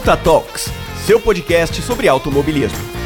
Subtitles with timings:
[0.00, 0.70] Ponta Talks,
[1.04, 2.99] seu podcast sobre automobilismo.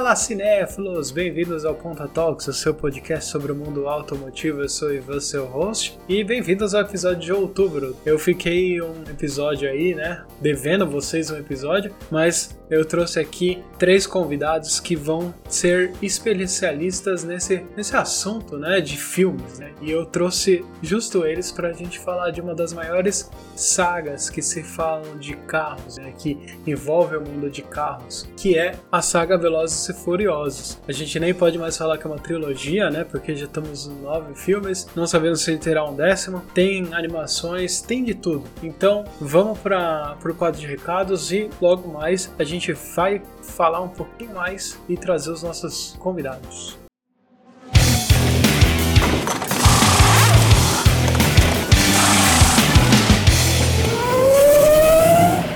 [0.00, 4.62] Fala cinéfilos, bem-vindos ao Ponta Talks, o seu podcast sobre o mundo automotivo.
[4.62, 7.94] Eu sou Ivan, seu host, e bem-vindos ao episódio de outubro.
[8.06, 14.06] Eu fiquei um episódio aí, né, devendo vocês um episódio, mas eu trouxe aqui três
[14.06, 19.72] convidados que vão ser especialistas nesse, nesse assunto, né, de filmes, né?
[19.82, 24.40] E eu trouxe justo eles para a gente falar de uma das maiores sagas que
[24.40, 29.36] se falam de carros, né, que envolve o mundo de carros, que é a saga
[29.36, 30.78] Velozes e Furiosos.
[30.88, 34.02] A gente nem pode mais falar que é uma trilogia, né, porque já estamos em
[34.02, 36.42] nove filmes, não sabemos se terá um décimo.
[36.54, 38.44] Tem animações, tem de tudo.
[38.62, 43.88] Então, vamos para o quadro de recados e logo mais a gente vai falar um
[43.88, 46.78] pouquinho mais e trazer os nossos convidados.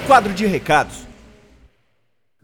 [0.07, 1.14] Quadro de recados.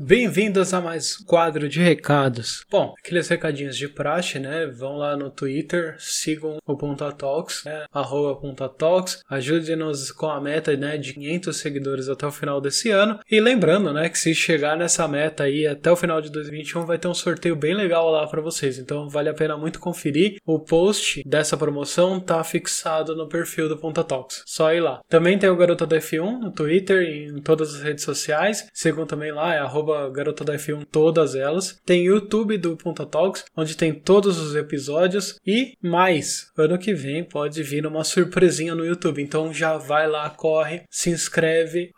[0.02, 2.64] Bem-vindos a mais quadro de recados.
[2.70, 4.64] Bom, aqueles recadinhos de praxe, né?
[4.64, 7.84] Vão lá no Twitter, sigam o Ponta Talks, né?
[7.92, 9.22] Arroba Ponta Talks.
[9.28, 10.96] Ajude-nos com a meta, né?
[10.96, 13.20] De 500 seguidores até o final desse ano.
[13.30, 14.08] E lembrando, né?
[14.08, 17.54] Que se chegar nessa meta aí até o final de 2021, vai ter um sorteio
[17.54, 18.78] bem legal lá para vocês.
[18.78, 20.38] Então vale a pena muito conferir.
[20.46, 24.44] O post dessa promoção tá fixado no perfil do Ponta Talks.
[24.46, 25.02] Só ir lá.
[25.10, 28.66] Também tem o Garota da F1 no Twitter e em todas as redes sociais.
[28.72, 31.80] Sigam também lá, é arroba arroba Garota da F1, todas elas.
[31.84, 36.50] Tem YouTube do Ponta Talks, onde tem todos os episódios e mais.
[36.56, 39.22] Ano que vem pode vir uma surpresinha no YouTube.
[39.22, 41.90] Então já vai lá, corre, se inscreve,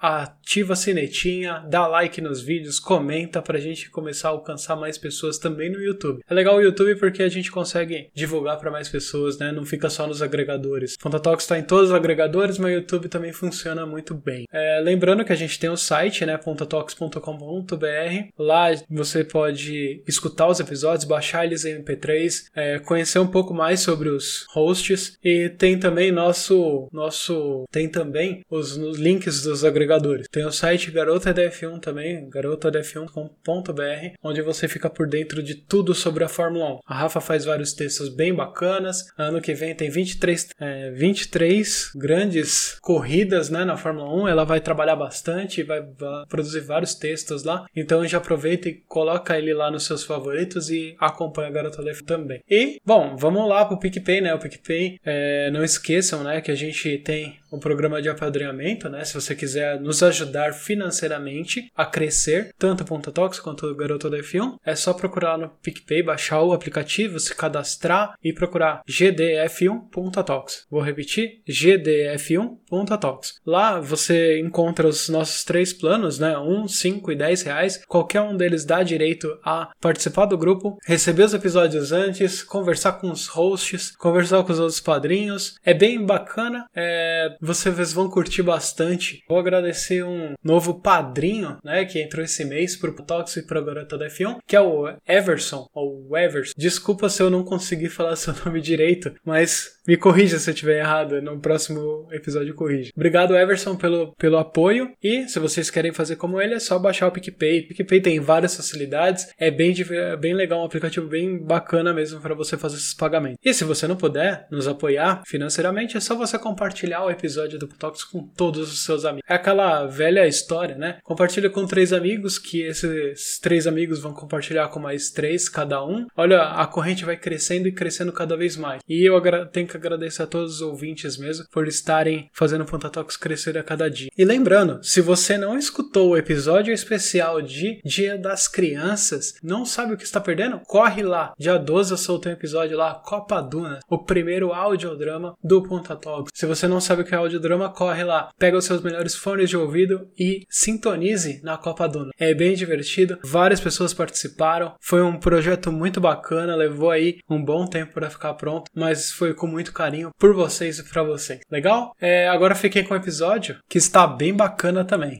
[0.42, 5.38] ativa a sinetinha, dá like nos vídeos, comenta pra gente começar a alcançar mais pessoas
[5.38, 6.22] também no YouTube.
[6.28, 9.52] É legal o YouTube porque a gente consegue divulgar para mais pessoas, né?
[9.52, 10.96] Não fica só nos agregadores.
[10.96, 14.46] Ponta Talks está em todos os agregadores, mas o YouTube também funciona muito bem.
[14.52, 16.36] É, lembrando que a gente tem o site, né?
[16.36, 23.54] pontatalks.com.br Lá você pode escutar os episódios, baixar eles em MP3, é, conhecer um pouco
[23.54, 29.64] mais sobre os hosts e tem também nosso nosso tem também os, os links dos
[29.64, 30.26] agregadores.
[30.32, 36.24] Tem o site Garota DF1 também, garotadf1.com.br, onde você fica por dentro de tudo sobre
[36.24, 36.78] a Fórmula 1.
[36.86, 39.04] A Rafa faz vários textos bem bacanas.
[39.18, 44.28] Ano que vem tem 23 é, 23 grandes corridas, né, na Fórmula 1.
[44.28, 47.66] Ela vai trabalhar bastante, vai, vai produzir vários textos lá.
[47.76, 52.04] Então já aproveita e coloca ele lá nos seus favoritos e acompanha a Garota Left
[52.04, 52.40] também.
[52.48, 54.34] E, bom, vamos lá pro PicPay, né?
[54.34, 59.04] O PicPay, é, não esqueçam, né, que a gente tem um programa de apadrinhamento, né?
[59.04, 60.21] Se você quiser nos ajudar
[60.52, 65.48] financeiramente a crescer, tanto o Talks quanto o Garoto da F1, é só procurar no
[65.48, 70.66] PicPay, baixar o aplicativo, se cadastrar e procurar GDF1.talks.
[70.70, 73.40] Vou repetir, GDF1.talks.
[73.46, 76.38] Lá você encontra os nossos três planos, né?
[76.38, 77.84] 1, 5 e 10 reais.
[77.86, 83.10] Qualquer um deles dá direito a participar do grupo, receber os episódios antes, conversar com
[83.10, 85.56] os hosts, conversar com os outros padrinhos.
[85.64, 86.66] É bem bacana.
[86.74, 89.22] É vocês vão curtir bastante.
[89.28, 90.11] Vou agradecer um
[90.42, 94.56] novo padrinho, né, que entrou esse mês pro Tox e pro Garota da F1, que
[94.56, 96.52] é o Everson, ou Evers.
[96.56, 100.78] Desculpa se eu não consegui falar seu nome direito, mas me corrija se eu estiver
[100.78, 102.92] errado, no próximo episódio corrija.
[102.94, 104.92] Obrigado, Everson, pelo, pelo apoio.
[105.02, 107.60] E se vocês querem fazer como ele, é só baixar o PicPay.
[107.60, 112.20] O PicPay tem várias facilidades, é bem, é bem legal, um aplicativo bem bacana mesmo
[112.20, 113.38] para você fazer esses pagamentos.
[113.44, 117.68] E se você não puder nos apoiar financeiramente, é só você compartilhar o episódio do
[117.68, 119.28] Putox com todos os seus amigos.
[119.28, 120.98] É aquela velha história, né?
[121.04, 126.06] Compartilha com três amigos, que esses três amigos vão compartilhar com mais três cada um.
[126.16, 128.82] Olha, a corrente vai crescendo e crescendo cada vez mais.
[128.88, 133.16] E eu tenho que agradecer a todos os ouvintes mesmo por estarem fazendo o Pontatox
[133.16, 134.10] crescer a cada dia.
[134.18, 139.94] E lembrando, se você não escutou o episódio especial de Dia das Crianças, não sabe
[139.94, 140.60] o que está perdendo?
[140.66, 141.32] Corre lá.
[141.38, 146.32] Dia 12 eu soltei um episódio lá, Copa Duna, o primeiro audiodrama do Pontatox.
[146.34, 148.30] Se você não sabe o que é audiodrama, corre lá.
[148.36, 152.10] Pega os seus melhores fones de ouvido e sintonize na Copa Duna.
[152.18, 154.74] É bem divertido, várias pessoas participaram.
[154.80, 159.34] Foi um projeto muito bacana, levou aí um bom tempo para ficar pronto, mas foi
[159.34, 161.40] com muito carinho por vocês e para vocês.
[161.50, 161.92] Legal?
[162.00, 165.18] É, agora fiquei com o episódio que está bem bacana também.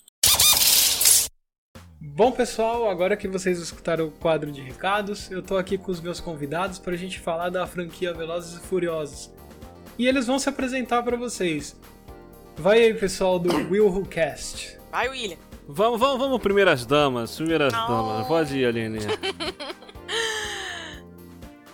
[2.15, 6.01] Bom, pessoal, agora que vocês escutaram o quadro de recados, eu tô aqui com os
[6.01, 9.33] meus convidados para a gente falar da franquia Velozes e Furiosos.
[9.99, 11.75] E eles vão se apresentar para vocês.
[12.57, 14.79] Vai aí, pessoal do Will Who Cast.
[14.91, 15.37] Vai, William.
[15.67, 17.77] Vamos, vamos, vamos, primeiras damas, primeiras oh.
[17.77, 18.27] damas.
[18.27, 18.99] Pode ir, Aline.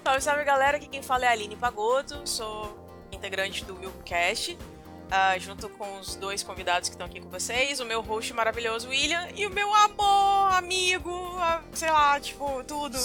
[0.09, 5.39] Salve, salve galera, aqui quem fala é a Aline Pagoto, sou integrante do Willcast, uh,
[5.39, 9.29] junto com os dois convidados que estão aqui com vocês, o meu host maravilhoso William
[9.37, 12.99] e o meu amor, amigo, uh, sei lá, tipo, tudo, o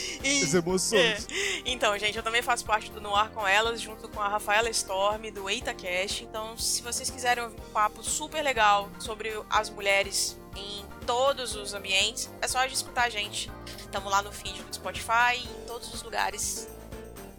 [0.42, 1.26] As emoções.
[1.30, 1.62] É.
[1.66, 5.30] Então, gente, eu também faço parte do Noir com Elas, junto com a Rafaela Storm,
[5.32, 6.24] do EitaCast.
[6.24, 11.74] Então, se vocês quiserem ouvir um papo super legal sobre as mulheres em todos os
[11.74, 13.50] ambientes, é só escutar a gente.
[13.78, 16.66] Estamos lá no feed do Spotify, em todos os lugares,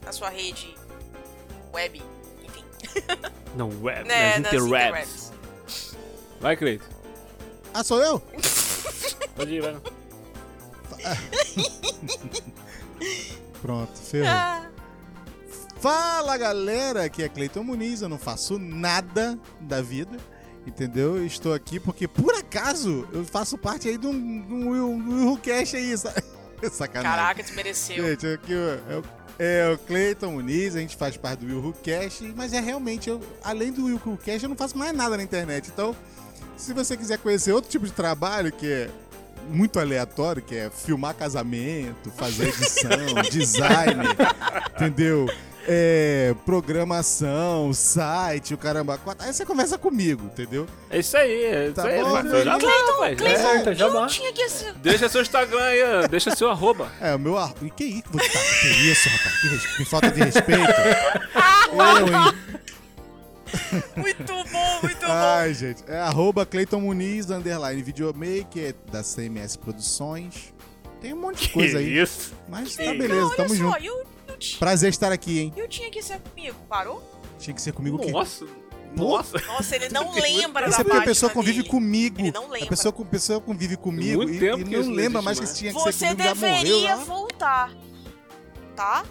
[0.03, 0.75] na sua rede
[1.73, 2.01] web,
[2.43, 2.63] enfim.
[3.55, 5.31] Não, web, Né, nas nas interwebs.
[6.39, 6.85] Vai, Cleito.
[7.73, 8.21] Ah, sou eu?
[9.35, 9.75] Pode ir, vai.
[13.61, 14.27] Pronto, ferrou.
[14.29, 14.67] Ah,
[15.79, 20.17] Fala galera, aqui é Cleiton Muniz, eu não faço nada da vida,
[20.65, 21.17] entendeu?
[21.17, 24.89] Eu estou aqui porque por acaso eu faço parte aí de um, de um, Will-
[24.89, 26.13] um Willcast aí, sa-
[26.71, 27.11] sacanagem.
[27.17, 28.03] caraca, desmereceu.
[28.03, 29.03] Gente, aqui é o,
[29.37, 33.21] é o Cleiton Muniz, a gente faz parte do Will Cast, mas é realmente, eu,
[33.43, 35.69] além do Will Cast, eu não faço mais nada na internet.
[35.71, 35.95] Então,
[36.57, 38.89] se você quiser conhecer outro tipo de trabalho que é
[39.49, 42.89] muito aleatório, que é filmar casamento, fazer edição,
[43.31, 44.03] design,
[44.75, 45.27] entendeu?
[45.67, 48.99] É, programação, site, o caramba.
[49.17, 50.67] Aí você conversa comigo, entendeu?
[50.91, 52.03] É isso aí, é isso Tá aí.
[52.03, 52.11] bom.
[52.21, 53.17] Cleiton, Já vai, rapaz.
[53.17, 53.75] Cleiton, É.
[53.75, 54.73] já eu tinha que ser...
[54.75, 56.07] Deixa seu Instagram aí, ó.
[56.07, 56.91] deixa seu arroba.
[57.01, 57.35] É, o meu.
[57.35, 58.03] ar- E que isso?
[58.11, 58.19] Tá,
[58.61, 59.41] que isso, rapaz?
[59.41, 60.61] Que, res- que falta de respeito.
[61.73, 62.35] eu, hein?
[63.95, 65.11] Muito bom, muito bom.
[65.11, 65.83] Ai, gente.
[65.87, 70.53] É arroba Cleiton Muniz, underline videomaker, é da CMS Produções.
[71.01, 71.99] Tem um monte de coisa aí.
[72.01, 72.33] isso?
[72.49, 73.83] Mas tá Não, beleza, olha tamo só, junto.
[73.83, 75.53] eu, eu, ti- Prazer estar aqui, hein?
[75.55, 77.01] eu tinha que ser comigo, parou?
[77.37, 78.11] Tinha que ser comigo que.
[78.11, 78.45] Nossa.
[78.95, 79.37] Nossa.
[79.45, 81.69] Nossa, ele não lembra Isso da é porque a pessoa convive dele.
[81.69, 82.21] comigo.
[82.21, 82.69] Ele não A lembra.
[82.69, 85.73] pessoa, a pessoa convive comigo Muito e, tempo e que não lembra mais que tinha
[85.73, 86.23] que ser Você comigo.
[86.23, 87.03] Já morreu deveria lá.
[87.03, 87.71] voltar.
[88.75, 89.03] Tá?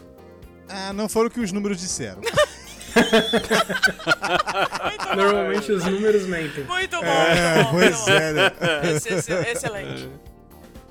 [0.68, 2.20] Ah, não foram o que os números disseram.
[5.16, 6.64] Normalmente os números mentem.
[6.64, 7.70] Muito bom, É, muito bom.
[7.78, 8.12] pois muito bom.
[8.12, 8.52] é, né?
[8.90, 10.08] Ex- ex- Excelente.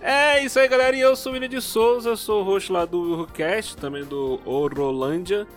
[0.01, 0.95] É isso aí, galera.
[0.95, 4.39] E eu sou o William de Souza, sou o host lá do Willcast, também do
[4.45, 5.47] Orolândia.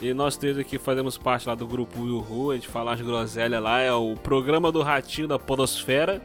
[0.00, 3.62] E nós três aqui fazemos parte lá do grupo Willhu, a gente fala as groselhas
[3.62, 6.20] lá, é o programa do ratinho da podosfera.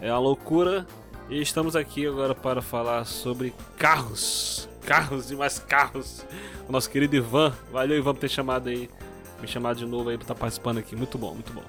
[0.00, 0.84] É uma loucura.
[1.30, 4.68] E estamos aqui agora para falar sobre carros.
[4.86, 6.24] Carros e mais carros.
[6.68, 7.52] O nosso querido Ivan.
[7.72, 8.88] Valeu, Ivan, por ter chamado aí.
[9.42, 10.96] Me chamado de novo aí pra estar participando aqui.
[10.96, 11.62] Muito bom, muito bom.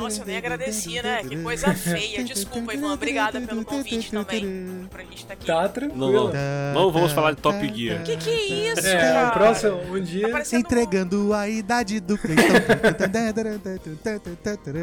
[0.00, 1.22] Nossa, eu nem agradecia, né?
[1.22, 2.24] Que coisa feia.
[2.24, 2.94] Desculpa, Ivan.
[2.94, 4.88] Obrigada pelo convite também.
[4.90, 5.44] Pra gente estar aqui.
[5.44, 6.32] Tá Não, tranquilo.
[6.32, 6.74] não.
[6.74, 8.02] Não vamos falar de Top Gear.
[8.04, 8.42] Que que é
[8.72, 9.28] isso, É, cara?
[9.28, 10.26] o próximo, um dia.
[10.26, 12.42] Tá parecendo Entregando a idade do Cleiton.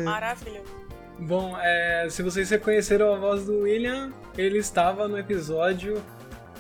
[0.06, 0.80] Maravilhoso.
[1.20, 6.02] Bom, é, se vocês reconheceram a voz do William, ele estava no episódio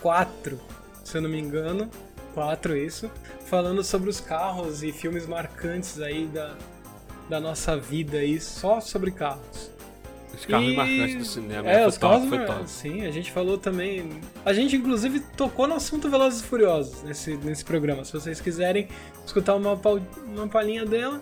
[0.01, 0.59] 4,
[1.03, 1.89] se eu não me engano.
[2.33, 3.09] 4, isso.
[3.45, 6.55] Falando sobre os carros e filmes marcantes aí da,
[7.29, 9.71] da nossa vida aí, só sobre carros.
[10.33, 11.69] Os carros E- marcantes do cinema.
[11.69, 12.69] É, foi os top, carros, foi top.
[12.69, 14.21] sim, a gente falou também.
[14.45, 18.05] A gente inclusive tocou no assunto Velozes e Furiosos nesse, nesse programa.
[18.05, 18.87] Se vocês quiserem
[19.25, 19.73] escutar uma,
[20.27, 21.21] uma palhinha dela,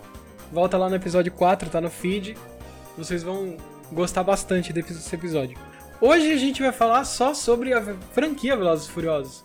[0.52, 2.36] volta lá no episódio 4, tá no feed.
[2.96, 3.56] Vocês vão
[3.90, 5.56] gostar bastante desse episódio.
[6.00, 9.44] Hoje a gente vai falar só sobre a franquia Velozes e Furiosos.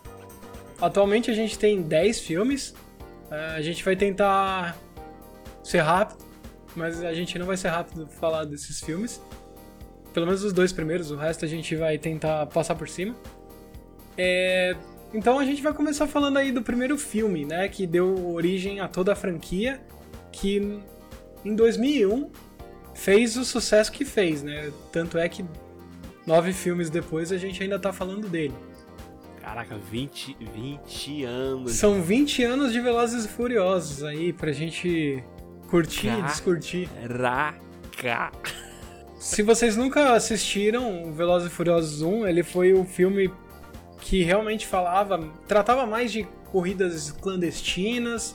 [0.80, 2.74] Atualmente a gente tem 10 filmes.
[3.30, 4.76] É, A gente vai tentar
[5.62, 6.24] ser rápido,
[6.76, 9.20] mas a gente não vai ser rápido falar desses filmes.
[10.12, 13.14] Pelo menos os dois primeiros, o resto a gente vai tentar passar por cima.
[14.16, 14.76] É,
[15.12, 17.68] Então a gente vai começar falando aí do primeiro filme, né?
[17.68, 19.80] Que deu origem a toda a franquia,
[20.30, 20.80] que
[21.44, 22.30] em 2001
[22.94, 24.72] fez o sucesso que fez, né?
[24.92, 25.44] Tanto é que
[26.26, 28.54] nove filmes depois a gente ainda tá falando dele.
[29.40, 31.72] Caraca, 20, 20 anos.
[31.72, 35.22] São 20 anos de Velozes e Furiosos aí pra gente
[35.68, 36.88] curtir e discutir.
[37.96, 38.50] Caraca.
[39.18, 43.30] Se vocês nunca assistiram o Velozes e Furiosos 1, ele foi o filme
[44.00, 48.34] que realmente falava, tratava mais de corridas clandestinas,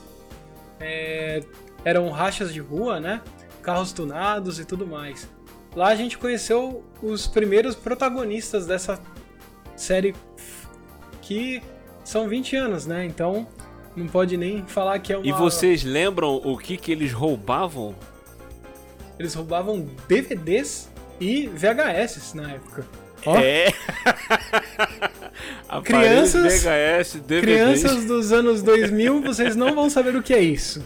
[0.79, 1.41] é,
[1.85, 3.21] eram rachas de rua, né?
[3.61, 5.29] Carros tunados e tudo mais.
[5.75, 8.99] Lá a gente conheceu os primeiros protagonistas dessa
[9.75, 10.15] série
[11.21, 11.61] que
[12.03, 13.05] são 20 anos, né?
[13.05, 13.47] Então
[13.95, 15.27] não pode nem falar que é uma.
[15.27, 17.95] E vocês lembram o que que eles roubavam?
[19.17, 22.85] Eles roubavam DVDs e VHS na época.
[23.25, 23.71] Ó, É.
[25.83, 27.41] Crianças- VHS, DVDs.
[27.41, 30.83] Crianças dos anos 2000, vocês não vão saber o que é isso.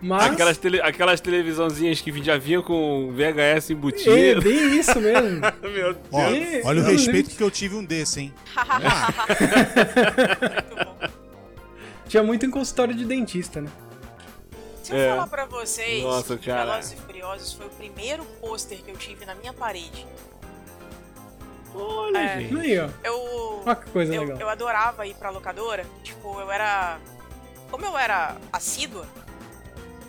[0.00, 0.32] Mas.
[0.32, 4.42] Aquelas, tele, aquelas televisãozinhas que já vinham com VHS É embutido.
[4.42, 5.40] bem isso mesmo.
[5.62, 5.96] Meu Deus.
[6.12, 7.36] Ó, É, olha o não, respeito gente.
[7.36, 8.34] que eu tive um desse, hein?
[10.68, 11.08] Muito bom.
[12.08, 13.68] Tinha muito em consultório de dentista, né?
[14.82, 15.08] Se eu É.
[15.10, 16.64] falar pra vocês Nossa, que cara.
[16.64, 20.06] Velozes e Furiosos foi o primeiro pôster que eu tive na minha parede.
[21.74, 22.40] Olha, É.
[22.40, 22.56] gente.
[22.58, 22.88] Aí, ó.
[23.04, 24.38] Eu, Olha que coisa eu, legal.
[24.38, 25.84] eu adorava ir pra locadora.
[26.02, 26.98] Tipo, eu era.
[27.70, 29.06] Como eu era assídua,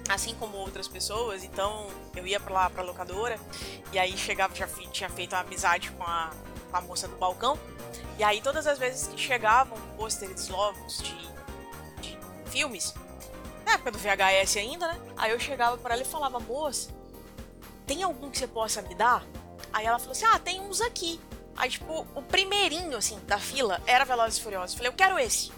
[0.09, 3.39] assim como outras pessoas, então eu ia pra lá pra locadora.
[3.93, 6.31] E aí chegava, já tinha feito uma amizade com a,
[6.71, 7.57] com a moça do balcão.
[8.17, 11.15] E aí todas as vezes que chegavam pôsteres novos de,
[12.01, 12.17] de
[12.49, 12.93] filmes,
[13.65, 14.99] na época do VHS ainda, né?
[15.15, 16.89] Aí eu chegava pra ela e falava, moça,
[17.85, 19.23] tem algum que você possa me dar?
[19.71, 21.19] Aí ela falou assim, ah, tem uns aqui.
[21.55, 24.71] Aí, tipo, o primeirinho, assim, da fila era Velozes e Furiosos.
[24.71, 25.51] Eu falei, eu quero esse.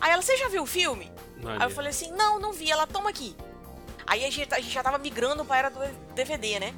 [0.00, 1.10] Aí ela, você já viu o filme?
[1.44, 2.70] Aí eu falei assim, não, não vi.
[2.70, 3.36] Ela, toma aqui.
[4.06, 5.80] Aí a gente, a gente já tava migrando pra era do
[6.14, 6.74] DVD, né?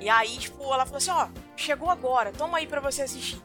[0.00, 3.40] E aí, tipo, ela falou assim, ó, chegou agora, toma aí pra você assistir.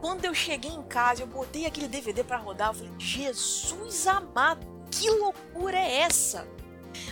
[0.00, 4.66] Quando eu cheguei em casa, eu botei aquele DVD pra rodar, eu falei, Jesus amado,
[4.90, 6.46] que loucura é essa?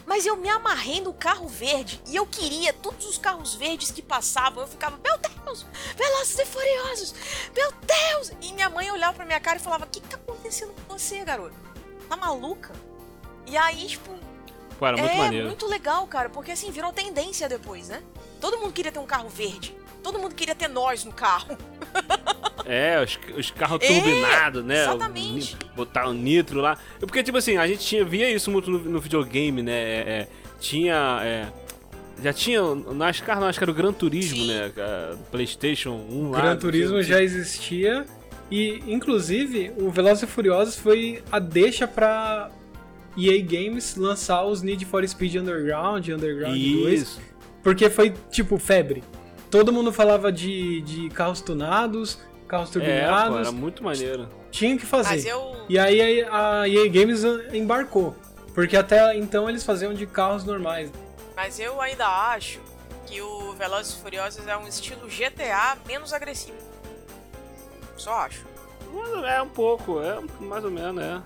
[0.07, 4.03] Mas eu me amarrei no carro verde e eu queria todos os carros verdes que
[4.03, 4.63] passavam.
[4.63, 7.15] Eu ficava, meu Deus, Velozes e Furiosos,
[7.55, 8.33] meu Deus!
[8.41, 10.99] E minha mãe olhava pra minha cara e falava, o que, que tá acontecendo com
[10.99, 11.57] você, garoto?
[12.09, 12.73] Tá maluca?
[13.47, 14.13] E aí, tipo,
[14.79, 15.47] Pô, era muito é maneiro.
[15.47, 18.03] muito legal, cara, porque assim, virou tendência depois, né?
[18.41, 19.75] Todo mundo queria ter um carro verde.
[20.03, 21.57] Todo mundo queria ter nós no carro.
[22.65, 24.83] É, os, os carros É, turbinados, né?
[24.83, 25.57] exatamente.
[25.73, 26.79] O Botar o nitro lá.
[27.01, 29.73] Porque, tipo assim, a gente tinha, via isso muito no, no videogame, né?
[29.73, 30.29] É, é,
[30.61, 31.21] tinha.
[31.25, 31.47] é,
[32.23, 32.63] já tinha.
[32.63, 34.47] NASCAR, não, acho que era o Gran Turismo, Sim.
[34.47, 34.73] né?
[34.77, 36.41] é, PlayStation 1 lá.
[36.41, 38.07] Gran Turismo já existia
[38.49, 42.49] e, inclusive, o Velozes e Furiosos foi a deixa pra
[43.17, 47.21] EA Games lançar os Need for Speed Underground, Underground 2, Isso.
[47.63, 49.03] porque foi, tipo, febre.
[49.51, 54.29] Todo mundo falava de, de carros tunados, carros É, pô, turbinados, era muito maneiro.
[54.51, 55.11] tinha que fazer.
[55.17, 55.53] Mas eu.
[55.69, 58.17] E aí a a EA Games embarcou,
[58.55, 60.91] porque até então eles faziam de carros normais.
[61.37, 62.61] Mas eu ainda acho
[63.07, 66.57] que o Velozes e Furiosos é um estilo GTA menos agressivo.
[67.97, 68.45] Só acho.
[68.93, 71.21] Mas É um pouco, é mais ou menos, é.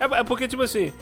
[0.00, 0.92] É, é porque, tipo assim,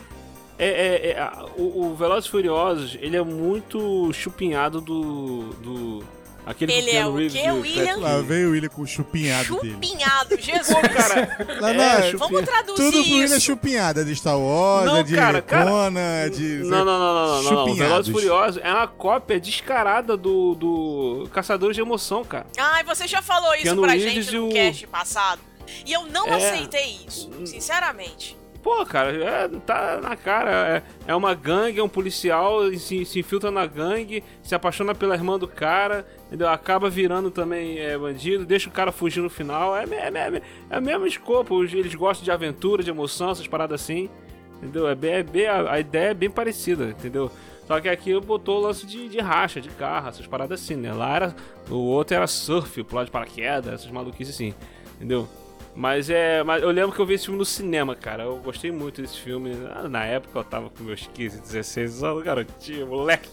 [0.57, 5.43] é, é- é- o, o Velozes Furiosos, ele é muito chupinhado do...
[5.53, 6.03] do
[6.45, 7.97] aquele Ele que é o Reeves quê, e o William?
[7.97, 9.73] Lá veio o William com o chupinhado dele.
[9.73, 10.67] Chupinhado, Jesus!
[10.93, 12.17] Cara, Lá é, na- chupinhado.
[12.17, 13.41] Vamos traduzir Tudo pro William é isso.
[13.41, 15.69] chupinhada, de Star Wars, Não, é de cara, cara.
[15.69, 16.43] Conan, de...
[16.63, 17.75] Não, não, não, não, não, não.
[17.75, 22.47] Velozes Furiosos é uma cópia descarada do, do Caçadores de Emoção, cara.
[22.57, 25.39] Ai, você já falou isso Keanu pra Reeves gente no o- cast passado.
[25.85, 26.33] E eu não É.
[26.35, 28.35] aceitei isso, sinceramente.
[28.61, 30.83] Pô, cara, é, tá na cara.
[31.07, 35.15] É, é uma gangue, é um policial, se, se infiltra na gangue, se apaixona pela
[35.15, 36.49] irmã do cara, entendeu?
[36.49, 39.75] Acaba virando também é, bandido, deixa o cara fugir no final.
[39.77, 41.63] É, é, é, é o mesmo escopo.
[41.63, 44.09] Eles gostam de aventura, de emoção, essas paradas assim.
[44.57, 44.89] Entendeu?
[44.89, 47.31] É bem, é bem- a, a ideia é bem parecida, entendeu?
[47.65, 50.91] Só que aqui botou o lance de, de racha, de carro, essas paradas assim, né?
[50.91, 51.35] Lá era.
[51.69, 54.53] O outro era surf, pular de paraquedas, essas maluquices assim,
[54.97, 55.29] entendeu?
[55.79, 56.43] Mas é.
[56.43, 58.23] Mas eu lembro que eu vi esse filme no cinema, cara.
[58.23, 59.53] Eu gostei muito desse filme.
[59.73, 63.29] Ah, Na época eu tava com meus 15, 16 anos, garotinho, moleque,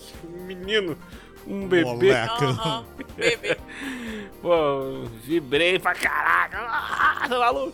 [0.46, 0.96] menino,
[1.44, 1.84] um bebê.
[1.84, 2.44] Moleque.
[3.16, 3.58] Bebê.
[4.40, 6.58] Pô, vibrei pra caraca.
[6.60, 7.72] Ah, tá maluco?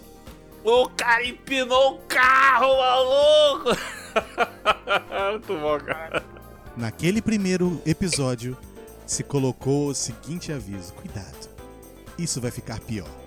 [0.65, 3.71] O cara empinou o carro, maluco!
[5.33, 6.25] Muito bom, cara.
[6.75, 8.57] Naquele primeiro episódio,
[9.07, 11.51] se colocou o seguinte aviso: cuidado,
[12.19, 13.22] isso vai ficar pior.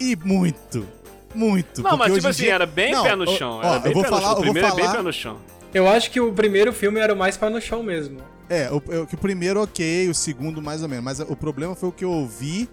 [0.00, 0.86] E muito,
[1.34, 1.82] muito.
[1.82, 3.60] Não, mas tipo assim, dia- era bem Não, pé no chão.
[3.62, 4.32] ó, eu vou falar, chão.
[4.38, 5.38] O primeiro é bem pé no chão.
[5.72, 8.18] Eu acho que o primeiro filme era o mais pé no chão mesmo.
[8.48, 11.04] É, o, o- que o primeiro ok, o segundo mais ou menos.
[11.04, 12.68] Mas o problema foi o que eu ouvi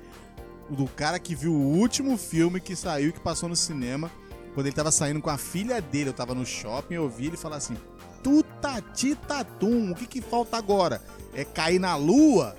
[0.70, 4.10] do cara que viu o último filme que saiu e que passou no cinema.
[4.54, 7.38] Quando ele tava saindo com a filha dele, eu tava no shopping, eu ouvi ele
[7.38, 7.76] falar assim:
[8.22, 11.02] Tutati tatum, o que que falta agora?
[11.34, 12.56] É cair na lua?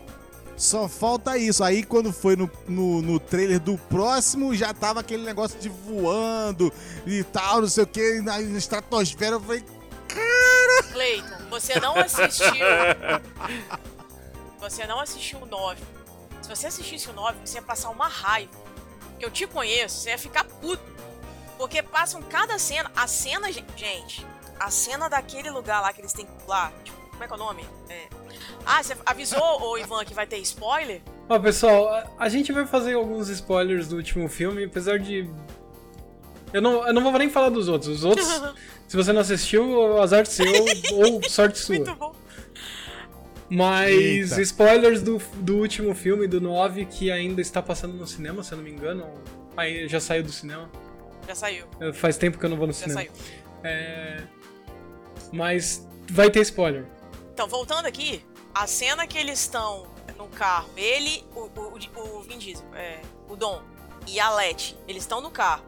[0.57, 1.65] Só falta isso.
[1.65, 6.73] Aí quando foi no, no, no trailer do próximo, já tava aquele negócio de voando
[7.07, 9.37] e tal, não sei o que, na estratosfera.
[9.37, 9.65] Eu falei,
[10.93, 12.53] Cleiton, você não assistiu.
[14.61, 15.83] Você não assistiu o 9.
[16.41, 18.53] Se você assistisse o 9, você ia passar uma raiva.
[19.19, 20.83] Que eu te conheço, você ia ficar puto.
[21.59, 22.89] Porque passam cada cena.
[22.95, 24.25] A cena, gen- gente.
[24.61, 26.73] A cena daquele lugar lá que eles têm que pular.
[26.85, 27.64] Tipo, como é que é o nome?
[27.88, 28.07] É.
[28.64, 31.00] Ah, você avisou, ô Ivan, que vai ter spoiler?
[31.29, 35.29] Ó, pessoal, a, a gente vai fazer alguns spoilers do último filme, apesar de
[36.52, 37.99] Eu não, eu não vou nem falar dos outros.
[37.99, 38.26] Os outros,
[38.88, 40.47] se você não assistiu, azar seu
[40.93, 41.76] ou sorte sua.
[41.76, 42.14] Muito bom.
[43.49, 44.41] Mas Eita.
[44.43, 48.57] spoilers do, do último filme, do 9, que ainda está passando no cinema, se eu
[48.57, 49.07] não me engano.
[49.57, 50.71] Aí já saiu do cinema.
[51.29, 53.00] Já saiu, Faz tempo que eu não vou no já cinema.
[53.00, 53.12] saiu.
[53.62, 54.23] É,
[55.31, 56.87] Mas vai ter spoiler.
[57.33, 58.25] Então, voltando aqui,
[58.55, 59.87] a cena que eles estão
[60.17, 63.62] no carro, ele, o, o, o- Vin Diesel, é, o Dom
[64.07, 65.65] e a Letty, eles estão no carro.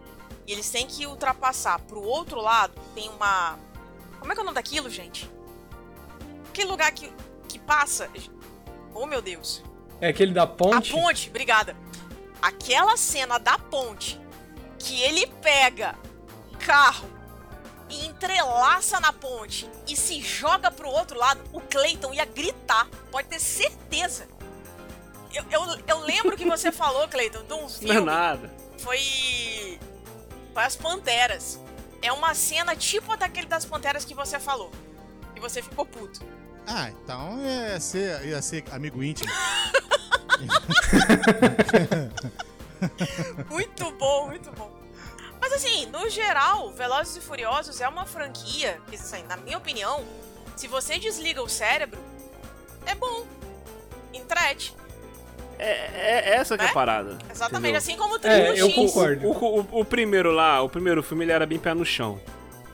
[0.47, 3.59] E eles têm que ultrapassar pro outro lado, tem uma...
[4.19, 5.31] Como é que é o nome daquilo, gente?
[6.51, 7.11] Aquele lugar que,
[7.49, 8.11] que passa...
[8.93, 9.63] Oh, meu Deus.
[10.01, 10.93] É aquele da ponte.
[10.93, 11.75] A ponte, obrigada.
[12.43, 14.21] Aquela cena da ponte
[14.79, 15.99] que ele pega
[16.53, 17.09] o carro
[17.91, 22.89] e entrelaça na ponte e se joga pro outro lado, o Clayton ia gritar.
[23.11, 24.27] Pode ter certeza.
[25.33, 28.01] Eu, eu, eu lembro que você falou, Clayton, de um Não é filme.
[28.01, 28.51] nada.
[28.79, 29.79] Foi.
[30.53, 31.61] Foi as Panteras.
[32.01, 34.71] É uma cena tipo a daquele das Panteras que você falou.
[35.35, 36.21] E você ficou puto.
[36.67, 39.31] Ah, então ia ser, ia ser amigo íntimo.
[43.51, 44.71] Muito bom, muito bom.
[45.45, 50.03] Mas assim, no geral, Velozes e Furiosos é uma franquia que, assim, na minha opinião,
[50.57, 52.01] se você desliga o cérebro,
[52.87, 53.27] é bom.
[54.15, 54.75] Entrete.
[55.59, 56.75] É, é essa que é a Né?
[56.75, 57.19] parada.
[57.31, 57.77] Exatamente, entendeu?
[57.79, 58.75] assim como o É, Triple eu X.
[58.75, 59.29] concordo.
[59.29, 62.19] O, o- o primeiro lá, o primeiro filme, ele era bem pé no chão.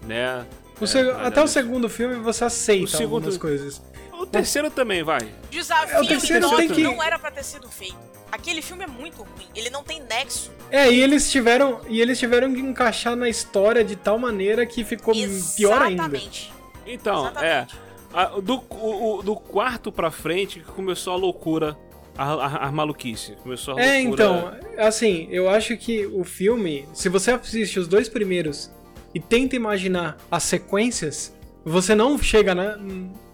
[0.02, 0.46] Né?
[0.80, 3.82] O É, Até é- o segundo filme você aceita O segundo- algumas coisas.
[4.22, 5.20] O terceiro também, vai.
[5.50, 7.96] Desafio É, o terceiro tem que- não era pra ter sido feito.
[8.30, 9.46] Aquele filme é muito ruim.
[9.56, 10.52] Ele não tem nexo.
[10.70, 11.80] É, e eles tiveram.
[11.88, 15.14] E eles tiveram que encaixar na história de tal maneira que ficou
[15.56, 16.02] pior ainda.
[16.04, 16.52] Exatamente.
[16.86, 17.74] Então, Exatamente.
[17.76, 17.90] é.
[18.12, 21.76] a- do, o- do quarto pra frente que começou a loucura,
[22.16, 23.36] a, a, a maluquice.
[23.42, 24.60] Começou a É, loucura.
[24.64, 28.70] então, assim, eu acho que o filme, se você assiste os dois primeiros
[29.14, 31.34] e tenta imaginar as sequências,
[31.64, 32.76] você não chega na,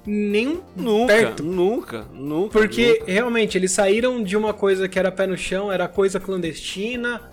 [0.07, 1.43] nem Nunca, perto.
[1.43, 2.59] nunca, nunca.
[2.59, 3.13] Porque nunca.
[3.13, 7.31] realmente eles saíram de uma coisa que era pé no chão, era coisa clandestina,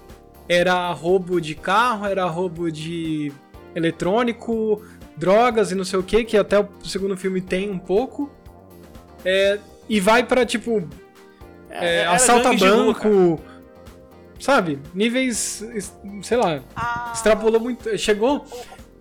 [0.50, 3.32] era roubo de carro, era roubo de
[3.76, 4.82] eletrônico,
[5.16, 8.30] drogas e não sei o que, que até o segundo filme tem um pouco.
[9.24, 10.88] É, e vai pra tipo
[11.70, 13.40] é, era assalta banco,
[14.40, 14.80] sabe?
[14.94, 15.64] Níveis,
[16.22, 18.46] sei lá, Ah, extrapolou muito, chegou,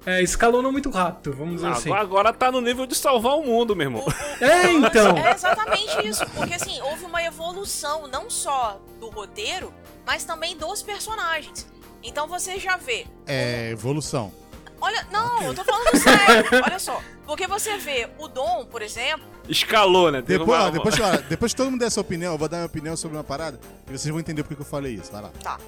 [0.04, 1.88] é, escalonou muito rápido, vamos dizer assim.
[1.90, 4.04] Agora, agora tá no nível de salvar o mundo, meu irmão.
[4.40, 5.16] É, então.
[5.16, 9.72] É exatamente isso, porque assim, houve uma evolução não só do roteiro,
[10.06, 11.66] mas também dos personagens.
[12.02, 13.06] Então você já vê.
[13.26, 14.32] É evolução.
[14.80, 16.44] Olha, não, eu tô falando sério.
[16.64, 17.00] Olha só.
[17.24, 19.24] Porque você vê o Dom, por exemplo.
[19.48, 20.20] Escalou, né?
[20.20, 22.56] Depois, uma- ó, depois, ó, depois que todo mundo der sua opinião, eu vou dar
[22.56, 25.12] minha opinião sobre uma parada e vocês vão entender por que eu falei isso.
[25.12, 25.30] Vai lá.
[25.40, 25.58] Tá,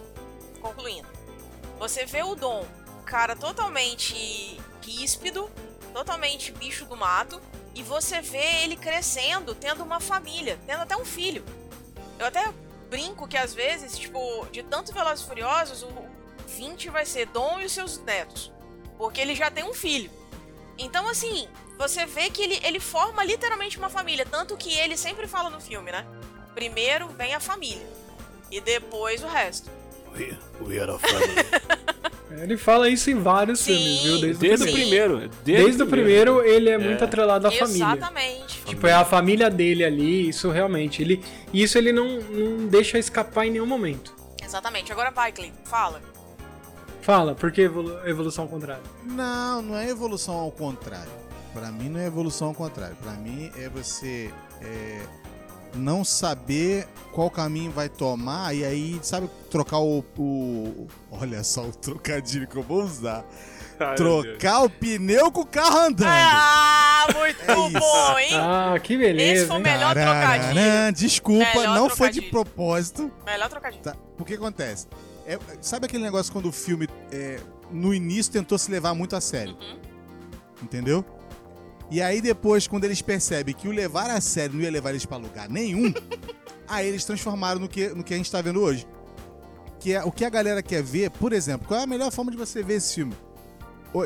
[0.61, 1.07] concluindo.
[1.79, 2.65] Você vê o Dom,
[3.15, 5.49] cara totalmente ríspido,
[5.93, 7.41] totalmente bicho do mato,
[7.73, 11.45] e você vê ele crescendo, tendo uma família, tendo até um filho.
[12.19, 12.53] Eu até
[12.91, 14.19] brinco que às vezes, tipo,
[14.51, 15.93] de tanto Velozes e Furiosos, o
[16.57, 18.51] 20 vai ser Dom e os seus netos.
[18.99, 20.11] Porque ele já tem um filho.
[20.77, 21.49] Então, assim,
[21.79, 24.27] você vê que ele, ele forma literalmente uma família.
[24.27, 26.05] Tanto que ele sempre fala no filme, né?
[26.53, 27.87] Primeiro vem a família.
[28.51, 29.71] E depois o resto.
[32.31, 33.75] Ele fala isso em vários Sim.
[33.75, 34.21] filmes, viu?
[34.21, 35.13] Desde, Desde o primeiro.
[35.19, 35.31] primeiro.
[35.45, 37.05] Desde o primeiro, ele é muito É.
[37.05, 37.85] atrelado à família.
[37.97, 38.63] Exatamente.
[38.65, 41.03] Tipo, é a família dele ali, isso realmente.
[41.03, 44.15] Ele, isso ele não, não deixa escapar em nenhum momento.
[44.43, 44.91] Exatamente.
[44.91, 45.57] Agora vai, Cleiton.
[45.65, 46.01] Fala.
[47.03, 48.83] Fala, por que evolu- evolução contrária?
[49.05, 51.13] Não, não é evolução ao contrário.
[51.53, 52.97] Pra mim não é evolução ao contrário.
[53.03, 54.31] Pra mim é você
[54.63, 55.01] é,
[55.75, 60.05] não saber qual caminho vai tomar e aí, sabe, trocar o.
[60.19, 63.25] o- olha só o trocadilho que eu vou usar.
[63.79, 66.07] Ai, trocar o pneu com o carro andando.
[66.09, 68.31] Ah, muito É bom, hein?
[68.35, 70.93] Ah, que beleza, Esse foi o melhor trocadilho.
[70.95, 72.31] Desculpa, Melhor não foi de trocadilho.
[72.31, 73.13] propósito.
[73.27, 73.83] Melhor trocadilho.
[73.83, 73.97] Tá?
[74.19, 74.87] O que acontece?
[75.27, 77.41] É, sabe aquele negócio quando o filme, é,
[77.73, 79.55] no início, tentou se levar muito a sério?
[79.61, 79.79] Uhum.
[80.63, 81.05] Entendeu?
[81.91, 85.05] E aí depois, quando eles percebem que o levar a sério não ia levar eles
[85.05, 85.93] pra lugar nenhum,
[86.67, 88.87] aí eles transformaram no que, no que a gente tá vendo hoje.
[89.79, 92.31] Que é o que a galera quer ver, por exemplo, qual é a melhor forma
[92.31, 93.15] de você ver esse filme?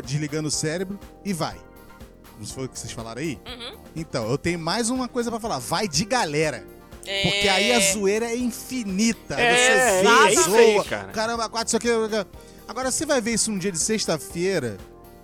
[0.04, 1.56] Desligando o cérebro e vai.
[2.38, 3.40] Não foi o que vocês falaram aí?
[3.46, 3.78] Uhum.
[3.96, 5.58] Então, eu tenho mais uma coisa pra falar.
[5.58, 6.64] Vai de galera.
[7.06, 7.22] É...
[7.22, 9.34] Porque aí a zoeira é infinita.
[9.40, 11.12] É, você é zoa, aí, cara.
[11.12, 11.88] caramba, quatro, isso aqui.
[12.68, 14.76] Agora, você vai ver isso num dia de sexta-feira,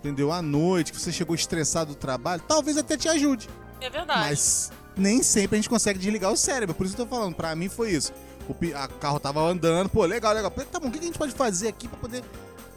[0.04, 0.30] entendeu?
[0.30, 3.48] À noite, que você chegou estressado do trabalho, talvez até te ajude.
[3.80, 4.20] É verdade.
[4.20, 6.74] Mas nem sempre a gente consegue desligar o cérebro.
[6.74, 8.12] Por isso que eu tô falando, pra mim foi isso.
[8.48, 8.54] O
[9.00, 10.50] carro tava andando, pô, legal, legal.
[10.50, 12.22] Tá bom, o que a gente pode fazer aqui pra poder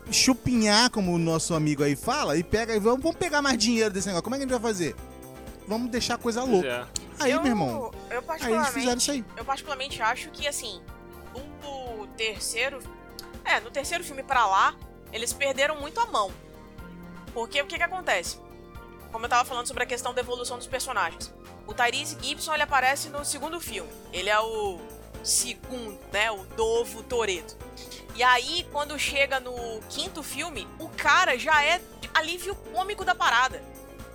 [0.09, 3.93] chupinhar, como o nosso amigo aí fala, e pega e vamos, vamos pegar mais dinheiro
[3.93, 4.23] desse negócio.
[4.23, 4.95] Como é que a gente vai fazer?
[5.67, 6.87] Vamos deixar a coisa louca.
[7.19, 9.25] Aí, eu, meu irmão, Eu aí eles fizeram isso particularmente, aí.
[9.35, 10.81] eu particularmente acho que, assim,
[11.33, 12.79] do terceiro...
[13.43, 14.75] É, no terceiro filme pra lá,
[15.11, 16.31] eles perderam muito a mão.
[17.37, 18.41] Porque o que que acontece?
[19.11, 21.31] Como eu tava falando sobre a questão da evolução dos personagens.
[21.67, 23.87] O Tyrese Gibson, ele aparece no segundo filme.
[24.11, 24.79] Ele é o
[25.23, 26.31] segundo, né?
[26.31, 27.55] O novo Toreto.
[28.15, 29.53] E aí, quando chega no
[29.87, 31.79] quinto filme, o cara já é
[32.11, 33.61] alívio cômico da parada.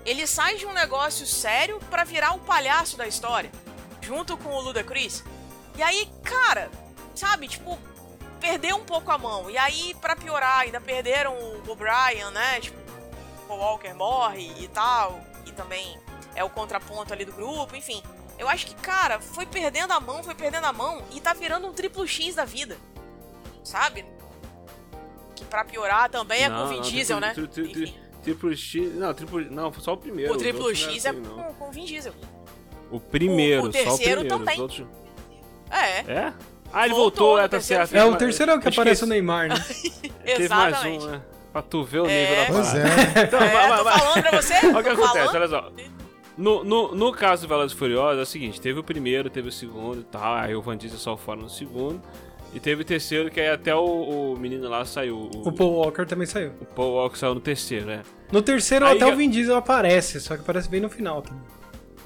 [0.05, 3.53] Ele sai de um negócio sério pra virar o palhaço da história,
[4.01, 5.23] junto com o Ludacris.
[5.77, 6.69] E aí, cara,
[7.15, 7.79] sabe, tipo,
[8.41, 9.49] perdeu um pouco a mão.
[9.49, 12.59] E aí, pra piorar, ainda perderam o O'Brien, né?
[12.59, 12.82] Tipo,
[13.53, 15.21] o Walker morre e tal.
[15.47, 15.99] E também
[16.35, 18.03] é o contraponto ali do grupo, enfim.
[18.39, 21.67] Eu acho que, cara, foi perdendo a mão, foi perdendo a mão e tá virando
[21.67, 22.77] um triplo X da vida.
[23.63, 24.05] Sabe?
[25.37, 27.33] Que pra piorar também é com o Vin Diesel, né?
[27.35, 28.95] Tri, tri, tri, Enfim, triplo X.
[28.95, 29.41] Não, triplo.
[29.51, 30.33] Não, só o primeiro.
[30.33, 31.35] o triplo não X é assim, não.
[31.37, 32.13] com, com o Vin Diesel.
[32.91, 34.29] O primeiro, O- o só o terceiro primeiro.
[34.39, 34.55] também.
[34.57, 34.87] Os outros...
[35.71, 36.33] É, É?
[36.75, 38.01] Ah, ele Voltou voltou, é, tá terceiro certo.
[38.01, 39.55] É o terceiro que acho aparece o Neymar, né?
[40.25, 41.05] Teve mais exatamente.
[41.05, 41.23] um, né?
[41.53, 42.21] Pra tu ver o É.
[42.23, 43.21] nível da Pois parada.
[43.21, 43.25] é.
[43.25, 44.55] Então, É, vai, vai, falando pra você.
[44.55, 45.35] Olha o que acontece, falando.
[45.37, 45.73] olha só.
[46.39, 49.49] No, no, no caso do Velozes e Furiosos é o seguinte, teve o primeiro, teve
[49.49, 52.01] o segundo e tal, aí o Van Diesel saiu fora no segundo,
[52.55, 53.85] e teve o terceiro, que aí até o,
[54.33, 56.53] o menino lá saiu, o, O Paul Walker também saiu.
[56.59, 58.03] o Paul Walker saiu no terceiro, né?
[58.33, 61.21] No terceiro, Aí até já- o Vin Diesel aparece, só que aparece bem no final
[61.21, 61.43] também.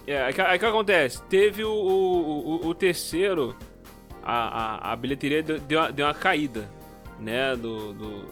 [0.08, 3.54] É, aí que- aí que acontece, teve o, o, o, o terceiro,
[4.24, 6.68] a, a, a bilheteria deu, deu, uma, deu uma caída,
[7.20, 8.24] né, do, do,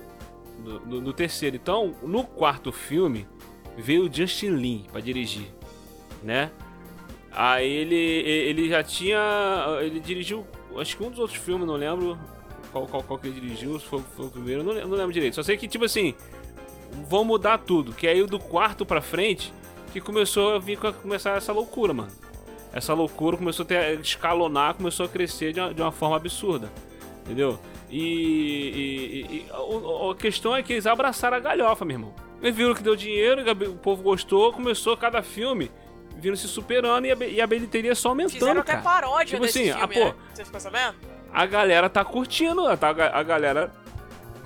[0.80, 1.56] do- do terceiro.
[1.56, 3.26] Então, no quarto filme,
[3.76, 5.46] veio o Justin Lin pra dirigir,
[6.22, 6.50] né?
[7.32, 9.18] Aí ele, ele já tinha,
[9.82, 10.46] ele dirigiu,
[10.78, 12.16] acho que um dos outros filmes, não lembro
[12.70, 15.34] qual, qual, qual que ele dirigiu, se foi, foi o primeiro, não, não lembro direito.
[15.34, 16.14] Só sei que, tipo assim,
[17.08, 19.52] vão mudar tudo, que aí do quarto pra frente
[19.92, 22.10] que começou a vir começar essa loucura, mano.
[22.72, 26.70] Essa loucura começou a ter, escalonar, começou a crescer de uma, de uma forma absurda,
[27.24, 27.58] entendeu?
[27.96, 32.14] E, e- e- a, a questão é que eles abraçaram a galhofa, meu irmão.
[32.42, 35.70] Eles viram que deu dinheiro, o povo gostou, começou cada filme
[36.16, 38.82] vindo se superando e a, e a bilheteria só aumentando, Fizeram até cara.
[38.84, 40.14] paródia Tipo desse assim, filme, ah, pô, né?
[40.34, 40.94] Você ficou sabendo?
[41.32, 43.70] A galera tá curtindo, tá, a galera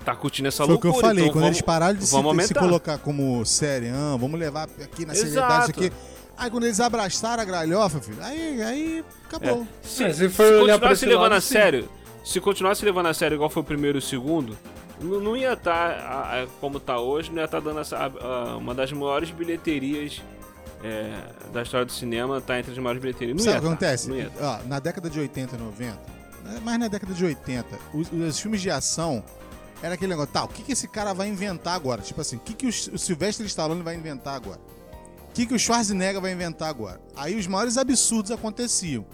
[0.04, 1.06] tá curtindo essa Foi o que loucura.
[1.06, 4.38] eu falei, então quando vamos- eles pararam de se, se colocar como série, ah, vamos
[4.38, 5.90] levar aqui na seriedade aqui.
[6.36, 9.66] Aí quando eles abraçaram a gralhofa, filho, aí, aí acabou.
[9.82, 11.52] Se, É, se se, for olhar pra continuar se levando lado, a sim.
[11.54, 11.88] sério,
[12.24, 14.56] se continuar se levando a sério igual foi o primeiro e o segundo,
[15.00, 18.06] não, não ia estar como tá hoje, não ia estar dando essa, a-
[18.52, 20.22] a- uma das maiores bilheterias
[20.82, 21.12] é,
[21.52, 23.36] da história do cinema, tá entre as maiores bilheterias.
[23.36, 24.08] Não Sabe o que tá, acontece?
[24.36, 24.60] tá.
[24.64, 25.98] Ó, na década de 80 e 90,
[26.44, 29.24] né, mais na década de 80, os, os filmes de ação
[29.82, 32.02] era aquele negócio, tá, o que, que esse cara vai inventar agora?
[32.02, 34.60] Tipo assim, o que, que o, o Sylvester Stallone vai inventar agora?
[35.30, 37.00] O que, que o Schwarzenegger vai inventar agora?
[37.16, 39.04] Aí os maiores absurdos aconteciam.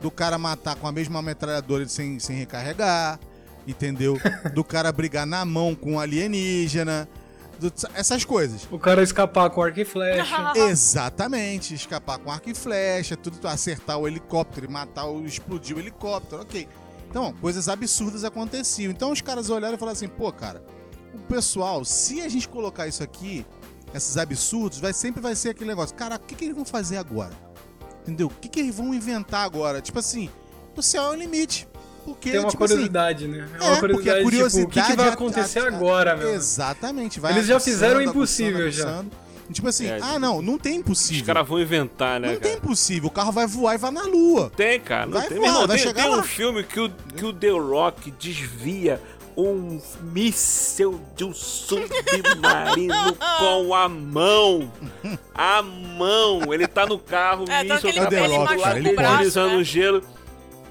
[0.00, 3.18] Do cara matar com a mesma metralhadora sem, sem recarregar,
[3.66, 4.18] entendeu?
[4.54, 7.08] Do cara brigar na mão com um alienígena,
[7.58, 8.66] do- essas coisas.
[8.70, 10.52] O cara escapar com arco e flecha.
[10.56, 15.80] Exatamente, escapar com arco e flecha, tudo acertar o helicóptero e matar o explodir o
[15.80, 16.66] helicóptero, ok.
[17.10, 18.90] Então, coisas absurdas aconteciam.
[18.90, 20.62] Então os caras olharam e falaram assim, pô, cara,
[21.12, 23.44] o pessoal, se a gente colocar isso aqui,
[23.92, 26.96] esses absurdos, vai sempre vai ser aquele negócio, cara, o que, que eles vão fazer
[26.96, 27.32] agora?
[28.02, 28.26] Entendeu?
[28.28, 29.80] O que, que eles vão inventar agora?
[29.80, 30.28] Tipo assim,
[30.76, 31.66] o céu é o limite.
[32.04, 33.46] Porque, Tem uma tipo assim, curiosidade, né?
[33.60, 35.64] É é, uma porque a curiosidade, curiosidade tipo, o que, que vai a- acontecer a-
[35.64, 36.30] a- agora, meu?
[36.34, 37.20] Exatamente.
[37.20, 38.84] Vai Eles já fizeram o impossível já.
[38.84, 39.10] aguçando.
[39.52, 41.26] Tipo assim, É, ah não, não tem Os impossível.
[41.26, 42.48] caras vão inventar, né, Não cara?
[42.48, 44.50] tem impossível, o carro vai voar e vai na lua.
[44.56, 45.06] Tem, cara.
[45.06, 46.18] Não Vai tem, voar, meu irmão, vai tem, chegar tem lá.
[46.18, 49.00] um filme que o, que o The Rock desvia
[49.48, 52.94] um míssel de um submarino
[53.38, 54.72] com a mão.
[55.34, 56.52] A mão.
[56.52, 58.62] Ele tá no carro, o É, míssel que É o ele, The ele Rock, machuca
[58.64, 59.58] cara, ele o pode.
[59.58, 59.64] né?
[59.64, 60.02] gelo.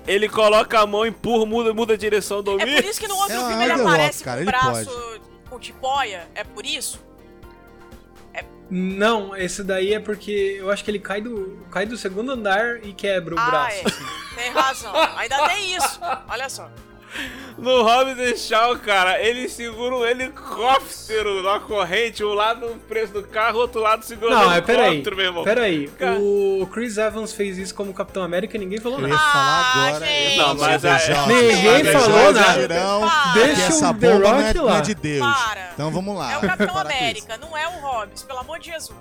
[0.07, 3.15] Ele coloca a mão, empurra, muda, muda a direção do É por isso que no
[3.15, 6.27] outro É, filme é ele aparece Rock, cara, com o braço com tipóia.
[6.35, 6.99] É por isso?
[8.71, 12.83] Não, esse daí é porque eu acho que ele cai do, cai do segundo andar
[12.85, 13.77] e quebra o ah, braço.
[13.79, 14.35] é.
[14.35, 14.93] Tem razão.
[15.17, 15.99] Ainda tem isso.
[16.29, 16.69] Olha só.
[17.57, 23.23] No Hobbs e Shaw, cara, ele segura um helicóptero na corrente, um lado preso do
[23.23, 25.43] carro, outro lado segura Não, o é helicóptero, meu irmão.
[25.43, 25.87] Peraí.
[25.97, 26.17] Cara.
[26.19, 29.13] O Chris Evans fez isso como Capitão América e ninguém falou Eu nada.
[29.13, 30.05] ia falar Ah, agora.
[30.05, 30.37] eu ia gente.
[30.37, 31.55] falar Não, mas sobre é-.
[31.55, 32.53] Ninguém Mas falou nada.
[32.61, 33.01] Girão,
[33.33, 34.79] Deixa essa o The bomba não é, Rock não é lá.
[34.81, 35.27] de Deus.
[35.27, 35.69] Para.
[35.73, 36.33] Então vamos lá.
[36.33, 36.77] É o Capitão.
[36.77, 38.97] América, não é o Hobbs, pelo amor de Jesus.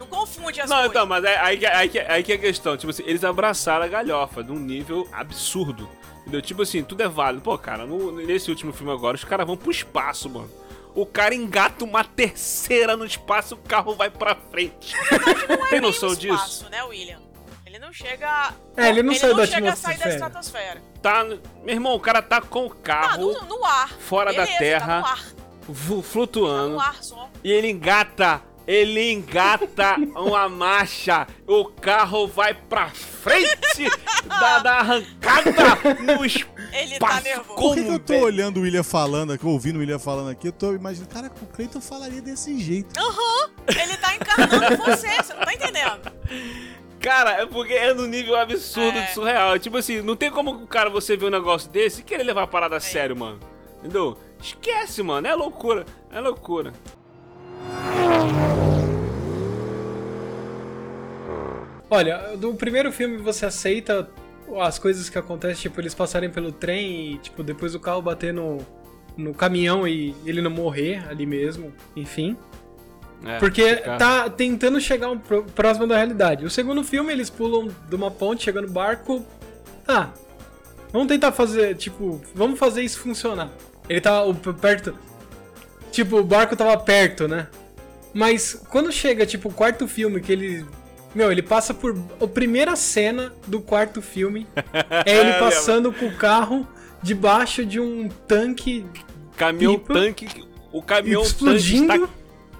[0.00, 0.90] Não confunde as Não, coisas.
[0.92, 2.76] então, mas é- aí, que- aí, que- aí que é a questão.
[2.76, 5.88] Tipo assim, eles abraçaram a galhofa de um nível absurdo.
[6.28, 6.42] Entendeu?
[6.42, 7.42] Tipo assim, tudo é válido.
[7.42, 10.50] Pô, cara, no- nesse último filme agora, os caras vão pro espaço, mano.
[10.94, 14.94] o cara engata uma terceira no espaço, o carro vai pra frente.
[15.70, 16.70] Tem noção Nem no espaço, disso?
[16.70, 17.20] né, William?
[17.64, 18.52] Ele não chega.
[18.76, 20.14] É, ele não saiu da chega a sair da atmosfera.
[20.26, 20.82] estratosfera.
[21.00, 21.38] Tá, meu
[21.68, 23.90] irmão, o cara tá com o Tá carro no, no ar.
[23.92, 25.74] fora da Beleza, terra, Tá no ar.
[25.74, 26.70] fu- Tá flutuando.
[26.74, 27.28] no ar só.
[27.44, 31.26] E ele engata, ele engata uma marcha.
[31.46, 33.88] O carro vai pra frente
[34.26, 35.54] da, da arrancada
[36.02, 36.58] no espaço.
[36.74, 37.58] Ele tá nervoso.
[37.58, 40.48] Por que, que eu tô olhando o William falando aqui, ouvindo o William falando aqui?
[40.48, 42.88] Eu tô imaginando, cara, o Cleiton falaria desse jeito.
[43.68, 46.12] Ele tá encarnando você, você não tá entendendo.
[47.00, 49.06] Cara, é porque é no nível absurdo É.
[49.06, 49.58] de surreal.
[49.58, 52.42] Tipo assim, não tem como o cara você ver um negócio desse e querer levar
[52.42, 53.40] a parada a sério, mano.
[53.78, 54.18] Entendeu?
[54.42, 55.26] Esquece, mano.
[55.26, 55.86] É loucura.
[56.12, 56.72] É loucura.
[61.90, 64.08] Olha, do primeiro filme você aceita
[64.60, 68.32] as coisas que acontecem, tipo, eles passarem pelo trem e, tipo, depois o carro bater
[68.32, 68.58] no,
[69.16, 72.36] no caminhão e ele não morrer ali mesmo, enfim.
[73.24, 76.44] É, Porque tá tentando chegar um próximo da realidade.
[76.44, 79.24] O segundo filme, eles pulam de uma ponte, chegando no barco.
[79.86, 80.10] Ah,
[80.92, 83.50] vamos tentar fazer, tipo, vamos fazer isso funcionar.
[83.88, 84.22] Ele tá
[84.60, 84.94] perto.
[85.90, 87.46] Tipo, o barco tava perto, né?
[88.12, 90.66] Mas quando chega, tipo, o quarto filme, que ele.
[91.14, 91.96] Meu, ele passa por.
[92.20, 94.46] A primeira cena do quarto filme
[95.04, 96.66] é ele passando com o carro
[97.02, 98.84] debaixo de um tanque
[99.38, 100.28] Caminhão pipa, tanque.
[100.72, 101.86] O caminhão explodindo.
[101.86, 102.12] tanque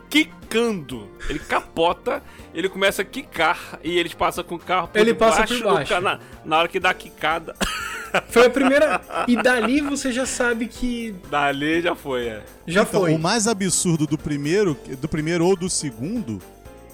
[0.08, 1.08] quicando.
[1.28, 2.22] Ele capota,
[2.54, 5.88] ele começa a quicar e eles passam com o carro por Ele passa por baixo.
[5.94, 7.54] ca- na, na hora que dá a quicada.
[8.30, 9.00] Foi a primeira.
[9.28, 12.42] E dali você já sabe que Dali já foi, é.
[12.66, 13.12] já então, foi.
[13.14, 16.40] o mais absurdo do primeiro, do primeiro ou do segundo,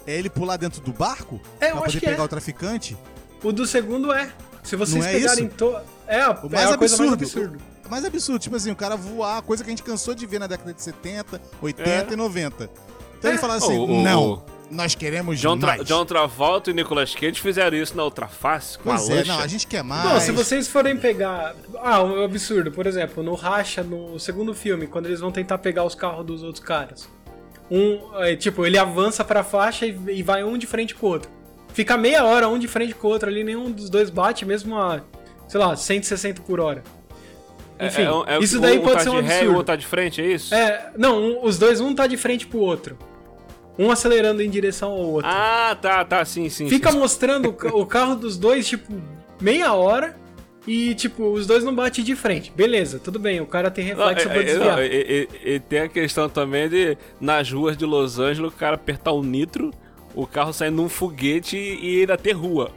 [0.05, 2.25] é ele pular dentro do barco É, eu pra acho poder que pegar é.
[2.25, 2.97] o traficante.
[3.41, 4.29] O do segundo é.
[4.61, 5.55] Se vocês Não é pegarem isso?
[5.55, 5.77] to...
[6.05, 7.45] É, a- O é mais a coisa mais absurdo.
[7.53, 7.57] absurda.
[7.85, 10.39] O mais absurdo, tipo assim, o cara voar, coisa que a gente cansou de ver
[10.39, 12.13] na década de 70, 80 É.
[12.13, 12.69] e 90.
[13.17, 15.85] Então ele fala assim: O- o- não, o- nós queremos John, Tra mais.
[15.87, 19.33] John Travolta e Nicolas Cage fizeram isso na outra face com Pois a é, lancha.
[19.33, 20.03] não, a gente quer mais.
[20.09, 21.55] Não, se vocês forem pegar.
[21.81, 22.71] Ah, um absurdo.
[22.71, 26.43] Por exemplo, no Racha, no segundo filme, quando eles vão tentar pegar os carros dos
[26.43, 27.07] outros caras.
[27.69, 31.09] Um, é, tipo, ele avança pra faixa e, e vai um de frente com o
[31.09, 31.29] outro.
[31.73, 34.77] Fica meia hora um de frente com o outro ali, nenhum dos dois bate, mesmo
[34.77, 35.01] a,
[35.47, 36.83] sei lá, 160 por hora.
[37.77, 39.49] É- Enfim, é é isso daí um pode tá ser um de ré o absurdo.
[39.57, 40.53] outro tá de frente, é isso?
[40.55, 42.97] É, não, um- os dois, um tá de frente pro outro.
[43.77, 45.29] Um acelerando em direção ao outro.
[45.29, 46.69] Ah, tá, tá, sim, sim.
[46.69, 46.97] Fica sim.
[46.97, 48.93] mostrando o ca- o carro dos dois, tipo,
[49.41, 50.15] meia hora.
[50.67, 52.51] E, tipo, os dois não batem de frente.
[52.55, 54.75] Beleza, tudo bem, o cara tem Não, reflexo é- pra é- desviar.
[54.77, 54.87] não, e,
[55.43, 59.11] e- e tem a questão também de, nas ruas de Los Angeles, o cara apertar
[59.11, 59.69] o nitro,
[60.15, 62.71] o carro sair num foguete e ainda ter rua.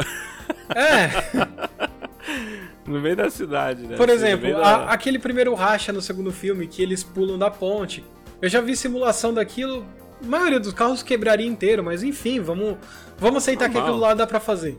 [0.74, 1.08] É,
[2.88, 3.96] no meio da cidade, né?
[3.96, 7.51] por Assim, exemplo, a- da- aquele primeiro racha no segundo filme, que eles pulam da
[7.51, 8.05] ponte.
[8.40, 9.85] Eu já vi simulação daquilo.
[10.22, 12.77] A maioria dos carros quebraria inteiro, mas enfim, vamos,
[13.18, 13.90] vamos aceitar que Normal.
[13.90, 14.77] aquilo lá dá pra fazer.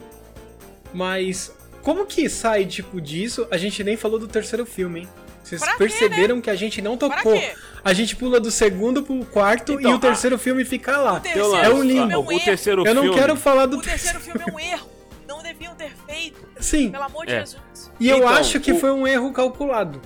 [0.94, 3.48] Mas como que sai, tipo, disso?
[3.52, 5.10] A gente nem falou do terceiro filme, hein?
[5.44, 7.42] Vocês Pra quê, perceberam que a gente não tocou.
[7.84, 11.22] A gente pula do segundo pro quarto Então, e o terceiro filme fica lá.
[11.64, 12.12] É um limbo.
[12.12, 13.18] É um O terceiro Eu não filme...
[13.18, 14.90] quero falar do O terceiro filme é um erro.
[15.28, 16.92] Não deviam ter feito, Sim.
[16.92, 17.40] pelo amor de É.
[17.40, 17.62] Jesus.
[18.00, 20.00] E eu Então, acho que o- foi um erro calculado.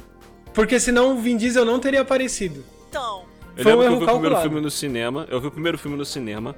[0.54, 2.64] Porque senão o Vin Diesel não teria aparecido.
[2.90, 3.24] Então,
[3.56, 4.42] Eu Foi um que eu erro vi o primeiro calculado.
[4.42, 5.28] filme no cinema.
[5.30, 6.56] Eu vi o primeiro filme no cinema.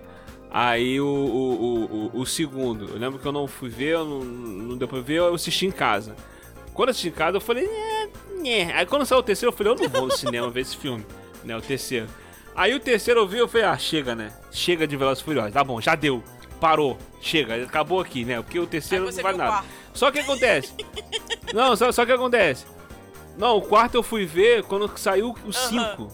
[0.50, 2.88] Aí o, o, o, o, segundo.
[2.90, 5.66] Eu lembro que eu não fui ver, eu não, não deu pra ver, eu assisti
[5.66, 6.16] em casa.
[6.74, 8.10] Quando eu assisti em casa, eu falei, né,
[8.42, 8.74] né.
[8.74, 11.06] Aí quando saiu o terceiro, eu falei, eu não vou no cinema ver esse filme,
[11.44, 11.58] né?
[11.58, 12.08] O terceiro.
[12.56, 14.32] Aí o terceiro eu vi, eu falei, ah, chega, né?
[14.50, 15.52] Chega de Velozes Furiosos.
[15.52, 16.24] Tá bom, já deu.
[16.66, 16.98] Parou.
[17.22, 18.42] Chega, acabou aqui, né?
[18.42, 19.38] Porque o terceiro não o nada.
[19.38, 19.68] quarto.
[19.94, 20.74] Só que acontece.
[21.54, 22.66] não, só, só que acontece.
[23.38, 26.12] Não, o quarto eu fui ver quando saiu o 5.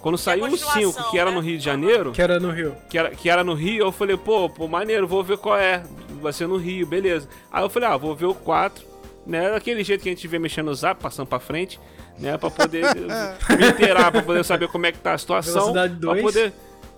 [0.00, 1.36] Quando saiu o continuação, 5, que era né?
[1.36, 2.74] no Rio de Janeiro, Que era no Rio.
[2.88, 5.82] que era, que era no Rio, eu falei, pô, pô, maneiro, vou ver qual é.
[6.22, 7.28] Vai ser no Rio, beleza.
[7.52, 8.82] Aí eu falei, ah, vou ver o 4,
[9.26, 9.50] né?
[9.50, 11.78] Daquele jeito que a gente vê mexendo no zap, passando pra frente,
[12.18, 12.38] né?
[12.38, 12.84] Pra poder
[13.58, 15.72] me inteirar, pra poder saber como é que tá a situação.
[15.74, 16.22] Velocidade Pra dois.
[16.22, 16.52] poder.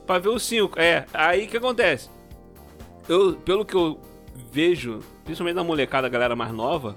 [0.06, 0.78] Pra ver o 5.
[0.78, 2.08] É, aí o que acontece?
[3.08, 3.98] Eu, pelo que eu
[4.52, 6.94] vejo, principalmente na molecada, a galera mais nova,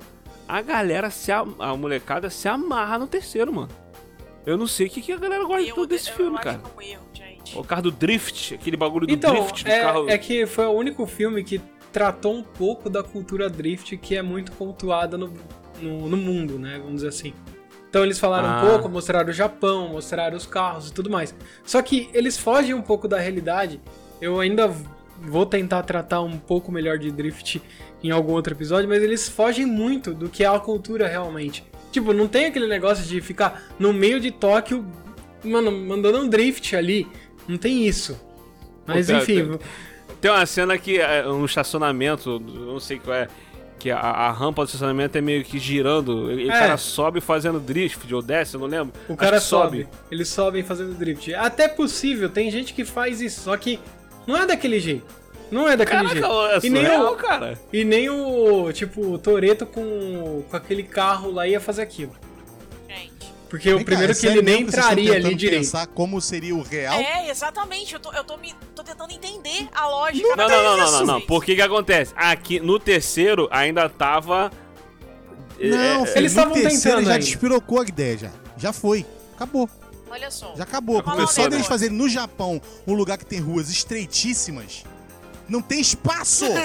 [0.48, 3.70] a galera se am- a molecada se amarra no terceiro, mano.
[4.46, 6.38] Eu não sei o que, que a galera gosta de eu, todo desse eu filme,
[6.38, 6.60] cara.
[6.78, 7.58] que erro, gente.
[7.58, 10.10] O carro do drift, aquele bagulho do Então, drift do é, carro.
[10.10, 11.60] é que foi o único filme que
[11.92, 15.34] tratou um pouco da cultura drift que é muito cultuada no,
[15.82, 16.78] no, no mundo, né?
[16.78, 17.34] Vamos dizer assim.
[17.90, 18.62] Então eles falaram Ah.
[18.64, 21.34] um pouco, mostraram o Japão, mostraram os carros e tudo mais.
[21.64, 23.82] Só que eles fogem um pouco da realidade.
[24.22, 24.72] Eu ainda
[25.22, 27.62] vou tentar tratar um pouco melhor de drift
[28.04, 31.64] em algum outro episódio, mas eles fogem muito do que é a cultura realmente.
[31.92, 34.86] Tipo, não tem aquele negócio de ficar no meio de Tóquio
[35.44, 37.08] mano, mandando um drift ali.
[37.48, 38.20] Não tem isso.
[38.86, 39.60] Mas enfim, tem-
[40.22, 43.28] Tem uma cena que é um estacionamento, não sei qual é,
[43.80, 46.32] que a, a rampa do estacionamento é meio que girando.
[46.32, 46.60] E o É.
[46.60, 48.94] cara sobe fazendo drift, ou desce, eu não lembro.
[49.08, 49.88] o cara que sobe.
[50.12, 51.32] Eles sobem fazendo drift.
[51.32, 53.80] É até possível, tem gente que faz isso, só que
[54.28, 55.06] não é daquele jeito.
[55.52, 56.48] Não é daquele Caraca, jeito.
[56.48, 57.60] é E nem, surreal, o, cara.
[57.72, 62.14] e nem o, tipo, o Toreto com, com aquele carro lá ia fazer aquilo.
[62.90, 63.32] Gente.
[63.48, 65.62] Porque o Vem cá, primeiro é que ele nem vocês estão entraria ali direito.
[65.62, 66.96] pensar como seria o real?
[67.00, 67.94] É, exatamente.
[67.94, 70.36] Eu tô, eu tô, me, tô tentando entender a lógica.
[70.36, 71.22] Não, não, não, não, não, não.
[71.22, 72.12] Por que que acontece?
[72.18, 74.52] Aqui, no terceiro, ainda tava...
[75.60, 78.32] Não, é, filho, Eles no estavam terceiro tentando já despirocou a ideia, já.
[78.58, 79.06] Já foi.
[79.36, 79.70] Acabou.
[80.16, 80.54] Olha só.
[80.56, 81.04] Já acabou.
[81.04, 81.70] Falar Porque um só deles negócio.
[81.70, 84.84] fazerem no Japão um lugar que tem ruas estreitíssimas,
[85.48, 86.46] não tem espaço!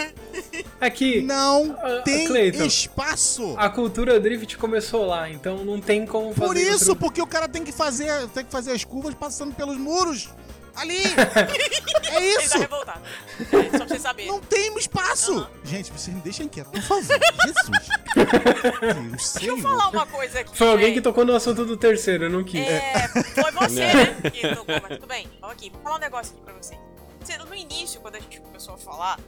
[0.81, 2.65] É que não Ah, tem Cleiton.
[2.65, 3.55] espaço!
[3.59, 7.27] a cultura drift começou lá, então não tem como fazer Por isso, outro- porque o
[7.27, 10.31] cara tem que fazer, tem que fazer as curvas passando pelos muros.
[10.77, 11.03] Ali!
[11.05, 12.59] é Ele tá isso!
[12.59, 13.01] revoltado.
[13.41, 14.27] É, só pra você saber.
[14.27, 15.33] Não tem espaço!
[15.39, 15.51] Aham.
[15.65, 17.03] Gente, vocês me deixem quieto, por favor.
[17.05, 17.89] Jesus!
[18.81, 20.57] Deus, Deixa eu falar uma coisa aqui.
[20.57, 20.95] Foi alguém gente.
[20.97, 22.67] que tocou no assunto do terceiro, eu não quis.
[22.67, 24.31] É, foi você, né?
[24.31, 25.29] Que tocou, mas tudo bem.
[25.43, 26.81] Ó, Aqui, vou falar um negócio aqui pra vocês.
[27.25, 29.19] Cê- No início, quando a gente começou a falar,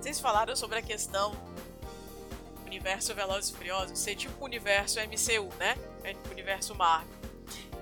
[0.00, 5.48] vocês falaram sobre a questão do universo Velozes e Furiosos ser tipo o universo MCU,
[5.58, 5.76] né?
[6.04, 7.17] É tipo o universo Marvel.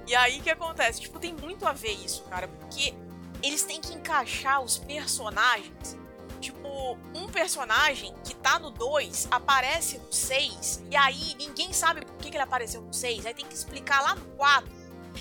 [0.07, 1.01] E aí, que acontece?
[1.01, 2.95] Tipo, tem muito a ver isso, cara, porque
[3.43, 5.97] eles têm que encaixar os personagens.
[6.41, 12.15] Tipo, um personagem que tá no 2 aparece no 6, e aí ninguém sabe por
[12.17, 14.71] que, que ele apareceu no 6, aí tem que explicar lá no 4.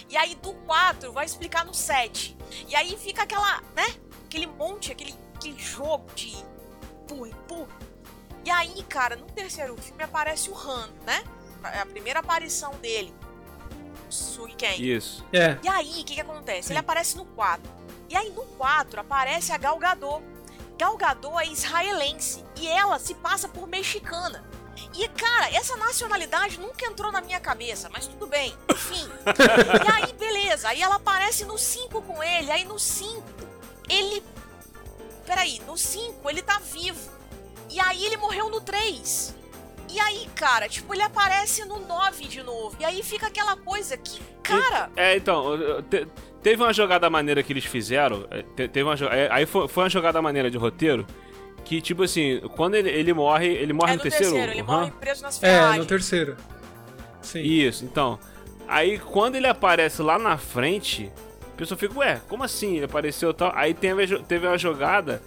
[0.10, 2.38] E aí do 4 vai explicar no 7.
[2.68, 3.96] E aí fica aquela, né?
[4.26, 6.36] Aquele monte, aquele, aquele jogo de
[7.06, 7.78] empurra, empurra.
[8.44, 11.24] E aí, cara, no terceiro filme aparece o Han, né?
[11.64, 13.14] É a primeira aparição dele.
[14.76, 15.26] Isso.
[15.32, 15.58] É.
[15.64, 16.72] E aí, o que, que acontece?
[16.72, 17.72] Ele aparece no 4.
[18.10, 20.24] E aí, no 4, aparece a Gal Gadot.
[20.78, 22.44] Gal Gadot é israelense.
[22.56, 24.44] E ela se passa por mexicana.
[24.94, 28.56] E, cara, essa nacionalidade nunca entrou na minha cabeça, mas tudo bem.
[28.70, 29.08] Enfim.
[29.86, 30.70] e aí, beleza.
[30.70, 32.52] Aí ela aparece no 5 com ele.
[32.52, 33.24] Aí no 5,
[33.90, 34.24] ele.
[35.26, 37.12] Peraí, no 5 ele tá vivo.
[37.70, 39.36] E aí ele morreu no 3.
[39.96, 42.76] E aí, cara, tipo, ele aparece no 9 de novo.
[42.80, 44.90] E aí fica aquela coisa que, cara.
[44.96, 45.58] É, então,
[45.90, 46.06] te-
[46.44, 48.28] teve uma jogada maneira que eles fizeram.
[48.30, 51.06] é, te- Teve uma, é, aí foi, foi uma jogada maneira de roteiro.
[51.64, 54.34] Que, tipo assim, quando ele, ele morre, ele morre É no no terceiro.
[54.34, 55.78] terceiro, ele o morre preso nas É, ferragens.
[55.80, 56.38] no terceiro.
[57.22, 57.40] Sim.
[57.42, 58.20] Isso, então.
[58.68, 61.10] Aí quando ele aparece lá na frente,
[61.54, 62.76] a pessoa fica, ué, como assim?
[62.76, 63.52] Ele apareceu e tal.
[63.56, 65.24] Aí teve, teve uma jogada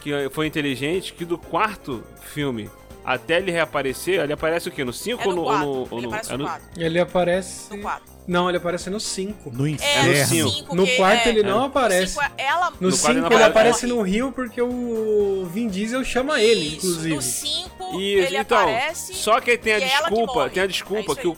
[0.00, 2.70] que foi inteligente, que do quarto filme
[3.06, 4.82] até ele reaparecer, ele aparece o quê?
[4.84, 5.44] No 5 É ou no no.
[5.46, 5.66] 4.
[5.68, 6.66] ou no- ele no- aparece é no no- 4.
[6.76, 7.76] Ele aparece.
[7.76, 8.16] No 4.
[8.26, 9.50] Não, ele aparece no 5.
[9.52, 10.02] No É, inferno.
[10.12, 10.48] no no cinco.
[10.50, 10.74] 5.
[10.74, 12.18] No quarto é, ele não no aparece.
[12.36, 15.68] é ela No No 5 quarto ele, ele não aparece no Rio porque o Vin
[15.68, 17.14] Diesel chama ele, Isso, inclusive.
[17.14, 18.58] No 5 Isso, ele então.
[18.58, 19.14] aparece.
[19.14, 21.36] Só que tem a e é desculpa, tem a É desculpa que o.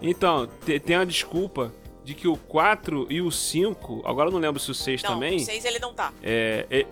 [0.00, 1.72] Então, te- tem a desculpa
[2.04, 5.10] de que o 4 e o 5, agora eu não lembro se o 6 Não,
[5.14, 5.40] também.
[5.40, 6.12] no 6 ele não tá.
[6.22, 6.86] É, é-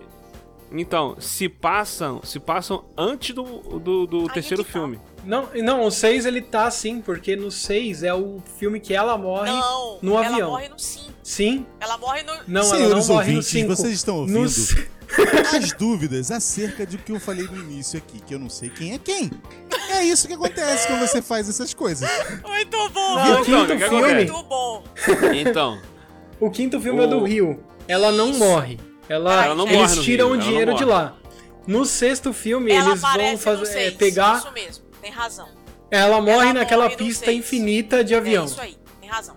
[0.81, 3.45] então, se passam, se passam antes do,
[3.79, 4.79] do, do terceiro é que tá.
[4.79, 5.01] filme.
[5.25, 9.17] Não, não, o 6 ele tá sim, porque no 6 é o filme que ela
[9.17, 9.51] morre.
[9.51, 10.51] Não, no ela avião.
[10.51, 11.13] morre no 5.
[11.23, 11.67] Sim.
[11.81, 12.33] Ela morre no.
[12.47, 13.69] Não, ela não Senhores morre no ouvintes, 5.
[13.77, 14.45] vocês estão ouvindo No
[15.57, 18.95] as dúvidas acerca do que eu falei no início aqui, que eu não sei quem
[18.95, 19.31] é quem.
[19.91, 22.09] É isso que acontece quando você faz essas coisas.
[22.43, 23.15] Muito bom!
[23.15, 24.15] No então, quinto o que filme?
[24.15, 24.85] Muito bom!
[25.35, 25.81] Então,
[26.41, 27.63] o quinto filme é do O- Rio.
[27.87, 28.39] Ela não Isso.
[28.39, 28.79] morre.
[29.09, 31.15] Ela, Ela não eles tiram Rio, o dinheiro não de lá.
[31.67, 33.95] No sexto filme, Ela eles vão fazer, é, 6.
[33.95, 34.39] pegar.
[34.39, 35.49] Isso mesmo, tem razão.
[35.91, 37.39] Ela morre Ela naquela morre pista seis.
[37.39, 38.45] infinita de avião.
[38.45, 39.37] É isso aí, tem razão.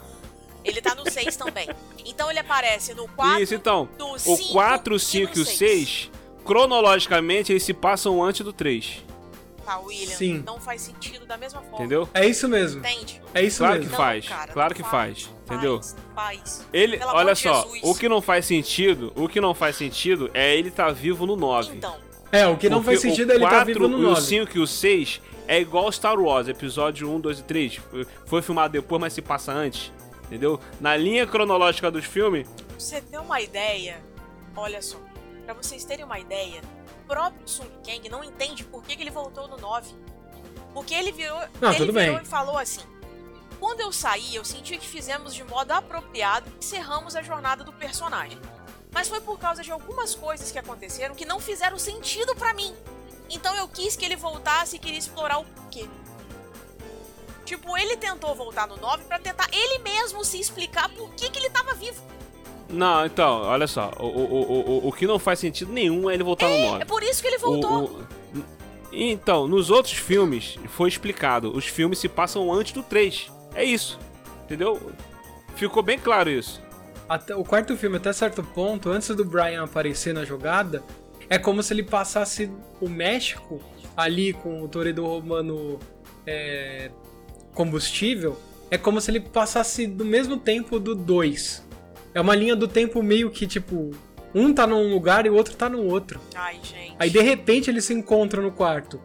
[0.64, 1.70] Ele tá no 6 também.
[2.06, 3.42] Então ele aparece no 4.
[3.42, 3.88] isso então.
[3.98, 5.58] no O cinco 4, o e 5 e o seis.
[5.58, 6.12] 6,
[6.44, 9.06] cronologicamente, eles se passam antes do 3.
[9.66, 10.16] Tá, William.
[10.16, 10.44] Sim.
[10.46, 11.78] Não faz sentido da mesma forma.
[11.78, 12.10] Entendeu?
[12.14, 12.80] É isso mesmo.
[12.80, 13.22] Entende?
[13.34, 13.92] É isso Claro que mesmo.
[13.92, 15.78] Não, faz, cara, claro não que faz, faz, entendeu?
[15.82, 16.68] Faz, faz.
[16.74, 17.80] Ele, Pelo olha só, Jesus.
[17.84, 21.36] o que não faz sentido, o que não faz sentido é ele tá vivo no
[21.36, 21.76] 9.
[21.78, 21.96] Então,
[22.32, 24.06] É, o que não faz Porque sentido o é ele estar 4 vivo no e
[24.06, 24.22] o 9.
[24.22, 27.80] 5 e o 6 é igual Star Wars, episódio 1, 2 e 3.
[28.26, 29.92] Foi- filmado depois, mas se passa antes.
[30.26, 30.60] Entendeu?
[30.82, 34.02] Na linha cronológica dos filmes, pra você ter uma ideia,
[34.58, 34.98] olha só,
[35.46, 36.60] pra vocês terem uma ideia,
[37.06, 39.90] o próprio Sung Kang não entende por que, que ele voltou no 9.
[40.74, 42.24] Porque ele virou, Não, ele tudo virou bem.
[42.24, 42.82] e falou assim:
[43.60, 47.74] Quando eu saí, eu senti que fizemos de modo apropriado e encerramos a jornada do
[47.74, 48.38] personagem.
[48.92, 52.74] Mas foi por causa de algumas coisas que aconteceram que não fizeram sentido pra mim.
[53.30, 55.88] Então eu quis que ele voltasse e queria explorar o porquê.
[57.46, 61.40] Tipo, ele tentou voltar no 9 pra tentar ele mesmo se explicar por que, que
[61.40, 62.02] ele tava vivo.
[62.70, 63.92] Não, então, olha só.
[63.98, 64.42] O, o,
[64.86, 66.82] o, o, que não faz sentido nenhum é ele voltar no 9.
[66.82, 67.72] É por isso que ele voltou.
[67.84, 68.08] O- o-
[68.92, 71.56] Então, nos outros filmes foi explicado.
[71.56, 73.32] Os filmes se passam antes do 3.
[73.58, 74.00] É isso.
[74.46, 74.80] Entendeu?
[75.56, 76.62] Ficou bem claro isso.
[77.10, 80.84] Até, o quarto filme, até certo ponto, antes do Brian aparecer na jogada,
[81.28, 83.60] é como se ele passasse o México
[83.96, 85.80] ali com o Toredo Romano
[86.26, 86.92] é,
[87.54, 88.38] combustível.
[88.70, 91.66] É como se ele passasse do mesmo tempo do 2.
[92.14, 93.90] É uma linha do tempo meio que tipo.
[94.36, 96.20] Um tá num lugar e o outro tá no outro.
[96.36, 96.96] Ai, gente.
[97.00, 99.02] Aí de repente eles se encontram no quarto.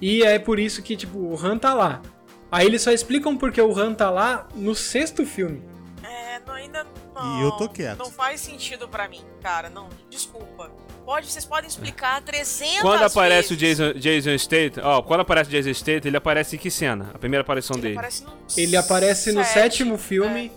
[0.00, 2.02] E é por isso que, tipo, o Han tá lá.
[2.50, 5.62] Aí eles só explicam porque o Han tá lá no sexto filme.
[6.02, 7.40] É, não, ainda E não.
[7.42, 7.98] eu tô quieto.
[7.98, 9.68] Não faz sentido pra mim, cara.
[9.68, 10.70] Não, desculpa.
[11.04, 13.78] Pode, vocês podem explicar 300 Quando aparece o vezes.
[13.78, 17.10] Jason, Jason Statham, ó, quando aparece o Jason Statham, ele aparece em que cena?
[17.14, 17.94] A primeira aparição Ele dele.
[17.94, 20.52] aparece no Ele aparece no sete, sétimo filme.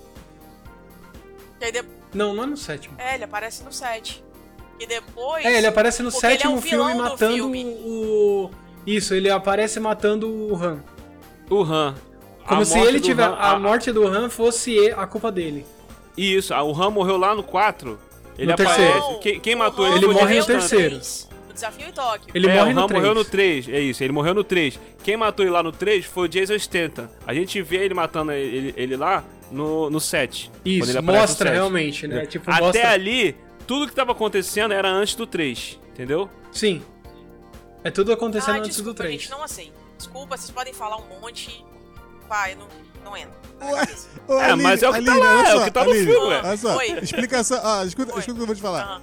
[1.62, 1.62] é.
[1.62, 1.84] E aí de-
[2.14, 2.96] Não, não é no sétimo.
[2.98, 4.24] É, ele aparece no 7.
[4.80, 5.46] E depois.
[5.46, 7.66] É, ele aparece no é sétimo o vilão filme do matando filme.
[7.84, 8.50] o.
[8.88, 10.82] Isso, ele aparece matando o Han.
[11.50, 11.96] O Han.
[12.48, 13.24] Como A se ele do tiver.
[13.24, 15.66] Han- A morte do Han fosse a culpa dele.
[16.18, 18.00] Isso, o Han morreu lá no 4.
[18.38, 18.78] Ele No aparece.
[18.78, 19.20] terceiro.
[19.20, 20.96] Quem, quem matou ele Ele morre no terceiro.
[21.50, 22.30] O desafio em Tóquio.
[22.34, 23.02] Ele é, morre o no Han 3.
[23.02, 24.80] morreu no 3, é isso, ele morreu no 3.
[25.04, 27.10] Quem matou ele lá no 3 foi o Jason Statham.
[27.28, 30.50] A gente vê ele matando ele, ele lá no, no 7.
[30.50, 31.54] quando Isso, ele aparece no mostra 7.
[31.56, 32.26] realmente, né?
[32.26, 32.90] Tipo, Até mostra.
[32.92, 33.36] ali,
[33.68, 36.30] tudo que tava acontecendo era antes do 3, entendeu?
[36.52, 36.82] Sim.
[37.84, 39.22] É tudo acontecendo ah, antes do desculpa, 3.
[39.22, 39.74] gente, não aceito.
[40.00, 41.64] Desculpa, vocês podem falar um monte.
[42.28, 42.68] Pai, não,
[43.04, 43.34] não entra.
[43.62, 44.08] Ué, cabeça.
[44.28, 45.84] Ô, É, Aline, mas é o que tá Aline, lá, olha é o que tá
[45.84, 46.42] no Aline, filme, ué.
[46.44, 47.00] Olha só, Oi.
[47.02, 47.62] explicação.
[47.64, 48.20] Ó, escuta, Oi.
[48.20, 48.82] escuta o que eu vou te falar.
[48.84, 49.02] Aham.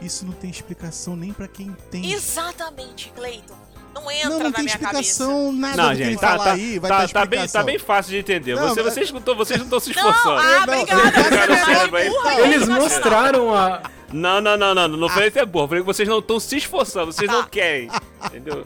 [0.00, 2.12] Isso não tem explicação nem pra quem tem.
[2.12, 3.56] Exatamente, Cleiton.
[3.92, 6.52] Não entra não, não na tem minha explicação, nada Não, do gente, tá, falar tá,
[6.52, 8.54] aí vai tá, ter tá bem, tá bem fácil de entender.
[8.54, 10.16] Não, Você, mas- vocês, não não estão se cabeça.
[10.18, 10.36] esforçando.
[10.36, 11.02] Não, ah, Não, obrigada.
[11.02, 11.88] não, não, tá não,
[12.22, 13.82] não, aí, Eles mostraram a.
[14.12, 14.88] Não, não, não, não.
[14.88, 15.68] Não falei que é burro.
[15.68, 17.12] Falei que vocês não estão se esforçando.
[17.12, 17.48] Vocês não Tá.
[17.48, 17.90] querem.
[18.26, 18.64] Entendeu?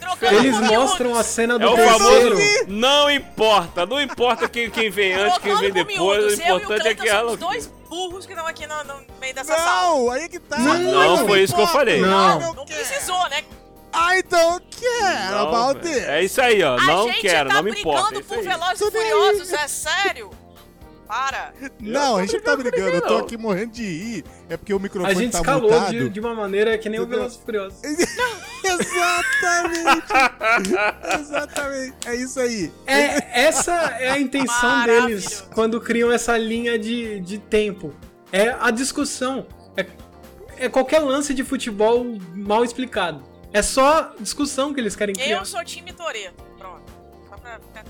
[0.00, 2.36] Trocando Eles mostram a cena do É o terceiro.
[2.38, 2.64] famoso.
[2.68, 3.86] Não importa.
[3.86, 5.98] Não importa quem, quem vem antes, quem vem depois.
[5.98, 6.38] miúdos.
[6.38, 7.36] O Eu e o importante é que ela.
[7.36, 9.88] dois burros que estão aqui no, no meio dessa sala.
[9.96, 10.58] Não, aí é que tá.
[10.58, 10.78] Não,
[11.16, 12.00] Não foi isso que eu falei.
[12.00, 12.40] Não.
[12.54, 12.86] Não quero.
[12.86, 13.42] precisou, né?
[13.94, 15.94] Ah, então eu quero, Não, about velho.
[16.00, 16.10] it.
[16.10, 16.78] é isso aí, ó.
[16.78, 18.14] A não gente quero, tá não me brigando importa.
[18.16, 18.44] é isso por aí.
[18.44, 18.90] Velozes e.
[18.90, 20.30] Furiosos, é sério?
[21.12, 21.52] Para.
[21.78, 24.24] Não, a gente não tá brigando, eu tô aqui morrendo de rir.
[24.48, 25.90] É porque o A microfone gente tá escalou mutado.
[25.90, 27.06] de, de uma maneira que nem o?
[27.06, 27.78] Velozes e Furiosos.
[28.64, 30.06] Exatamente.
[31.20, 31.96] Exatamente.
[32.06, 32.72] É isso aí.
[32.86, 37.92] É, essa é a intenção deles quando criam essa linha de, de tempo.
[38.32, 39.46] É a discussão.
[39.76, 39.84] É,
[40.56, 43.22] é qualquer lance de futebol mal explicado.
[43.52, 45.40] É só discussão que eles querem criar.
[45.40, 46.42] Eu sou time Toreto.
[46.56, 46.90] Pronto.
[47.28, 47.84] Só pra ficar.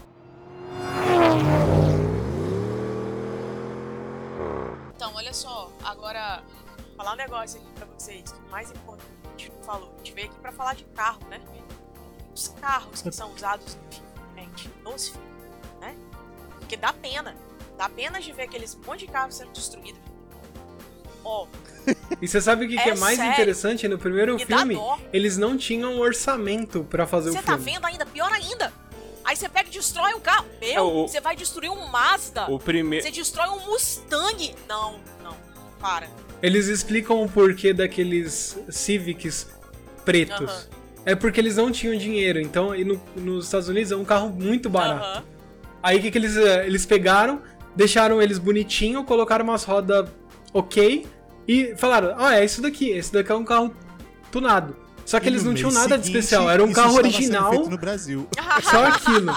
[5.03, 5.69] Então, olha só.
[5.83, 6.45] Agora,
[6.87, 8.31] vou falar um negócio aqui pra vocês.
[8.31, 9.93] que o mais importante a gente não falou.
[9.93, 11.41] A gente veio aqui pra falar de carro, né?
[12.33, 15.29] Os carros que são usados no filme, gente, nos filmes,
[15.81, 15.97] né?
[16.61, 17.35] Porque dá pena.
[17.77, 20.01] Dá pena de ver aqueles monte de carros sendo destruídos.
[21.25, 21.49] Ó,
[22.21, 23.33] E você sabe o que, que é É mais sério.
[23.33, 23.89] interessante?
[23.89, 24.79] No primeiro Me dá filme,
[25.13, 27.73] eles não tinham orçamento pra fazer o Você tá filme.
[27.73, 28.07] vendo ainda?
[28.07, 28.73] Pior ainda.
[29.25, 30.47] Aí você pega e destrói um carro.
[30.61, 32.51] Meu, É, você vai destruir um Mazda.
[32.51, 33.05] O primeiro.
[33.05, 34.55] Você destrói um Mustang.
[34.69, 35.37] Não, não.
[35.81, 36.09] Para.
[36.43, 39.49] Eles explicam o porquê daqueles Civics
[40.05, 40.69] pretos.
[41.05, 42.41] É porque eles não tinham dinheiro.
[42.41, 45.25] Então, e no- nos Estados Unidos é um carro muito barato.
[45.83, 47.43] Aí o que, que eles, eh, eles pegaram,
[47.75, 50.09] deixaram eles bonitinho, colocaram umas rodas
[50.53, 51.07] ok
[51.49, 53.75] e falaram: Ah, é isso daqui, esse daqui é um carro
[54.31, 54.77] tunado.
[55.05, 57.51] Só que E eles não tinham nada de seguinte, especial, era um isso carro original,
[57.51, 58.29] feito no Brasil.
[58.63, 59.33] só aquilo.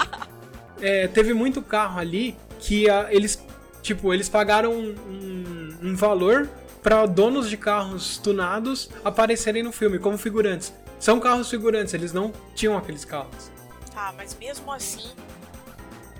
[0.80, 3.38] É, teve muito carro ali que ah, eles,
[3.82, 6.48] tipo, eles pagaram um, um- um valor
[6.82, 10.72] para donos de carros tunados aparecerem no filme como figurantes.
[11.00, 13.50] São carros figurantes, eles não tinham aqueles carros.
[13.92, 15.10] Tá, mas mesmo assim,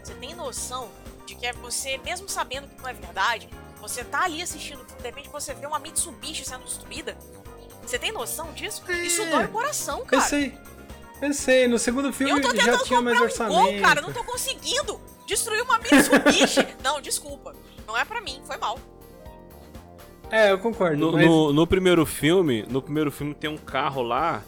[0.03, 0.89] você tem noção
[1.27, 3.49] de que é você, mesmo sabendo que não é verdade,
[3.81, 7.17] você tá ali assistindo, de repente você vê uma Mitsubishi sendo destruída.
[7.87, 8.83] Você tem noção disso?
[9.05, 10.23] Isso dói o coração, Eu cara.
[10.23, 10.53] sei.
[11.23, 13.55] Eu sei, no segundo filme Eu tô já tinha mais um orçamento.
[13.55, 15.01] gol, cara, não tô conseguindo.
[15.27, 16.67] Destruir uma Mitsubishi.
[16.85, 17.55] não, desculpa.
[17.87, 18.79] Não é pra mim, foi mal.
[20.31, 20.97] É, eu concordo.
[20.97, 24.43] No, mas no, no primeiro filme, no primeiro filme tem um carro lá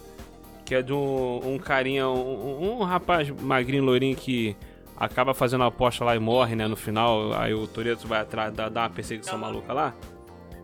[0.64, 4.54] que é de um, um carinha, um, um rapaz magrinho, loirinho que
[4.96, 7.32] acaba fazendo a aposta lá e morre, né, no final.
[7.32, 9.94] Aí o Toreto vai atrás, dá, dá uma perseguição maluca lá.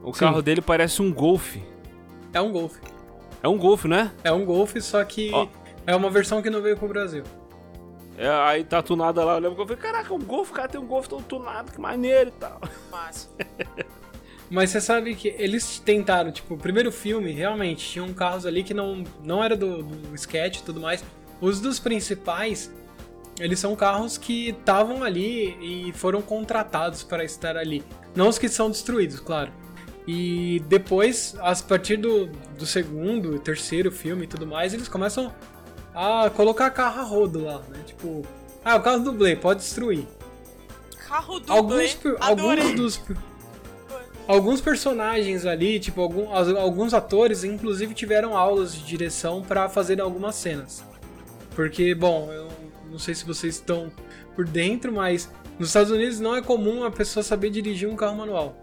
[0.03, 0.21] O Sim.
[0.21, 1.57] carro dele parece um Golf.
[2.35, 2.77] É um Golf.
[3.43, 4.13] É um Golf, né?
[4.23, 5.47] É um Golf, só que Ó.
[5.87, 7.23] é uma versão que não veio pro Brasil.
[8.17, 10.81] É, aí tá tunada lá, eu lembro que eu falei, caraca, um Golf, cara tem
[10.81, 12.61] um Golf todo tunado, que maneiro e tal.
[12.91, 13.29] Massa.
[14.51, 18.75] Mas você sabe que eles tentaram, tipo, o primeiro filme, realmente, tinham carros ali que
[18.75, 21.05] não, não era do, do sketch e tudo mais.
[21.41, 22.71] Os dos principais,
[23.41, 27.83] eles são carros que estavam ali e foram contratados para estar ali.
[28.15, 29.53] Não os que são destruídos, claro.
[30.07, 32.27] E depois, a partir do,
[32.59, 35.33] do segundo, terceiro filme e tudo mais, eles começam
[35.95, 37.81] a colocar carro a rodo lá, né?
[37.87, 38.23] Tipo,
[38.65, 40.07] ah, o carro dublê, pode destruir.
[41.09, 41.55] Carro dublê.
[41.57, 43.01] Alguns, alguns dos
[44.27, 50.35] alguns personagens ali, tipo algum- alguns atores, inclusive tiveram aulas de direção pra fazerem algumas
[50.35, 50.85] cenas.
[51.55, 52.49] Porque, bom, eu
[52.91, 53.91] não sei se vocês estão
[54.35, 58.17] por dentro, mas nos Estados Unidos não é comum a pessoa saber dirigir um carro
[58.17, 58.57] manual.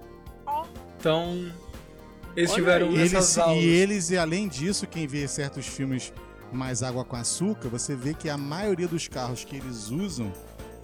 [1.02, 1.52] Então,
[2.36, 2.94] eles Olha tiveram aí.
[2.96, 3.64] E eles, essas aulas.
[3.64, 6.14] e eles, e além disso, quem vê certos filmes
[6.54, 10.32] mais água com açúcar, você vê que a maioria dos carros que eles usam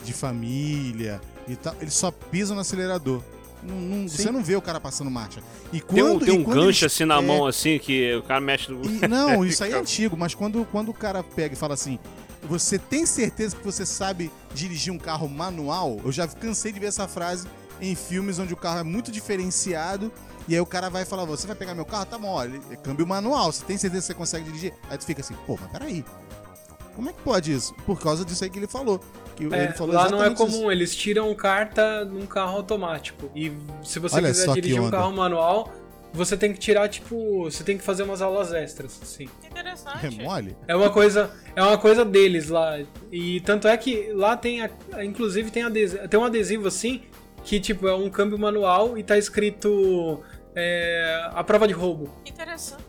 [0.03, 3.21] de família e tal, eles só pisam no acelerador.
[3.63, 5.41] Não- não- você não vê o cara passando marcha.
[5.73, 7.77] E quando, Tem um, tem e um quando gancho eles- assim na é, mão, assim,
[7.79, 8.83] que o cara mexe no.
[8.85, 11.99] e- não, isso aí é antigo, mas quando, quando o cara pega e fala assim,
[12.43, 15.99] você tem certeza que você sabe dirigir um carro manual?
[16.03, 17.47] Eu já cansei de ver essa frase
[17.81, 20.11] em filmes onde o carro é muito diferenciado
[20.47, 22.05] e aí o cara vai falar, você vai pegar meu carro?
[22.05, 24.73] Tá bom, olha, é câmbio manual, você tem certeza que você consegue dirigir?
[24.89, 26.03] Aí tu fica assim, pô, mas peraí,
[26.95, 27.73] como é que pode isso?
[27.85, 28.99] Por causa disso aí que ele falou.
[29.35, 30.71] Que É, ele falou lá não é comum, isso.
[30.71, 33.29] eles tiram carta num carro automático.
[33.35, 33.51] E
[33.83, 35.71] se você Olha quiser só que dirigir um carro manual,
[36.11, 39.27] você tem que tirar, tipo, você tem que fazer umas aulas extras, assim.
[39.41, 40.19] Que interessante.
[40.21, 40.57] É mole?
[40.67, 42.79] É uma coisa, é uma coisa deles lá.
[43.11, 44.71] E tanto é que lá tem, a-
[45.05, 47.03] inclusive tem, adesivo, tem um adesivo assim
[47.47, 50.21] que tipo é um câmbio manual e tá escrito
[50.53, 52.83] é, a prova de roubo, Que interessante.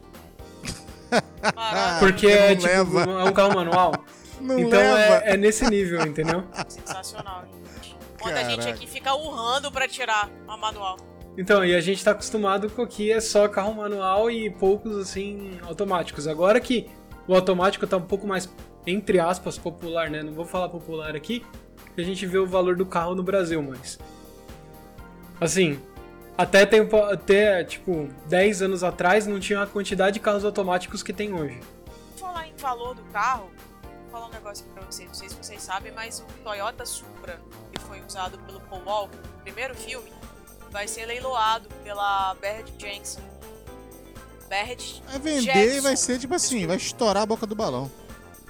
[2.01, 3.01] Porque não é tipo leva.
[3.03, 3.93] é um carro manual.
[4.41, 6.43] Não então é, é nesse nível, entendeu?
[6.69, 7.97] sensacional, gente.
[8.21, 8.75] Quanta gente Caraca.
[8.75, 10.97] aqui fica urrando pra tirar a manual.
[11.37, 15.57] Então, e a gente tá acostumado com que é só carro manual e poucos assim
[15.63, 16.27] automáticos.
[16.27, 16.91] Agora que
[17.29, 18.53] o automático tá um pouco mais
[18.85, 20.21] entre aspas popular, né?
[20.21, 21.47] Não vou falar popular aqui,
[21.95, 24.01] que a gente vê o valor do carro no Brasil, mas
[25.41, 25.80] assim,
[26.36, 31.12] até tempo até tipo 10 anos atrás não tinha a quantidade de carros automáticos que
[31.12, 31.61] tem hoje.
[32.18, 33.51] Vou falar em valor do carro,
[33.82, 35.09] vou falar um negócio aqui pra vocês.
[35.09, 37.41] Não sei se vocês sabem, mas o Toyota Supra,
[37.72, 40.12] que foi usado pelo Paul Walker no primeiro filme,
[40.70, 43.22] vai ser leiloado pela Barrett Jensen.
[44.49, 45.76] Barrett Vai vender Jetson.
[45.76, 47.91] e vai ser tipo assim, vai estourar a boca do balão.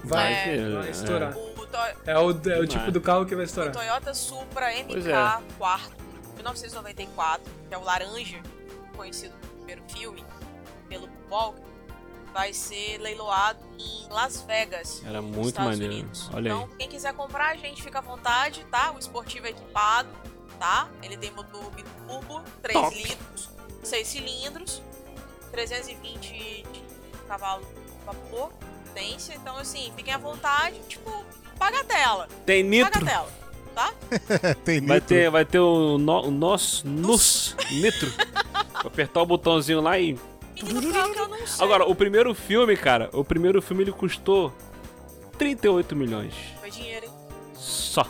[0.04, 0.90] Vai, É, vai é.
[0.90, 1.36] estourar.
[1.36, 1.76] O, to
[2.06, 3.72] É o, é o tipo do carro que vai o estourar.
[3.72, 5.42] Toyota Supra Pois MK é.
[5.58, 5.97] quarto,
[6.38, 8.40] 1994, que é o laranja,
[8.96, 10.24] conhecido no primeiro filme,
[10.88, 11.62] pelo Walker,
[12.32, 15.02] vai ser leiloado em Las Vegas.
[15.04, 15.94] Era muito Estados maneiro.
[15.94, 16.30] Unidos.
[16.32, 16.58] Olha aí.
[16.62, 18.92] então, quem quiser comprar, a gente fica à vontade, tá?
[18.92, 20.08] O esportivo é equipado,
[20.58, 20.88] tá?
[21.02, 22.94] Ele tem motor biturbo, 3 Top.
[23.02, 23.50] litros,
[23.82, 24.82] 6 cilindros,
[25.50, 26.64] 320 de
[27.26, 28.50] cavalo de vapor,
[28.86, 29.34] potência.
[29.34, 31.10] Então, assim, fiquem à vontade, tipo,
[31.58, 33.04] paga a tela, Tem paga nitro.
[33.04, 33.32] a tela,
[33.78, 34.54] tá?
[34.64, 35.08] Tem Vai nitro.
[35.08, 38.12] ter, vai ter o, no, o nosso NUS, nitro.
[38.82, 40.16] Vou apertar o botãozinho lá e.
[41.60, 44.52] Agora, o primeiro filme, cara, o primeiro filme ele custou
[45.38, 46.34] 38 milhões.
[46.60, 47.12] Foi dinheiro, hein?
[47.54, 48.04] Só.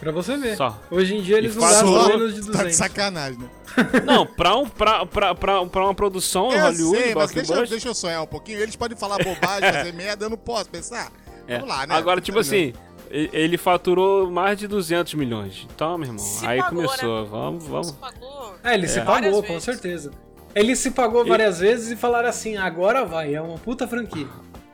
[0.00, 0.56] Pra você ver.
[0.56, 0.78] Só.
[0.90, 2.76] Hoje em dia eles E não gastam só- menos de Tá de 200.
[2.76, 3.48] sacanagem, né?
[4.06, 7.88] Não, pra, um, pra, pra, pra, pra uma produção Eu Hollywood, sei, mas deixa, deixa
[7.88, 8.58] eu sonhar um pouquinho.
[8.58, 11.10] Eles podem falar bobagem, fazer merda, eu não posso pensar.
[11.46, 11.58] É.
[11.58, 11.94] Vamos lá, né?
[11.94, 12.74] Agora, tipo assim, e-
[13.10, 15.66] ele faturou mais de 200 milhões.
[15.74, 17.22] Então, meu irmão, Se aí pagou, começou.
[17.22, 17.28] né?
[17.30, 17.90] Vamos, vamos.
[17.92, 20.10] pagou É, ele se várias pagou, com certeza.
[20.54, 24.26] Ele se pagou várias vezes e falaram assim, agora vai, é uma puta franquia.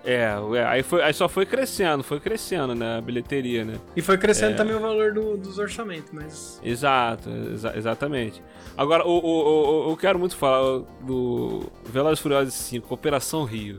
[0.04, 2.98] É, é, aí, foi, aí só foi crescendo, foi crescendo, né?
[2.98, 3.74] A bilheteria, né?
[3.94, 4.56] E foi crescendo É.
[4.56, 6.60] também o valor do- dos orçamentos, mas...
[6.64, 8.42] Exato, exa- exatamente.
[8.76, 13.78] Agora, o, o, o- o- eu quero muito falar do Velozes Furiosos 5, Operação Rio.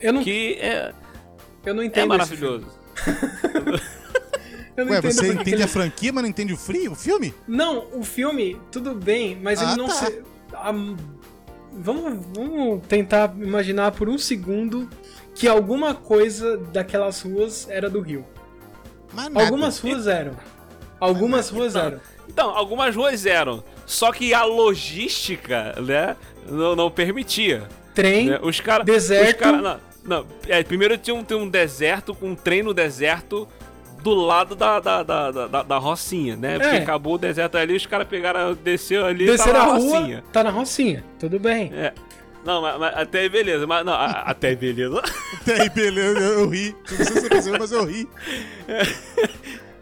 [0.00, 0.92] Eu não, Que é,
[1.64, 2.66] eu não é entendo esse maravilhoso.
[4.76, 7.34] Eu não Ué, você entende ele- a franquia, mas não entende o frio, o filme?
[7.46, 9.92] Não, o filme, tudo bem, mas Ah, ele não tá.
[9.94, 10.22] se...
[10.54, 10.72] a-
[11.74, 14.88] Vamos, vamos tentar imaginar por um segundo
[15.34, 18.26] que alguma coisa daquelas ruas era do Rio.
[19.14, 19.44] Mas nada.
[19.46, 20.32] Algumas ruas eram.
[21.00, 21.98] Algumas ruas eram.
[22.28, 23.64] Então, algumas ruas eram.
[23.86, 26.14] Só que a logística, né,
[26.46, 27.66] não, não permitia.
[27.94, 28.38] Trem, né?
[28.42, 28.84] Os caras.
[28.84, 29.36] deserto.
[29.36, 33.48] Os cara, não, não, é, primeiro tinha um, tinha um deserto, um trem no deserto
[34.02, 36.58] do lado da, da, da, da, da- da Rocinha, né?
[36.58, 36.78] Porque É.
[36.82, 40.24] acabou o deserto ali, os caras pegaram, desceu ali e a na rua, Rocinha.
[40.32, 41.70] tá na Rocinha, tudo bem.
[41.72, 41.92] É.
[42.44, 45.00] Não, mas, mas até aí beleza, mas não, a- até aí beleza.
[45.42, 46.74] Até aí, beleza, eu, eu ri.
[46.88, 48.08] Não sei se você percebeu, mas eu ri.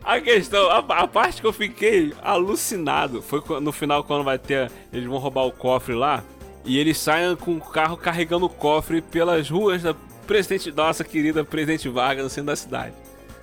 [0.03, 4.71] A questão, a, a parte que eu fiquei alucinado foi no final quando vai ter,
[4.93, 6.25] eles vão roubar o cofre lá
[6.64, 9.95] e eles saem com o carro carregando o cofre pelas ruas da
[10.31, 12.95] presidente, nossa querida presidente Vargas no centro da cidade,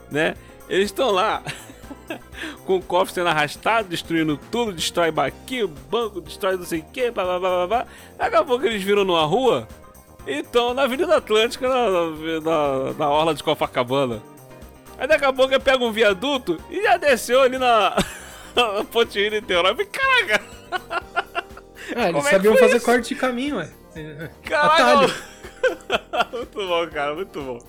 [0.10, 0.36] né?
[0.70, 1.44] Eles estão lá
[2.66, 7.12] com o cofre sendo arrastado, destruindo tudo, destrói barquinho, banco, destrói não sei o que,
[7.12, 7.88] blá blá blá blá blá.
[8.18, 9.68] Daqui a pouco eles viram numa rua
[10.26, 11.90] e estão na Avenida Atlântica, na,
[12.40, 14.24] na, na orla de Copacabana.
[14.98, 17.98] Aí daqui a pouco pega um viaduto e já desceu ali na,
[18.56, 19.76] na Ponte Rio Niterói.
[19.86, 20.42] Caraca,
[21.98, 22.86] Ah, eles é sabiam fazer isso?
[22.86, 23.70] corte de caminho, ué.
[24.44, 25.14] caraca.
[26.32, 27.60] Muito bom, cara, muito bom.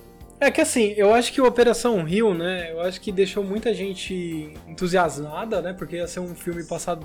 [0.40, 2.70] É que assim, eu acho que o Operação Rio, né?
[2.72, 5.72] Eu acho que deixou muita gente entusiasmada, né?
[5.72, 7.05] Porque ia ser um filme passado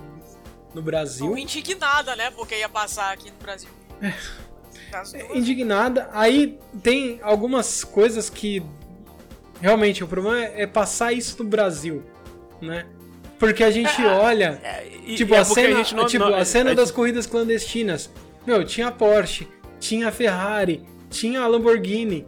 [0.73, 1.27] no Brasil.
[1.29, 2.29] Ou indignada, né?
[2.31, 3.69] Porque ia passar aqui no Brasil.
[4.01, 4.13] É.
[4.91, 5.13] Duas.
[5.35, 6.09] indignada.
[6.13, 8.61] Aí tem algumas coisas que
[9.59, 12.03] realmente o problema é, é passar isso no Brasil,
[12.61, 12.85] né?
[13.39, 14.61] Porque a gente olha,
[15.05, 16.91] E- tipo, e é a porque cena, gente não- tipo, não- a cena é- das
[16.91, 18.11] corridas clandestinas.
[18.45, 19.47] Meu, tinha a Porsche,
[19.83, 22.25] tinha a Ferrari, tinha a Lamborghini,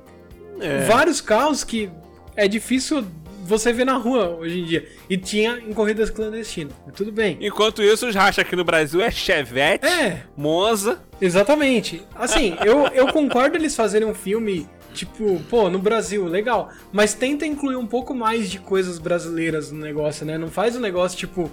[0.60, 0.80] é.
[0.86, 1.90] vários carros que
[2.36, 3.06] é difícil
[3.46, 4.90] você ver na rua hoje em dia.
[5.10, 6.74] E tinha em corridas clandestinas.
[6.94, 7.38] Tudo bem.
[7.40, 11.02] Enquanto isso, os racha aqui no Brasil é Chevette, É, Monza.
[11.22, 12.02] Exatamente.
[12.14, 16.70] Assim, eu, eu concordo eles fazerem um filme, tipo, pô, no Brasil, legal.
[16.92, 20.38] Mas tenta incluir um pouco mais de coisas brasileiras no negócio, né?
[20.38, 21.50] Não faz um negócio tipo.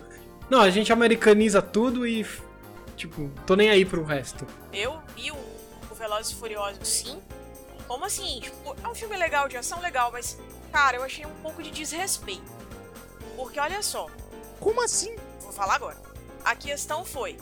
[0.50, 2.26] Não, a gente americaniza tudo e.
[2.96, 4.46] Tipo, tô nem aí pro resto.
[4.72, 5.41] Eu vi o, o
[6.02, 7.22] Velozes e Furiosos, sim.
[7.86, 8.40] Como assim?
[8.40, 10.36] Tipo, é um filme legal, de ação legal, mas,
[10.72, 12.50] cara, eu achei um pouco de desrespeito.
[13.36, 14.08] Porque olha só,
[14.58, 15.14] Como assim?
[15.40, 15.96] vou falar agora.
[16.44, 17.38] A questão foi: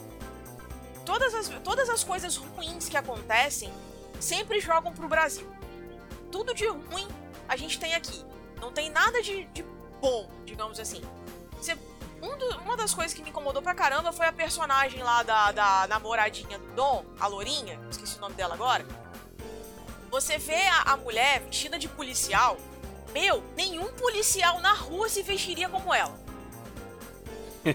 [1.07, 3.73] todas as, todas as coisas ruins que acontecem
[4.21, 5.51] sempre jogam pro Brasil.
[6.31, 7.09] Tudo de ruim
[7.49, 8.23] a gente tem aqui.
[8.61, 9.63] Não tem nada de, de
[10.03, 11.01] bom, digamos assim.
[11.57, 11.79] Você-
[12.23, 15.53] um do- uma das coisas que me incomodou pra caramba foi a personagem lá da,
[15.53, 18.85] da namoradinha do Dom, a Lourinha, esqueci o nome dela agora.
[20.11, 22.57] Você vê a, a mulher vestida de policial.
[23.13, 26.19] Meu, nenhum policial na rua se vestiria como ela.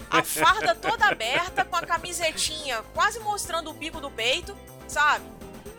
[0.09, 5.23] A farda toda aberta, com a camisetinha quase mostrando o bico do peito, sabe?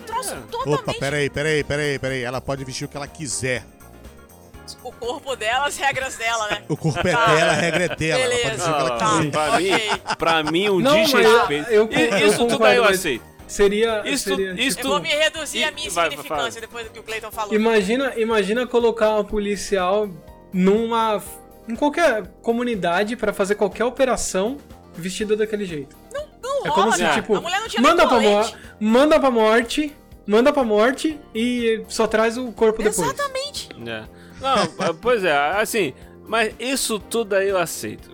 [0.00, 0.40] Um troço É.
[0.42, 0.80] totalmente.
[0.90, 2.22] Opa, peraí, peraí, peraí, peraí.
[2.22, 3.64] Ela pode vestir o que ela quiser.
[4.82, 6.62] O corpo dela, as regras dela, né?
[6.68, 7.26] O corpo é Tá.
[7.34, 8.28] dela, a regra é dela.
[8.34, 9.70] Que ela Ah, Tá, pra, mim,
[10.18, 11.70] pra mim, um Não, desrespeito.
[11.70, 13.24] eu- eu isso tudo concordo, aí eu aceito.
[13.46, 14.02] Seria.
[14.04, 16.60] Isso- seria, isso- Eu vou me reduzir a minha vai, vai, insignificância fala.
[16.60, 17.54] depois do que o Clayton falou.
[17.54, 20.08] Imagina, imagina colocar uma policial
[20.52, 21.22] numa.
[21.68, 24.56] em qualquer comunidade pra fazer qualquer operação
[24.94, 25.96] vestida daquele jeito.
[26.42, 27.14] Não É como se, cara.
[27.14, 28.52] tipo, a mulher não tinha manda pra, colete.
[28.52, 29.96] mor manda pra morte,
[30.26, 32.98] manda pra morte e só traz o corpo depois.
[33.08, 33.68] Exatamente.
[33.86, 34.04] É.
[34.40, 35.94] Não, pois é, assim,
[36.28, 38.10] mas isso tudo aí eu aceito.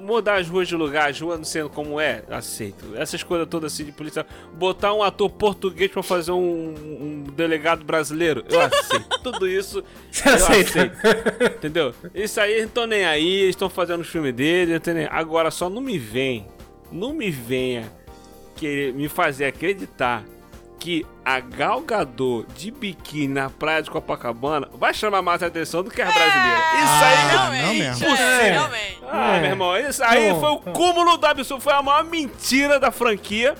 [0.00, 2.96] Mudar as ruas de lugar, as ruas não sendo como é, aceito.
[2.96, 4.24] Essas coisas todas assim de polícia.
[4.54, 9.08] Botar um ator português pra fazer um, um delegado brasileiro, eu aceito.
[9.24, 10.70] Tudo isso Você eu aceita?
[10.84, 11.56] aceito.
[11.56, 11.92] Entendeu?
[12.14, 15.08] Isso aí, eles não estão nem aí, eles estão fazendo os filmes deles, não nem-
[15.10, 16.46] Agora só não me vem,
[16.92, 17.90] não me venha
[18.54, 20.24] querer me fazer acreditar
[20.78, 25.90] que a Gal Gadot de biquíni na praia de Copacabana vai chamar mais atenção do
[25.90, 26.58] que a brasileira.
[26.74, 27.68] Isso aí, Ah, realmente.
[27.68, 28.06] não mesmo.
[28.16, 28.50] É, É.
[28.52, 28.98] realmente.
[29.10, 29.40] ah, É.
[29.40, 33.54] meu irmão, isso aí foi o cúmulo do absurdo, foi a maior mentira da franquia.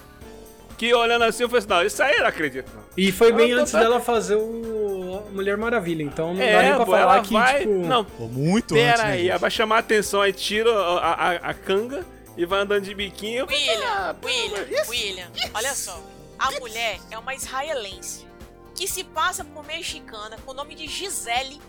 [0.79, 2.71] Que olhando assim, eu falei assim, não, isso aí eu não acredito.
[2.99, 6.55] E foi bem Ela antes tá- dela fazer o Mulher Maravilha, então não dá nem
[6.71, 7.61] É, pra pô, falar ela que, vai...
[7.61, 7.73] tipo.
[7.87, 9.39] Não, Pô, muito antes, Pera né, aí, gente?
[9.39, 12.05] vai chamar a atenção, aí tira a, a, a canga
[12.37, 13.47] e vai andando de biquinho.
[13.47, 15.99] William, ah, William, William, olha só.
[16.39, 18.27] A mulher é uma israelense
[18.75, 21.61] que se passa por mexicana com o nome de Gisele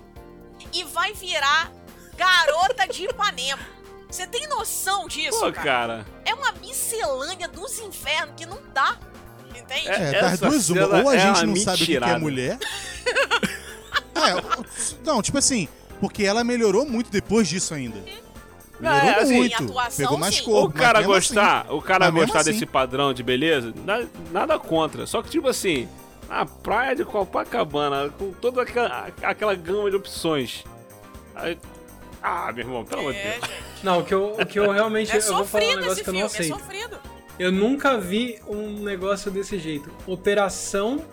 [0.73, 1.71] e vai virar
[2.15, 3.61] garota de Ipanema.
[4.09, 5.63] Você tem noção disso, Pô, cara?
[5.63, 6.05] cara.
[6.25, 8.97] É uma miscelânea dos infernos que não dá.
[9.55, 9.87] Entende?
[9.87, 11.01] É, É, das duas uma.
[11.01, 12.19] Ou a é gente não sabe o que é mentirada.
[12.19, 12.57] mulher.
[14.15, 15.67] é, não, tipo assim,
[15.99, 17.97] porque ela melhorou muito depois disso ainda.
[18.79, 19.61] Melhorou é, assim, muito.
[19.61, 20.43] em atuação, Pegou mais sim.
[20.43, 20.67] corpo.
[20.67, 22.51] o cara mesmo assim- gostar, o cara gostar assim.
[22.51, 25.05] desse padrão de beleza, na- nada contra.
[25.07, 25.87] Só que, tipo assim,
[26.29, 30.63] a praia de Copacabana, com toda aquela, aquela gama de opções.
[31.35, 31.57] Aí-
[32.21, 33.35] ah, meu irmão, pelo amor de É, Deus.
[33.35, 33.51] gente.
[33.83, 35.11] Não, o que eu, o que eu realmente.
[35.15, 36.99] É eu vou falar um sofrido negócio esse que eu não filme, é aceito.
[37.39, 39.91] Eu nunca vi um negócio desse jeito.
[40.07, 41.03] Operação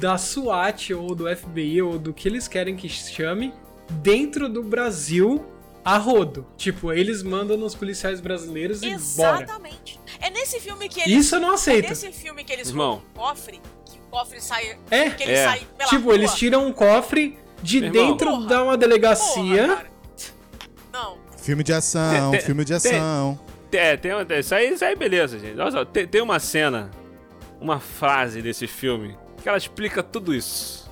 [0.00, 3.52] da SWAT ou do FBI ou do que eles querem que chame
[3.90, 5.44] dentro do Brasil
[5.86, 6.44] a rodo.
[6.56, 9.42] Tipo, eles mandam nos policiais brasileiros e bora.
[9.44, 10.00] Exatamente.
[10.20, 11.24] É nesse filme que eles.
[11.26, 11.88] Isso eu não É aceito.
[11.88, 13.02] nesse filme que eles Irmão.
[13.16, 14.76] roubam o cofre, que o cofre sai.
[14.90, 15.10] É.
[15.10, 15.44] Que ele É.
[15.44, 16.14] sai pela Tipo, rua.
[16.14, 18.46] eles tiram um cofre de Meu dentro Porra.
[18.48, 19.68] da uma delegacia.
[19.68, 19.86] Porra.
[20.92, 21.18] Não.
[21.38, 23.38] Filme de ação, Tem- tem- filme de ação.
[23.70, 25.60] É, tem, tem- isso, aí, isso aí beleza, gente.
[25.60, 26.90] Olha só, tem, tem uma cena,
[27.60, 30.90] uma frase desse filme, que ela explica tudo isso.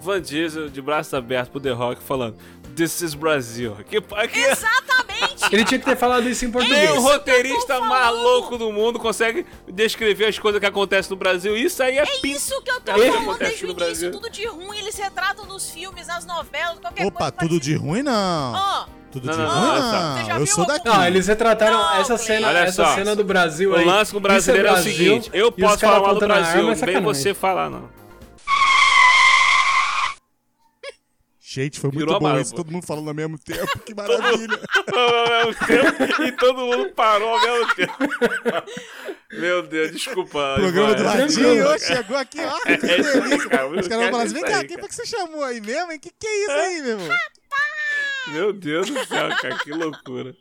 [0.00, 2.36] Van Diesel de braços abertos pro The Rock falando
[2.74, 3.76] This is Brasil.
[3.88, 5.44] Que, que Exatamente!
[5.52, 6.88] Ele tinha que ter falado isso em português.
[6.90, 11.56] nem o roteirista louco do mundo consegue descrever as coisas que acontecem no Brasil.
[11.56, 13.74] Isso aí é, É pin- isso que eu tô É falando desde o início.
[13.74, 14.10] Brasil.
[14.12, 17.32] Tudo de ruim, eles retratam nos filmes, nas novelas, qualquer Opa, coisa.
[17.38, 18.54] tudo de ruim não.
[18.54, 20.38] Ah, Tudo Não, de não, ruim não, não.
[20.38, 20.88] Eu sou daqui.
[20.88, 23.84] Ah, eles retrataram Não, essa cena, Olha essa só, cena do Brasil O aí.
[23.84, 26.20] lance com o brasileiro Isso é, o Brasil, seguinte: eu os posso falar mal do
[26.20, 27.02] Brasil, é não sacanagem.
[27.02, 27.88] você falar, não.
[31.52, 32.54] Gente, foi muito Virou bom isso.
[32.54, 33.76] Todo mundo falando ao mesmo tempo.
[33.80, 34.60] Que maravilha.
[34.94, 37.94] ao mesmo tempo e todo mundo parou ao mesmo tempo.
[39.32, 40.54] Meu Deus, desculpa.
[40.56, 40.96] Programa Ivan.
[40.96, 41.66] do Ladinho.
[41.68, 42.60] ó, Chegou aqui, ó.
[42.60, 43.48] Que É isso, delícia.
[43.48, 45.60] cara, Os caras vão falar assim, vem cá, isso quem foi que você chamou aí
[45.60, 45.98] mesmo, hein?
[45.98, 47.16] Que que é isso aí, meu irmão?
[48.28, 50.36] Meu Deus do céu, cara, que loucura.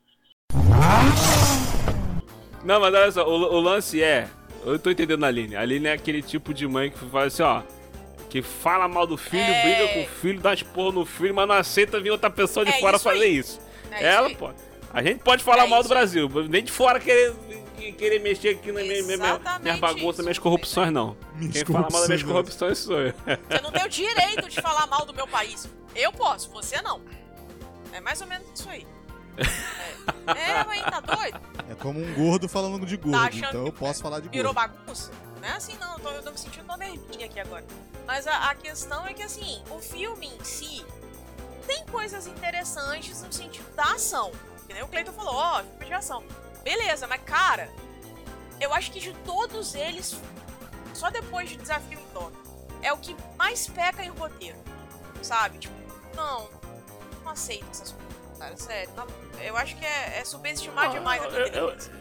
[2.63, 4.27] Não, mas olha só, o, o lance é.
[4.63, 5.55] Eu tô entendendo a Aline.
[5.55, 7.78] A Aline é aquele tipo de mãe que faz assim, ó.
[8.29, 9.61] Que fala mal do filho, É.
[9.63, 12.71] briga com o filho, dá esporro no filho, mas não aceita vir outra pessoa de
[12.71, 13.37] É fora isso fazer aí.
[13.37, 13.59] isso.
[13.91, 14.35] É isso Ela aí.
[14.35, 14.55] pode.
[14.93, 15.89] A gente pode falar É mal do isso.
[15.93, 17.33] Brasil, nem de fora querer,
[17.97, 20.21] querer mexer aqui nas minhas, minhas, Exatamente minhas bagunças, isso.
[20.23, 21.17] minhas corrupções, não.
[21.35, 23.13] Minhas Quem fala mal das minhas corrupções, sou eu.
[23.49, 25.67] Você não tem o direito de falar mal do meu país.
[25.95, 27.01] Eu posso, você não.
[27.91, 28.85] É mais ou menos isso aí.
[30.35, 31.39] É, é mãe, tá doido?
[31.69, 34.69] É como um gordo falando de gordo, Tá então eu posso falar de Virou gordo.
[34.75, 35.11] bagunça?
[35.39, 37.63] Não é assim não, eu tô, eu tô me sentindo uma nervinha aqui agora.
[38.05, 40.85] Mas a, a questão é que assim, o filme em si
[41.65, 44.31] tem coisas interessantes no sentido da ação.
[44.67, 46.23] Que nem o Cleiton falou, ó, filme de ação.
[46.63, 47.69] Beleza, mas cara,
[48.59, 50.19] eu acho que de todos eles,
[50.93, 52.37] só depois de Desafio em Tóquio,
[52.81, 54.57] é o que mais peca em roteiro.
[55.21, 55.57] Sabe?
[55.59, 55.73] Tipo,
[56.15, 56.49] não,
[57.23, 58.89] não aceito essas coisas, cara, sério.
[58.95, 59.07] não-
[59.41, 61.98] eu acho que é, é subestimar Não, demais a eu- eu- inteligência.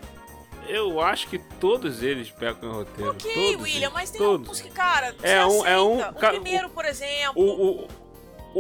[0.69, 3.11] Eu acho que todos eles pecam em roteiro.
[3.13, 4.47] Ok, todos William, eles, mas tem todos.
[4.47, 7.33] alguns que, cara, É um- é um- cara, O primeiro, por exemplo.
[7.43, 7.89] O,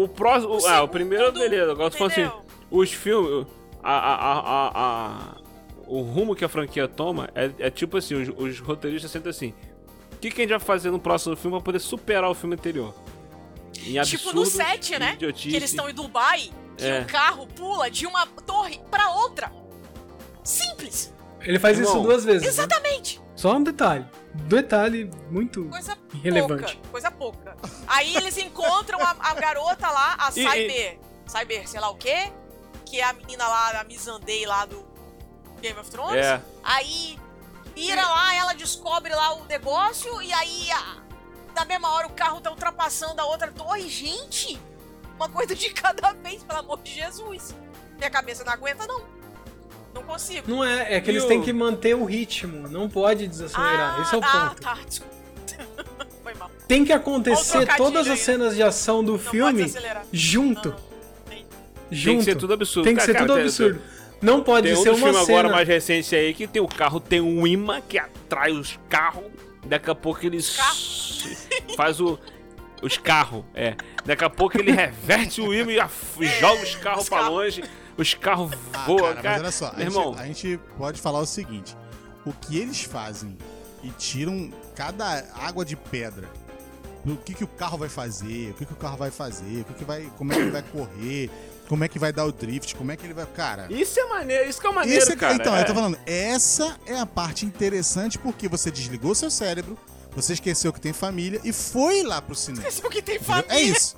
[0.00, 0.52] o, o próximo.
[0.54, 1.72] ah, o segundo, primeiro, beleza.
[1.72, 2.30] Agora, for assim,
[2.70, 3.46] os filmes.
[3.82, 5.36] A, a, a, a,
[5.86, 9.54] o rumo que a franquia toma é, é tipo assim: os, os roteiristas sentem assim.
[10.12, 12.54] O que, que a gente vai fazer no próximo filme pra poder superar o filme
[12.56, 12.92] anterior?
[13.78, 15.12] Em Tipo no absurdos, set, né?
[15.14, 15.48] idiotice.
[15.50, 17.00] Que eles estão em Dubai, que É.
[17.02, 19.52] o carro pula de uma torre pra outra.
[20.42, 21.14] Simples.
[21.40, 22.42] Ele faz isso Irmão, duas vezes.
[22.42, 22.48] né?
[22.48, 23.20] Exatamente.
[23.36, 24.04] Só um detalhe.
[24.34, 25.64] Detalhe muito.
[25.68, 26.74] Coisa Irrelevante.
[26.76, 26.88] pouca.
[26.90, 27.56] Coisa pouca.
[27.86, 30.98] Aí eles encontram a, a garota lá, a E- Cyber.
[31.26, 32.32] Cyber, sei lá o quê?
[32.84, 34.84] Que é a menina lá, a Missandei lá do
[35.60, 36.24] Game of Thrones.
[36.24, 36.40] É.
[36.62, 37.18] Aí
[37.74, 40.96] vira lá, ela descobre lá o negócio e aí a-
[41.54, 43.88] na mesma hora o carro tá ultrapassando a outra torre.
[43.88, 44.60] Gente,
[45.16, 47.54] uma coisa de cada vez, pelo amor de Jesus.
[47.96, 49.02] Minha cabeça não aguenta, não.
[49.94, 50.48] Não consigo.
[50.50, 54.00] Não é, é que E eles o- têm que manter o ritmo, não pode desacelerar.
[54.02, 54.62] Esse é o ah, ponto.
[54.62, 55.14] tá, desculpa.
[56.22, 56.50] Foi mal.
[56.66, 58.18] Tem que acontecer todas as aí.
[58.18, 59.72] cenas de ação do Não filme
[60.12, 60.68] junto.
[60.70, 60.76] Não,
[61.28, 61.46] tem-
[61.90, 62.06] Junto.
[62.06, 62.84] Tem que ser tudo absurdo.
[62.84, 63.80] Tem que ser Cara, tudo absurdo.
[64.20, 65.38] Não pode Tem ser uma filmes cena.
[65.38, 69.24] agora mais recente aí que tem o carro, tem um imã que atrai os carros.
[69.64, 70.58] Daqui a pouco eles.
[71.76, 72.18] Faz o.
[72.82, 73.74] Os carros, é.
[74.04, 77.28] Daqui a pouco ele reverte o imã e joga os carros carros.
[77.28, 77.64] longe.
[77.98, 79.30] Os carros Ah, voam, cara, cara.
[79.30, 81.76] mas olha só, a Meu gente, irmão, a gente pode falar o seguinte:
[82.24, 83.36] o que eles fazem
[83.82, 86.28] e tiram cada água de pedra,
[87.04, 89.64] o que, que o carro vai fazer, o que, que o carro vai fazer, o
[89.64, 91.30] que, que vai, como é que ele vai correr,
[91.68, 93.26] como é que vai dar o drift, como é que ele vai.
[93.26, 93.66] Cara.
[93.70, 95.34] isso é maneiro, isso que é maneiro, Esse é, cara.
[95.34, 95.62] então, é.
[95.62, 99.76] eu tô falando, essa é a parte interessante porque você desligou seu cérebro,
[100.14, 102.66] você esqueceu que tem família e foi lá pro cinema.
[102.66, 103.34] Esqueceu é que tem Entendeu?
[103.42, 103.54] família.
[103.56, 103.96] É isso.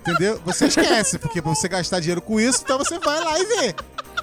[0.00, 0.40] Entendeu?
[0.44, 3.74] Você esquece, porque pra você gastar dinheiro com isso, então você vai lá e vê.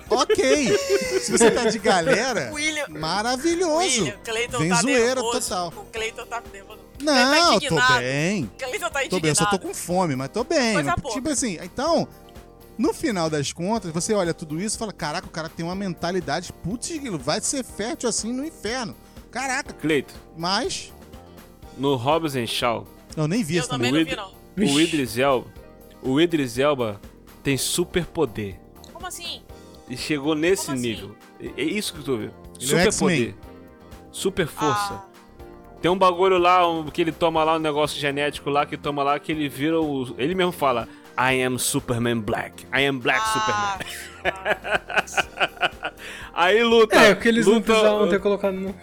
[0.09, 0.77] Ok.
[1.21, 2.85] Se você tá de galera, William.
[2.89, 3.77] maravilhoso.
[4.03, 5.39] William, Cleiton Vem tá zoeira nervoso.
[5.41, 5.73] total.
[5.75, 6.79] O Cleiton tá nervoso.
[7.01, 7.99] Não, tá tô indignado.
[7.99, 8.51] bem.
[8.57, 9.59] Cleiton tá Tô bem, eu só tô indignado.
[9.59, 10.73] com fome, mas tô bem.
[10.81, 12.07] Mas, tipo assim, então,
[12.77, 15.75] no final das contas, você olha tudo isso e fala: caraca, o cara tem uma
[15.75, 16.89] mentalidade, putz,
[17.19, 18.95] vai ser fértil assim no inferno.
[19.29, 20.91] Caraca, Cleito, mas.
[21.77, 24.05] no Hobbs and Shaw, Eu nem vi Eu isso também também.
[24.05, 24.36] não vi, não.
[24.57, 24.79] O.
[24.79, 25.47] Idris Elba,
[26.01, 26.99] o Idris Elba
[27.43, 28.59] tem super poder.
[28.91, 29.41] Como assim?
[29.89, 30.87] E chegou nesse Como assim?
[30.87, 31.15] nível.
[31.39, 32.29] É é isso que tu viu.
[32.29, 33.17] É o Super X-Men.
[33.17, 33.35] poder.
[34.11, 34.93] Super força.
[34.93, 35.05] Ah,
[35.81, 39.03] Tem um bagulho lá, um, que ele toma lá, um negócio genético lá, que toma
[39.03, 40.15] lá, que ele vira o...
[40.17, 40.87] Ele mesmo fala,
[41.17, 42.65] I am Superman Black.
[42.73, 44.07] I am Black ah, Superman.
[46.33, 46.95] Aí luta.
[46.95, 48.75] É, porque eles não luta, precisavam ter colocado no,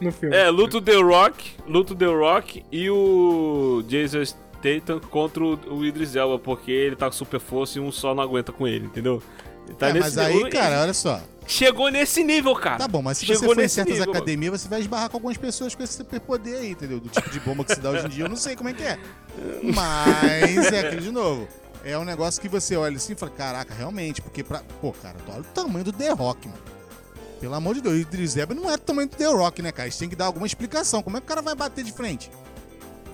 [0.00, 0.34] no filme.
[0.34, 4.22] É, luta o The Rock, luta o The Rock e o Jason
[4.62, 8.14] Statham contra o o Idris Elba, porque ele tá com super força e um só
[8.14, 9.22] não aguenta com ele, entendeu?
[9.66, 10.50] Ele tá É, mas aí, nível.
[10.50, 11.20] cara, olha só.
[11.46, 12.78] Chegou nesse nível, cara.
[12.78, 15.16] Tá bom, mas se Chegou você for em certas nível, academias, você vai esbarrar com
[15.16, 17.00] algumas pessoas com esse superpoder aí, entendeu?
[17.00, 18.72] Do tipo de bomba que se dá hoje em dia, eu não sei como é
[18.72, 18.98] que é.
[19.62, 21.48] Mas é aquilo de novo.
[21.84, 24.62] É um negócio que você olha assim e fala, caraca, realmente, porque pra.
[24.80, 26.60] Pô, cara, olha o tamanho do The Rock, mano.
[27.40, 29.72] Pelo amor de Deus, o Idris Elba não é do tamanho do The Rock, né,
[29.72, 29.88] cara?
[29.88, 31.02] Eles têm que dar alguma explicação.
[31.02, 32.30] Como é que o cara vai bater de frente?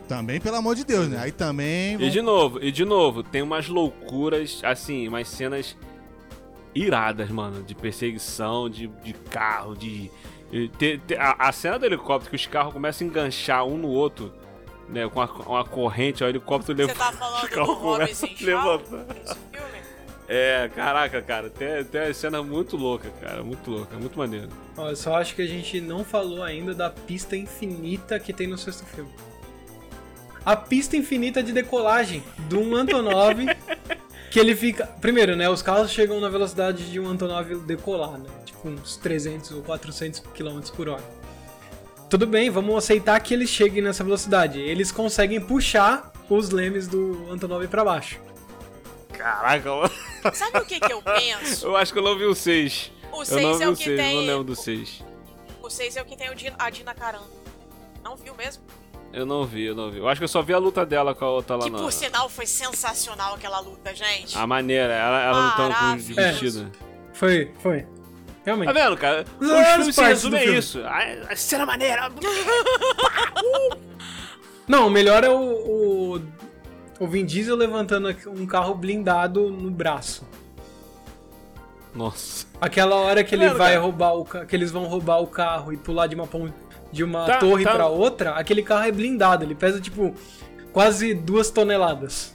[0.09, 1.19] Também, pelo amor de Deus, né?
[1.21, 2.01] Aí também.
[2.03, 5.77] E de novo, e de novo, tem umas loucuras, assim, umas cenas
[6.75, 10.11] iradas, mano, de perseguição, de, de carro, de.
[10.79, 13.89] te- te- a, a cena do helicóptero que os carros começam a enganchar um no
[13.89, 14.33] outro,
[14.89, 16.99] né, com a- uma corrente, o helicóptero Você levanta.
[16.99, 18.27] tá os falando do
[19.53, 19.79] filme?
[20.31, 24.49] É, caraca, cara, tem, tem uma cena muito louca, cara, muito louca, muito maneiro.
[24.77, 28.47] Ó, eu só acho que a gente não falou ainda da pista infinita que tem
[28.47, 29.11] no sexto filme.
[30.49, 33.37] A pista infinita de decolagem de um Antonov
[34.33, 34.87] que ele fica.
[34.99, 35.47] Primeiro, né?
[35.51, 38.27] Os carros chegam na velocidade de um Antonov decolar, né?
[38.47, 41.05] Tipo uns 300 ou 400 km por hora.
[42.09, 44.59] Tudo bem, vamos aceitar que eles cheguem nessa velocidade.
[44.59, 48.19] Eles conseguem puxar os lemes do Antonov pra baixo.
[49.13, 49.91] Caraca, mano.
[50.33, 51.67] Sabe o que, que eu penso?
[51.67, 52.91] eu acho que eu não vi o 6.
[53.13, 54.27] O Eu não 6 vi é o que 6, não tem.
[54.27, 55.05] lembro do 6.
[55.63, 56.95] O 6 é o que tem o Dina- a Dina.
[58.03, 58.63] Não viu mesmo?
[59.13, 59.99] Eu não vi, eu não vi.
[59.99, 61.79] Eu acho que eu só vi a luta dela com a outra lá que na.
[61.79, 64.37] por sinal foi sensacional aquela luta, gente.
[64.37, 66.15] A maneira, ela, ela lutando com os Maravilhoso.
[66.15, 66.67] vestidos.
[67.15, 67.81] Foi, foi.
[67.83, 67.89] Tá
[68.45, 68.73] Realmente.
[68.73, 69.25] vendo, cara?
[69.41, 70.59] Os filmes se resumem a filme.
[70.59, 70.81] isso.
[70.85, 72.11] A, a cena maneira.
[74.67, 76.23] Não, o melhor é o, o,
[77.01, 80.27] o Vin Diesel levantando um carro blindado no braço.
[81.95, 82.47] Nossa.
[82.61, 83.83] Aquela hora que ele Claro, vai cara.
[83.83, 86.51] roubar o que eles vão roubar o carro e pular de uma pon-
[86.93, 87.73] de uma Tá, torre tá.
[87.73, 90.15] pra outra, aquele carro é blindado, ele pesa tipo
[90.73, 92.35] quase duas toneladas.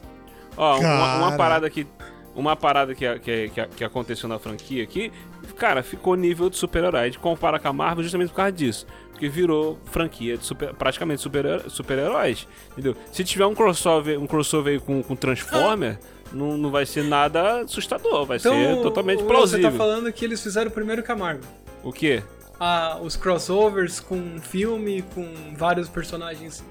[0.58, 1.88] Ó, uma, uma parada que.
[2.36, 5.12] Uma parada que, que, que, que aconteceu na franquia aqui,
[5.56, 7.02] cara, ficou nível de super-herói.
[7.02, 8.88] A gente compara com a Marvel justamente por causa disso.
[9.12, 12.48] Porque virou franquia de super, praticamente super- super-heróis.
[12.72, 12.96] entendeu?
[13.12, 16.00] Se tiver um crossover, um crossover aí com, com Transformer,
[16.32, 18.50] não, não vai ser nada assustador, vai ser
[18.82, 19.70] totalmente plausível.
[19.70, 21.44] Você tá falando que eles fizeram primeiro que a Marvel.
[21.84, 22.24] O quê?
[22.66, 26.64] Ah, os crossovers com filme, com vários personagens,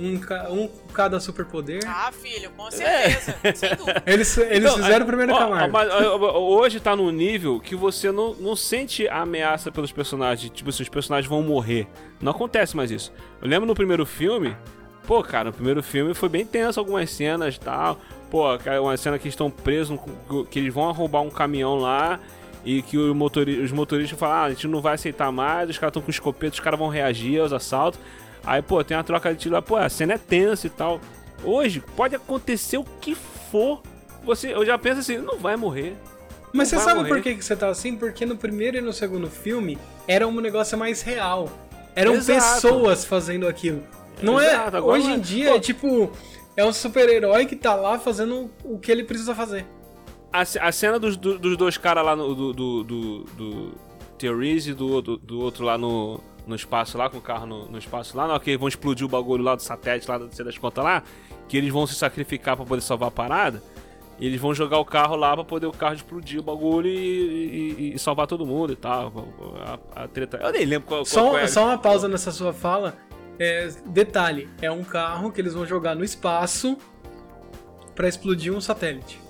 [0.00, 1.80] um, ca- um com cada superpoder.
[1.86, 3.34] Ah, filho, com certeza.
[3.54, 4.02] Sem dúvida.
[4.06, 8.34] Eles, eles Então, fizeram é, primeiro a ó, hoje tá num nível que você não,
[8.34, 10.50] não sente a ameaça pelos personagens.
[10.52, 11.86] Tipo assim, os personagens vão morrer.
[12.20, 13.12] Não acontece mais isso.
[13.40, 14.56] Eu lembro no primeiro filme.
[15.06, 18.00] Pô, cara, no primeiro filme foi bem tenso algumas cenas e tal.
[18.28, 19.96] Pô, cara, uma cena que estão presos,
[20.50, 22.18] que eles vão roubar um caminhão lá.
[22.66, 25.90] E que motori- os motoristas falam, ah, a gente não vai aceitar mais, os caras
[25.92, 27.98] estão com escopeta, os caras vão reagir aos assaltos.
[28.44, 31.00] Aí, pô, tem uma troca de tiro lá, pô, a cena é tensa e tal.
[31.44, 33.80] Hoje, pode acontecer o que for.
[34.24, 35.94] Você, eu já penso assim, não vai morrer.
[36.52, 37.08] Mas você sabe morrer.
[37.08, 37.94] por que, que você tá assim?
[37.96, 41.48] Porque no primeiro e no segundo filme era um negócio mais real.
[41.94, 42.54] Eram Exato.
[42.54, 43.82] pessoas fazendo aquilo.
[44.20, 44.80] Não Exato, é.
[44.80, 45.16] Hoje não é.
[45.16, 45.56] em dia Pô.
[45.56, 46.12] é tipo.
[46.56, 49.66] É um super-herói que tá lá fazendo o que ele precisa fazer.
[50.40, 53.72] A, a cena dos, do- dos dois caras lá no, do, do, do, do
[54.18, 57.66] Theories e do, do, do outro lá no, no espaço lá, com o carro no,
[57.66, 60.58] no espaço lá, não, que vão explodir o bagulho lá do satélite lá, sei das
[60.58, 61.02] contas lá,
[61.48, 63.62] que eles vão se sacrificar pra poder salvar a parada.
[64.18, 66.94] E eles vão jogar o carro lá pra poder o carro explodir o bagulho e,
[67.90, 69.12] e- e salvar todo mundo e tal.
[69.94, 70.38] A, a treta.
[70.38, 71.46] Eu nem lembro qual, qual, Só, qual é.
[71.46, 72.96] só uma pausa nessa sua fala.
[73.38, 76.78] É, detalhe: é um carro que eles vão jogar no espaço
[77.94, 79.20] pra explodir um satélite.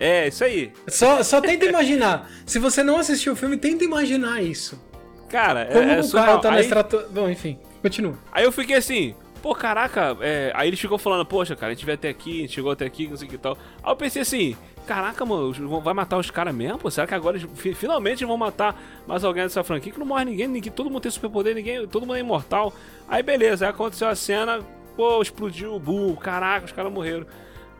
[0.00, 0.72] É, isso aí.
[0.86, 2.30] Só, só tenta imaginar.
[2.46, 4.80] Se você não assistiu o filme, tenta imaginar isso.
[5.28, 7.04] Cara, Como é, é o carro tá na Aí- estrato...
[7.10, 8.14] Bom, enfim, continua.
[8.32, 10.50] Aí eu fiquei assim, pô, caraca, é...
[10.54, 12.86] aí ele chegou falando, poxa, cara, a gente veio até aqui, a gente chegou até
[12.86, 13.58] aqui, não sei o que e tal.
[13.82, 16.78] Aí eu pensei assim, caraca, mano, vai matar os caras mesmo?
[16.78, 16.90] Pô?
[16.90, 17.38] Será que agora
[17.74, 19.92] finalmente vão matar mais alguém dessa franquia?
[19.92, 22.72] Que não morre ninguém, ninguém todo mundo tem superpoder, ninguém, todo mundo é imortal.
[23.06, 24.60] Aí beleza, aí aconteceu a cena,
[24.96, 27.26] pô, explodiu o burro, caraca, os caras morreram.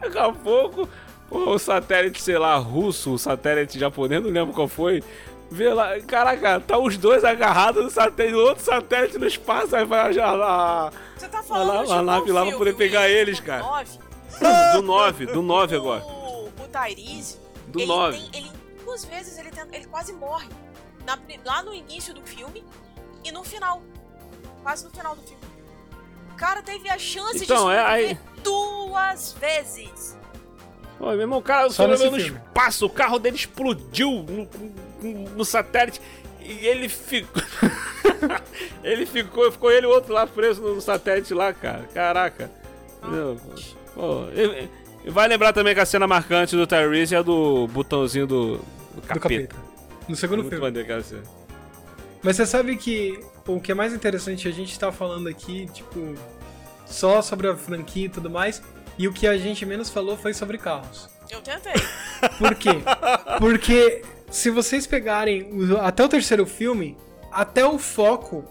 [0.00, 0.88] Daqui a pouco,
[1.30, 5.02] o satélite, sei lá, russo, o satélite japonês, não lembro qual foi.
[5.50, 10.12] Vê lá, caraca, tá os dois agarrados no satélite, outro satélite no espaço, aí vai
[10.12, 10.92] já lá.
[11.16, 13.84] Você tá lá- falando de a qual nave lá pra poder pegar eles, Do cara.
[14.74, 16.02] Do 9, do 9 agora.
[16.04, 18.16] O, Tyrese, Do ele 9.
[18.18, 18.52] tem- ele
[18.84, 20.48] duas vezes ele, tenta- ele quase morre.
[21.04, 22.64] Na lá no início do filme
[23.24, 23.82] e no final.
[24.62, 25.42] Quase no final do filme.
[26.40, 30.16] O cara teve a chance Então, de é, aí- duas vezes.
[30.98, 32.38] Pô, meu irmão, o cara sobreviveu no filme.
[32.48, 34.24] espaço, o carro dele explodiu
[35.02, 36.00] no- no satélite
[36.40, 37.42] e ele ficou.
[38.82, 41.86] ele ficou, ficou ele e o outro lá preso no satélite lá, cara.
[41.92, 42.50] Caraca.
[43.02, 43.36] Entendeu?
[43.94, 44.68] Pô, e-
[45.04, 48.56] e vai lembrar também que a cena marcante do Tyrese é a do botãozinho do,
[48.56, 48.62] do
[48.94, 49.20] Do capeta.
[49.20, 49.56] capeta.
[50.08, 50.64] No segundo Muito filme.
[50.64, 51.22] maneiro aquela cena.
[52.22, 56.14] Mas você sabe que o que é mais interessante, a gente tá falando aqui, tipo,
[56.86, 58.62] só sobre a franquia e tudo mais,
[58.98, 61.08] e o que a gente menos falou foi sobre carros.
[61.30, 61.74] Eu tentei.
[62.38, 62.70] Por quê?
[63.38, 65.48] Porque se vocês pegarem
[65.80, 66.96] até o terceiro filme,
[67.32, 68.44] até o foco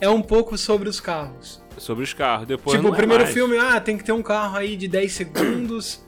[0.00, 1.62] é um pouco sobre os carros.
[1.78, 2.46] Sobre os carros.
[2.46, 3.34] Depois tipo, não o é primeiro mais.
[3.34, 6.04] filme, ah, tem que ter um carro aí de 10 segundos.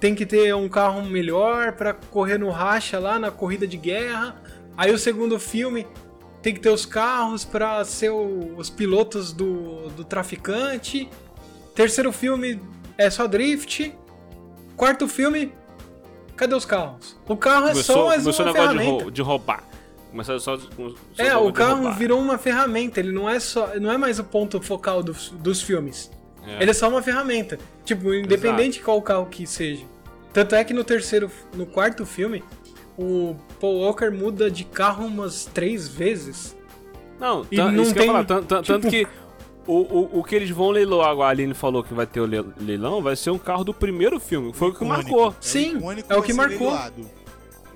[0.00, 4.40] Tem que ter um carro melhor pra correr no racha lá na corrida de guerra.
[4.76, 5.86] Aí o segundo filme
[6.48, 11.06] tem que ter os carros pra ser o- os pilotos do, do traficante.
[11.74, 12.58] Terceiro filme
[12.96, 13.94] é só drift.
[14.74, 15.52] Quarto filme,
[16.36, 17.18] cadê os carros?
[17.28, 19.02] O carro é Começou, só mais começou uma o negócio de, ferramenta.
[19.04, 19.64] rou- de roubar.
[20.10, 20.56] Começou só.
[20.56, 21.98] de- com- só É, o de carro roubar.
[21.98, 25.60] virou uma ferramenta, ele não é só, não é mais o ponto focal dos, dos
[25.60, 26.10] filmes.
[26.46, 26.62] É.
[26.62, 27.58] Ele é só uma ferramenta.
[27.84, 29.84] Tipo, independente de qual carro que seja.
[30.32, 32.42] Tanto é que no terceiro, no quarto filme,
[32.98, 36.56] o Paul Walker muda de carro umas três vezes.
[37.18, 38.24] Não, E não isso que eu tem, falar.
[38.24, 39.06] tan- Tanto tipo- que
[39.66, 42.26] o, o, o que eles vão leiloar, agora a Aline falou que vai ter o
[42.26, 44.52] le- leilão, vai ser um carro do primeiro filme.
[44.52, 45.34] Foi o que marcou.
[45.40, 45.80] Sim, é o
[46.18, 46.68] vai que marcou.
[46.68, 47.02] leiloado.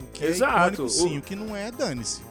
[0.01, 0.53] O que Exato.
[0.55, 1.17] é icônico, sim.
[1.17, 2.23] O- O que não é, dane-se.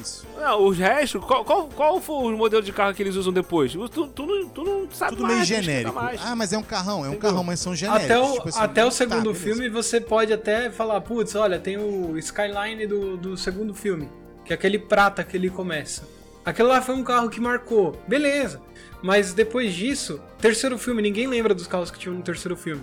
[0.00, 0.26] É isso.
[0.38, 3.72] Não, os restos, qual, qual, qual foi o modelo de carro que eles usam depois?
[3.72, 5.94] Tu, tu, tu não, tu não sabe Tudo mais, meio genérico.
[5.94, 6.20] mais.
[6.24, 7.20] Ah, mas é um carrão, é um Entendeu?
[7.20, 8.04] carrão, mas são genéricos.
[8.10, 9.40] Até o, tipo assim, até o tá, segundo beleza.
[9.44, 14.08] filme você pode até falar, putz, olha, tem o Skyline do, do segundo filme,
[14.44, 16.02] que é aquele prata que ele começa.
[16.44, 18.60] Aquele lá foi um carro que marcou, beleza.
[19.02, 22.82] Mas depois disso, terceiro filme, ninguém lembra dos carros que tinham no terceiro filme.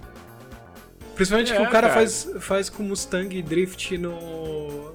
[1.16, 1.94] Principalmente que É, o cara, cara.
[1.94, 4.92] Faz, faz com Mustang Drift no.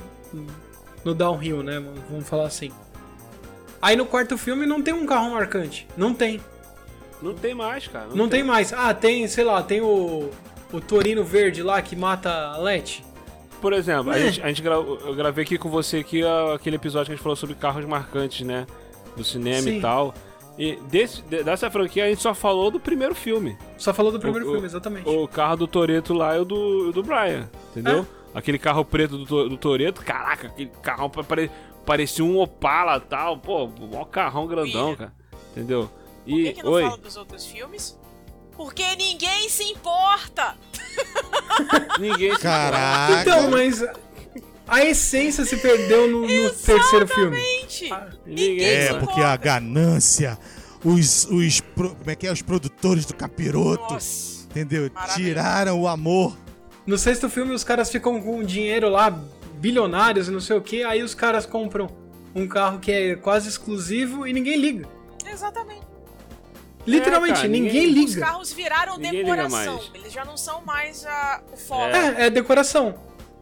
[1.04, 1.82] No downhill, né?
[2.10, 2.70] Vamos falar assim.
[3.80, 5.86] Aí no quarto filme não tem um carro marcante.
[5.96, 6.40] Não tem.
[7.20, 8.08] Não tem mais, cara.
[8.14, 8.72] Não tem mais.
[8.72, 10.30] Ah, tem, sei lá, tem o.
[10.72, 13.04] O Torino Verde lá que mata a Let.
[13.60, 14.22] Por exemplo, a É.
[14.22, 16.22] gente, a gente gra- eu gravei aqui com você aqui
[16.54, 18.66] aquele episódio que a gente falou sobre carros marcantes, né?
[19.14, 19.78] Do cinema Sim.
[19.78, 20.14] e tal.
[20.58, 23.56] E desse, de- dessa franquia a gente só falou do primeiro filme.
[23.76, 25.06] Só falou do primeiro O- o- filme, exatamente.
[25.08, 28.00] O carro do Toreto lá e o do, o do Brian, entendeu?
[28.00, 28.21] É.
[28.34, 31.50] Aquele carro preto do, do Toreto, caraca, aquele carrão pare,
[31.84, 34.96] parecia um Opala e tal, pô, mó carrão grandão, William.
[34.96, 35.12] cara,
[35.50, 35.90] entendeu?
[36.24, 37.98] Por E, que, que não oi, fala dos outros filmes?
[38.56, 40.56] Porque ninguém se importa!
[41.98, 43.20] ninguém se Caraca.
[43.22, 43.82] Então, mas
[44.66, 47.36] a essência se perdeu no, no terceiro filme.
[47.90, 49.36] Ah, Ninguém É, se porque a importa.
[49.38, 50.38] ganância,
[50.84, 54.44] os, os, pro- como é que é, os produtores do capiroto, Nossa.
[54.50, 54.90] entendeu?
[54.94, 55.26] Maravilha.
[55.28, 56.36] Tiraram o amor.
[56.86, 59.10] No sexto filme os caras ficam com dinheiro lá,
[59.54, 61.88] bilionários e não sei o que, aí os caras compram
[62.34, 64.88] um carro que é quase exclusivo e ninguém liga.
[65.24, 65.82] Exatamente.
[66.84, 68.26] Literalmente, cara, ninguém, ninguém- Os liga.
[68.26, 69.80] carros viraram Ninguém decoração.
[69.94, 71.84] Eles já não são mais ah, o foco.
[71.84, 72.94] É, é decoração.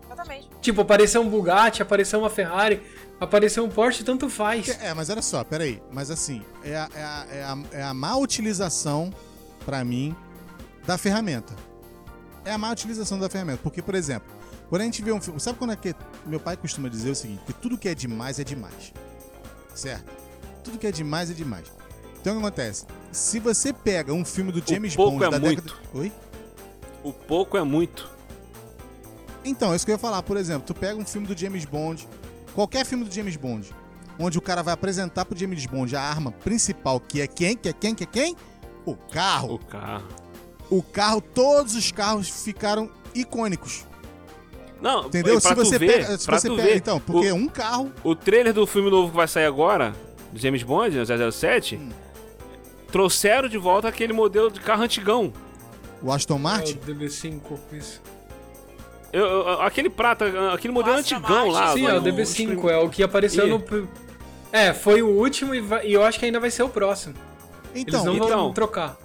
[0.04, 0.48] Exatamente.
[0.60, 2.82] Tipo, apareceu um Bugatti, apareceu uma Ferrari,
[3.18, 4.68] apareceu um Porsche, tanto faz.
[4.82, 5.80] É, mas olha só, peraí.
[5.90, 9.10] Mas assim, é a, é a, é a, é a má utilização,
[9.64, 10.14] pra mim,
[10.84, 11.54] da ferramenta.
[12.50, 13.60] É a má utilização da ferramenta.
[13.62, 14.28] Porque, por exemplo,
[14.68, 15.38] quando a gente vê um filme.
[15.38, 15.94] Sabe quando é que.
[16.26, 18.92] Meu pai costuma dizer o seguinte: que tudo que é demais é demais.
[19.72, 20.10] Certo?
[20.64, 21.66] Tudo que é demais é demais.
[22.20, 22.86] Então o que acontece?
[23.12, 25.62] Se você pega um filme do James pouco Bond é da muito.
[25.62, 25.80] década.
[25.94, 26.12] Oi?
[27.04, 28.10] O pouco é muito.
[29.44, 30.20] Então, é isso que eu ia falar.
[30.24, 32.06] Por exemplo, tu pega um filme do James Bond,
[32.52, 33.72] qualquer filme do James Bond,
[34.18, 37.56] onde o cara vai apresentar pro James Bond a arma principal, que é quem?
[37.56, 37.94] Que é quem?
[37.94, 38.36] Que é quem?
[38.84, 39.54] O carro.
[39.54, 40.08] O carro.
[40.70, 43.84] O carro, todos os carros ficaram icônicos.
[44.80, 45.36] Não, Entendeu?
[45.36, 46.18] e pra Se você tu ver, pega.
[46.18, 46.68] Se pra você tu pega.
[46.68, 47.92] ver, Então, porque um carro.
[48.04, 49.94] o, o trailer do filme novo que vai sair agora,
[50.32, 51.90] do James Bond, né, 007, Hum.
[52.90, 55.32] trouxeram de volta aquele modelo de carro antigão.
[56.02, 56.74] O Aston É Martin.
[56.74, 57.40] o DB5,
[57.72, 58.00] isso.
[59.12, 61.72] Eu- eu- aquele prata, aquele modelo antigão lá.
[61.74, 63.50] Sim, é o os DB5, prim- é o que apareceu Ih.
[63.50, 63.88] no.
[64.52, 67.14] É, foi o último e, vai- e eu acho que ainda vai ser o próximo.
[67.74, 68.44] Então, Eles não então.
[68.44, 68.96] vão trocar.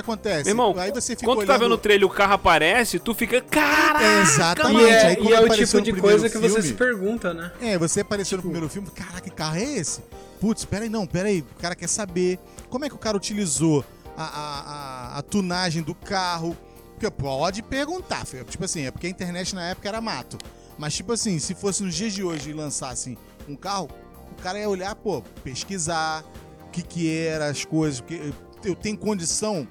[0.00, 0.44] O que acontece?
[0.44, 1.62] Meu irmão, aí você fica quando tu tá olhando...
[1.64, 4.04] vendo o trailer e o carro aparece, tu fica, caraca!
[4.04, 4.84] É, E exatamente.
[4.90, 7.52] é, aí e é o tipo de coisa que você filme- se pergunta, né?
[7.60, 10.00] É, você apareceu Tipo- no primeiro filme, caraca, que carro é esse?
[10.40, 12.38] Putz, peraí, não, peraí, o cara quer saber
[12.68, 13.84] como é que o cara utilizou
[14.16, 14.60] a, a,
[15.14, 16.56] a, a tunagem do carro.
[16.94, 18.44] Porque pode perguntar, filho.
[18.44, 20.36] tipo assim, é porque a internet na época era mato.
[20.76, 23.16] Mas tipo assim, se fosse nos dias de hoje e lançassem
[23.48, 23.88] um carro,
[24.32, 26.24] o cara ia olhar, pô, pesquisar
[26.66, 28.32] o que que era as coisas, porque
[28.64, 29.66] eu tenho condição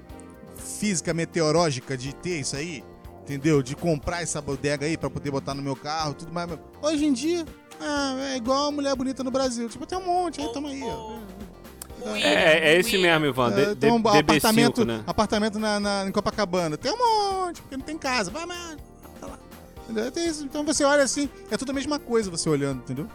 [0.68, 2.84] física meteorológica de ter isso aí,
[3.22, 3.62] entendeu?
[3.62, 6.48] De comprar essa bodega aí pra poder botar no meu carro, tudo mais.
[6.82, 7.44] Hoje em dia,
[7.80, 9.68] ah, é igual a mulher bonita no Brasil.
[9.68, 11.18] Tipo, tem um monte, aí toma aí, ó.
[12.00, 13.50] O É, é, é esse mesmo, Ivan.
[13.50, 15.02] D- É, tem um D- DB5, apartamento, né?
[15.06, 16.76] apartamento na, na- em Copacabana.
[16.76, 18.30] Tem um monte, porque não tem casa.
[18.30, 18.76] Vai, mas.
[19.20, 19.38] Tá lá.
[20.16, 20.44] Isso.
[20.44, 23.08] Então você olha assim, é tudo a mesma coisa você olhando, entendeu?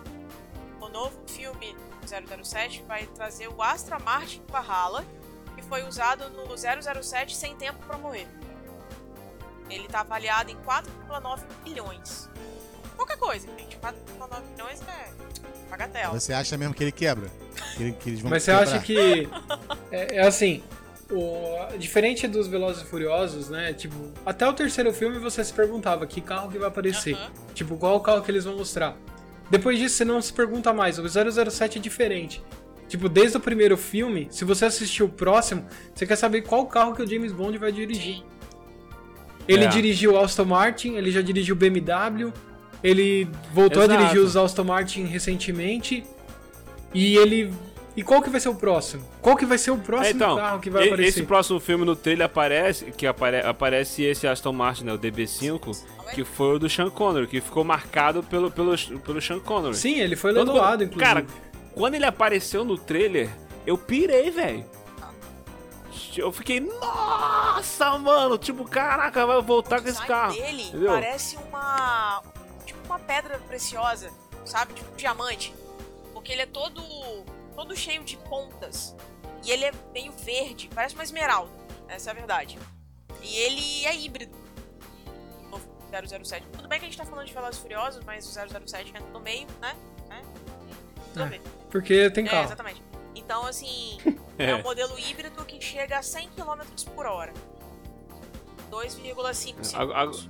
[0.82, 1.74] O novo filme
[2.44, 5.06] 007 vai trazer o Astra Martin Valhalla,
[5.74, 8.28] foi usado no 007 Sem Tempo pra Morrer.
[9.68, 12.30] Ele tá avaliado em 4,9 bilhões.
[12.96, 13.76] Pouca coisa, gente.
[13.78, 15.12] 4,9 bilhões é
[15.72, 16.14] bagatela.
[16.20, 17.28] Você acha mesmo que ele quebra?
[17.76, 18.68] Que, que eles vão Mas você quebrar?
[18.76, 19.28] acha que.
[19.90, 20.62] É, é assim.
[21.10, 23.74] o- diferente dos Velozes e Furiosos, né?
[23.74, 27.18] Tipo, até o terceiro filme você se perguntava que carro que vai aparecer.
[27.56, 28.96] Tipo, qual o carro que eles vão mostrar.
[29.50, 31.00] Depois disso você não se pergunta mais.
[31.00, 32.44] O 007 é diferente.
[32.94, 35.66] Tipo, desde o primeiro filme, se você assistir o próximo,
[35.96, 38.22] você quer saber qual carro que o James Bond vai dirigir.
[39.48, 39.68] Ele É.
[39.68, 42.32] dirigiu o Aston Martin, ele já dirigiu o BMW,
[42.84, 43.98] ele voltou Exato.
[44.00, 46.04] a dirigir os Aston Martin recentemente.
[46.94, 47.52] E ele.
[47.98, 49.04] E qual que vai ser o próximo?
[49.24, 51.10] Qual que vai ser o próximo então, carro que vai e- aparecer?
[51.10, 55.84] esse próximo filme no trailer aparece, que apare, aparece esse Aston Martin, né, o DB5,
[56.14, 59.76] que foi o do Sean Connery, que ficou marcado pelo, pelo, pelo Sean Connery.
[59.76, 61.04] Sim, ele foi leiloado, inclusive.
[61.04, 61.26] Cara,
[61.76, 63.30] quando ele apareceu no trailer,
[63.66, 64.66] eu pirei, velho.
[66.16, 70.34] Eu fiquei, nossa, mano, tipo, caraca, vai voltar com esse carro.
[70.34, 70.92] dele entendeu?
[70.92, 72.22] parece uma.
[72.66, 74.12] Tipo uma pedra preciosa,
[74.46, 74.74] sabe?
[74.74, 75.54] Tipo um diamante.
[76.14, 76.84] Porque ele é todo.
[77.56, 78.96] todo cheio de pontas.
[79.44, 81.52] E ele é meio verde, parece uma esmeralda.
[81.88, 82.60] Essa é a verdade.
[83.22, 84.38] E ele é híbrido.
[85.50, 85.60] No
[86.26, 86.46] 007.
[86.48, 88.32] Tudo bem que a gente tá falando de Velozes Furiosos, mas o
[88.68, 89.76] 007 entra no meio, né?
[90.08, 90.22] né?
[91.14, 91.40] Tudo É.
[91.70, 92.46] Porque tem É, carro.
[92.46, 92.82] exatamente.
[93.16, 93.98] Então, assim,
[94.38, 94.52] É.
[94.52, 96.62] é um modelo híbrido que chega a 100 km
[96.96, 97.32] por hora.
[98.72, 100.28] 2,5 Ag- segundos.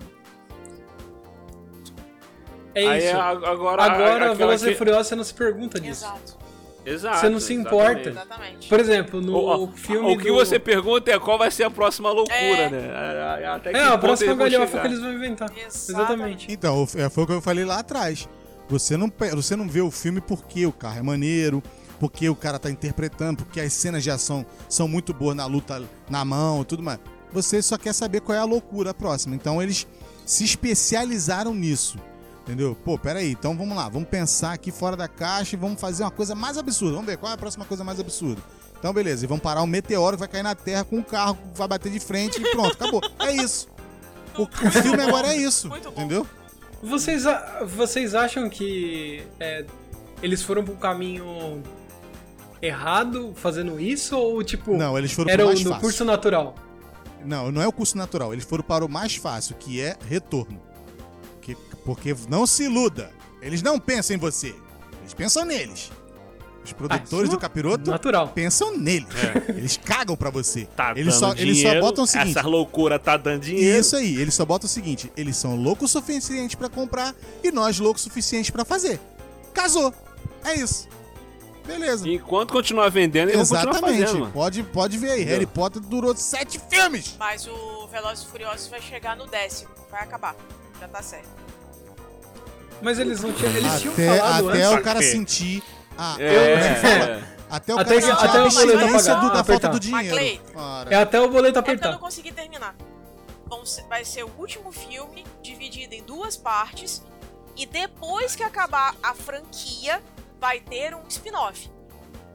[2.76, 3.16] É Aí isso.
[3.18, 6.06] a- agora, Agora, Velozes e que- Furiosos, você não se pergunta disso.
[6.06, 6.44] Exato.
[6.86, 8.10] Exato, Você não se importa.
[8.10, 8.68] Exatamente.
[8.68, 10.34] Por exemplo, no O, filme o que do...
[10.36, 12.70] você pergunta é qual vai ser a próxima loucura, É.
[12.70, 12.92] né?
[12.92, 15.50] A- a- Até que É, a próxima galhofa que eles vão inventar.
[15.56, 15.92] Exatamente.
[15.92, 16.52] Exatamente.
[16.52, 18.28] Então, é, foi o que eu falei lá atrás.
[18.70, 21.62] Você não, você não vê o filme porque o carro é maneiro,
[22.00, 25.82] porque o cara tá interpretando, porque as cenas de ação são muito boas na luta
[26.10, 27.00] na mão e tudo mais.
[27.32, 29.36] Você só quer saber qual é a loucura próxima.
[29.36, 29.88] Então eles
[30.26, 31.98] se especializaram nisso.
[32.44, 32.76] Entendeu?
[32.84, 36.12] Pô, peraí, então vamos lá, vamos pensar aqui fora da caixa e vamos fazer uma
[36.12, 36.96] coisa mais absurda.
[36.96, 38.42] Vamos ver qual é a próxima coisa mais absurda.
[38.78, 41.36] Então, beleza, e vamos parar um meteoro que vai cair na Terra com um carro
[41.36, 43.02] que vai bater de frente e pronto, acabou.
[43.22, 43.70] É isso.
[44.38, 45.70] O, filme agora é isso.
[45.70, 46.02] Muito bom.
[46.02, 46.28] Entendeu?
[46.84, 47.24] Vocês,
[47.66, 49.66] vocês acham que é,
[50.22, 51.64] eles foram pro caminho
[52.62, 54.18] errado fazendo isso?
[54.18, 55.82] Ou, tipo, Não, eles foram era pro o mais no fácil.
[55.82, 56.56] curso natural?
[57.26, 58.34] Não, não é o curso natural.
[58.34, 60.62] Eles foram para o mais fácil, que é retorno.
[61.42, 61.56] Que-
[61.86, 63.12] porque não se iluda.
[63.42, 64.54] Eles não pensam em você.
[65.02, 65.90] Eles pensam neles.
[66.64, 68.28] Os produtores isso do capiroto Natural.
[68.30, 69.08] pensam neles.
[69.50, 70.66] Eles cagam pra você.
[70.76, 72.38] Tá eles, dando só, eles só dinheiro, botam o seguinte.
[72.38, 73.80] Essa loucura tá dando dinheiro.
[73.80, 77.52] Isso aí, eles só botam o seguinte: eles são loucos o suficiente pra comprar e
[77.52, 79.00] nós loucos o suficiente pra fazer.
[79.54, 79.94] Casou.
[80.46, 80.88] É isso.
[81.66, 82.08] Beleza.
[82.10, 84.06] Enquanto continuar vendendo, eles vão continuar Exatamente.
[84.12, 85.24] fazendo, pode, pode ver aí.
[85.24, 87.16] Harry Potter durou sete filmes.
[87.18, 89.70] Mas o Velozes e Furiosos vai chegar no décimo.
[89.90, 90.36] Vai acabar.
[90.80, 91.30] Já tá certo.
[92.82, 93.56] Mas eles não tinham.
[93.56, 94.80] Eles tinham Até, falado até antes.
[94.80, 95.64] o cara sentir.
[95.98, 97.34] Ah, É, como é é.
[97.54, 99.68] Até o Até cara que- sentir até a o boleto abstinência do- da falta apertar.
[99.70, 100.42] do dinheiro.
[100.90, 101.92] É até o boleto É porque eu apertar.
[101.92, 102.76] não consegui terminar.
[103.88, 107.04] Vai ser o último filme dividido em duas partes.
[107.56, 110.02] E depois que acabar a franquia,
[110.40, 111.70] vai ter um spin-off.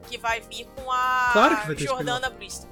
[0.09, 2.69] Que vai vir com a Claro Jordana Brewster.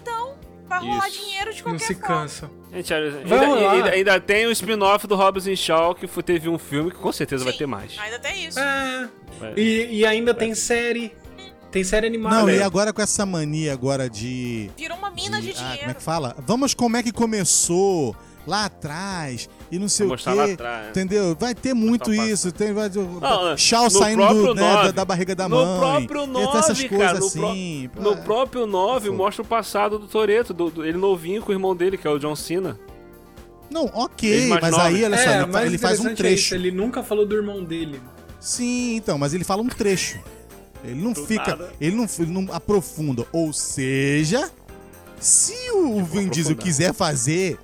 [0.00, 0.29] Então,
[0.70, 1.20] vai rolar Isso.
[1.20, 2.06] dinheiro de Não qualquer se forma.
[2.22, 2.50] cansa.
[2.72, 3.72] Gente, ainda, Vamos lá.
[3.72, 7.10] ainda, ainda tem o spin-off do Robson Shaw, que foi- teve um filme que com
[7.12, 7.98] certeza vai Sim, ter mais.
[7.98, 8.58] Ainda tem isso.
[8.60, 9.08] É.
[9.40, 9.54] Vai.
[9.56, 11.12] E, e ainda tem série.
[11.72, 12.36] Tem série animada.
[12.36, 14.70] Não, e agora com essa mania agora de.
[14.76, 15.94] Virou uma mina de, de- ah, como é dinheiro.
[15.94, 16.36] que fala?
[16.46, 18.14] Vamos como é que começou
[18.46, 20.38] lá atrás e não sei o mostrar quê.
[20.38, 20.90] lá atrás, né?
[20.90, 21.36] Entendeu?
[21.38, 22.50] Vai ter muito isso.
[22.50, 26.06] Tem, vai, Não, Shaw no saindo do- né, da, da barriga da No mãe.
[26.06, 27.90] próprio e tem essas 9, coisas cara, no assim.
[27.96, 29.16] No Ah, próprio 9 Pô.
[29.16, 32.10] mostra o passado do Toreto, do, do- ele novinho com o irmão dele, que é
[32.10, 32.78] o John Cena.
[33.70, 36.54] Não, ok, mas aí, olha só, É, ele, ele faz um é isso, trecho.
[36.56, 38.00] Ele nunca falou do irmão dele.
[38.40, 40.18] Sim, então, mas ele fala um trecho.
[40.82, 41.50] Ele não Do fica.
[41.50, 41.70] nada.
[41.80, 43.24] Ele não, ele não aprofunda.
[43.32, 44.50] Ou seja,
[45.20, 47.58] se o Vin Diesel quiser fazer,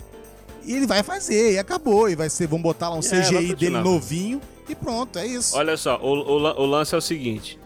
[0.75, 2.09] ele vai fazer e acabou.
[2.09, 5.57] E vai ser, vamos botar lá um É, CGI dele novinho e pronto, é isso.
[5.57, 7.59] Olha só, o, o o lance é o seguinte: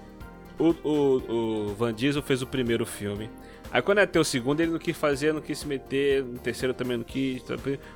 [0.59, 3.31] o, o, o Van Diesel fez o primeiro filme.
[3.73, 6.39] Aí quando ia ter o segundo, ele não quis fazer, não quis se meter, no
[6.39, 7.55] terceiro também não quis, tá?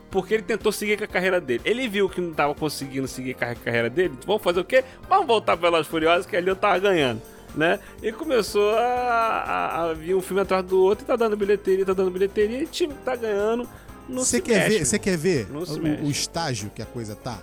[0.09, 1.63] porque ele tentou seguir com a carreira dele.
[1.65, 4.85] Ele viu que não tava conseguindo seguir com a carreira dele, vamos fazer o quê?
[5.09, 7.21] Vamos voltar para Velozes Furiosos, que ali eu tava ganhando.
[7.57, 7.79] Né?
[8.03, 11.85] E começou a, a, a, vir um filme atrás do outro e tá dando bilheteria,
[11.85, 13.69] tá dando bilheteria, e o time tá ganhando.
[14.09, 17.43] Você quer, ver, você quer ver o, o estágio que a coisa tá?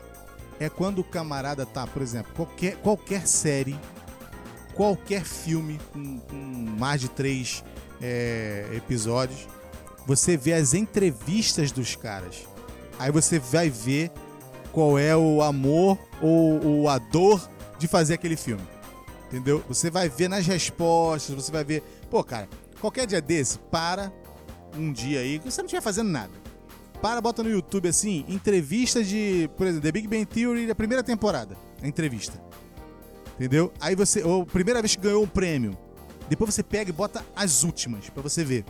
[0.59, 3.75] É quando o camarada tá, por exemplo, qualquer, qualquer série,
[4.75, 7.63] qualquer filme com, com mais de três
[7.99, 9.47] é, episódios,
[10.05, 12.47] você vê as entrevistas dos caras.
[12.99, 14.11] Aí você vai ver
[14.71, 18.63] qual é o amor ou, ou a dor de fazer aquele filme.
[19.27, 19.63] Entendeu?
[19.67, 21.81] Você vai ver nas respostas, você vai ver.
[22.09, 22.47] Pô, cara,
[22.79, 24.11] qualquer dia desse, para
[24.77, 26.40] um dia aí, que você não estiver fazendo nada.
[27.01, 31.03] Para, bota no YouTube assim, entrevista de, por exemplo, The Big Bang Theory da primeira
[31.03, 31.57] temporada.
[31.81, 32.39] A entrevista.
[33.35, 33.73] Entendeu?
[33.79, 35.75] Aí você, ou primeira vez que ganhou um prêmio.
[36.29, 38.63] Depois você pega e bota as últimas para você ver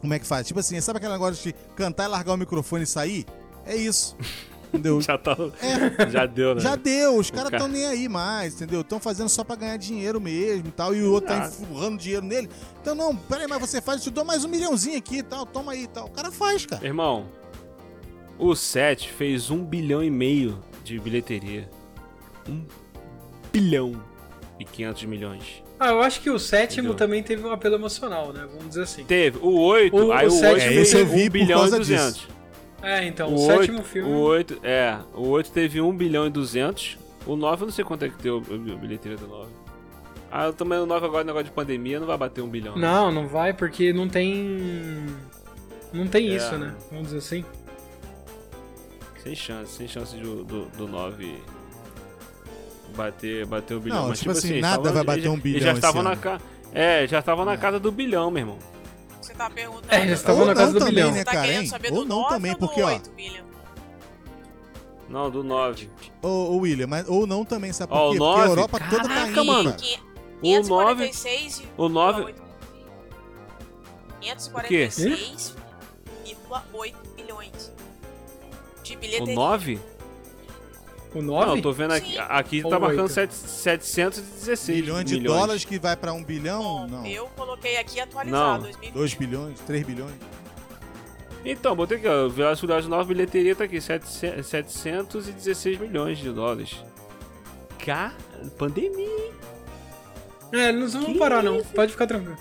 [0.00, 0.46] como é que faz.
[0.46, 3.26] Tipo assim, sabe aquele negócio de cantar e largar o microfone e sair?
[3.66, 4.16] É isso.
[4.68, 5.00] Entendeu?
[5.00, 6.60] já, tá, é, já deu, né?
[6.60, 7.72] Já deu, os caras estão cara...
[7.72, 8.82] nem aí mais, entendeu?
[8.82, 12.26] Estão fazendo só pra ganhar dinheiro mesmo e tal, e o outro tá empurrando dinheiro
[12.26, 12.50] nele.
[12.78, 15.46] Então, não, peraí, mas você faz, eu te dou mais um milhãozinho aqui e tal,
[15.46, 16.04] toma aí e tal.
[16.04, 16.86] O cara faz, cara.
[16.86, 17.24] Irmão,
[18.38, 21.68] o 7 fez um bilhão e meio de bilheteria.
[22.48, 22.64] Um
[23.52, 24.00] bilhão
[24.58, 25.62] e 500 milhões.
[25.78, 26.96] Ah, eu acho que o sétimo Entendeu?
[26.96, 28.46] também teve um apelo emocional, né?
[28.50, 29.04] Vamos dizer assim.
[29.04, 29.38] Teve.
[29.38, 32.14] O 8, o, aí o, o 8 fez é, 1 bilhão e 200.
[32.14, 32.28] Disso.
[32.82, 34.10] É, então, o, o 8, sétimo filme.
[34.10, 36.98] O 8, é, o 8 teve 1 bilhão e 200.
[37.26, 39.50] O 9 eu não sei quanto é que deu a bilheteria do 9.
[40.30, 42.76] Ah, também o 9 agora, negócio de pandemia, não vai bater 1 bilhão.
[42.76, 42.82] Né?
[42.82, 45.06] Não, não vai, porque não tem.
[45.92, 46.36] Não tem é.
[46.36, 46.74] isso, né?
[46.90, 47.44] Vamos dizer assim.
[49.22, 51.42] Sem chance, sem chance do, do, do 9
[52.96, 54.02] bater, bater o bilhão.
[54.02, 55.60] Não, Mas, tipo, tipo assim, assim nada tava, vai bater um bilhão.
[55.60, 56.40] Já estavam na ca...
[56.72, 57.56] É, já estavam na é.
[57.56, 58.58] casa do bilhão, meu irmão.
[59.20, 59.92] Você tá perguntando.
[59.92, 61.12] É, já estavam na casa do também, bilhão.
[61.12, 61.48] Né, tá cara?
[61.92, 62.98] Ou não também, porque, ó.
[65.08, 65.90] Não, do 9.
[66.22, 68.18] Ô, ô William, mas ou não também, sabe por quê?
[68.18, 69.44] Porque a Europa Caraca, toda tá indo.
[69.44, 69.76] mano.
[70.42, 71.10] O 9.
[71.76, 72.34] O 9.
[74.20, 75.56] 546,8 milhões
[78.88, 79.34] de bilheteria.
[79.34, 79.80] O 9?
[81.14, 81.46] O 9?
[81.46, 82.12] Não, eu tô vendo aqui.
[82.12, 82.18] Sim.
[82.18, 85.38] Aqui tá marcando 7, 716 milhões de milhões.
[85.38, 86.62] dólares que vai pra 1 bilhão?
[86.62, 87.06] Bom, não.
[87.06, 88.68] Eu coloquei aqui atualizado.
[88.82, 88.90] Não.
[88.92, 90.14] 2 bilhões, 3 bilhões.
[91.44, 92.28] Então, botei aqui, ó.
[92.56, 93.80] Furiosos 9 bilheteria tá aqui.
[93.80, 96.76] 716 milhões de dólares.
[97.78, 98.12] Cá,
[98.58, 99.32] pandemia, hein?
[100.52, 101.62] É, não vamos parar, não.
[101.62, 102.36] Pode ficar tranquilo.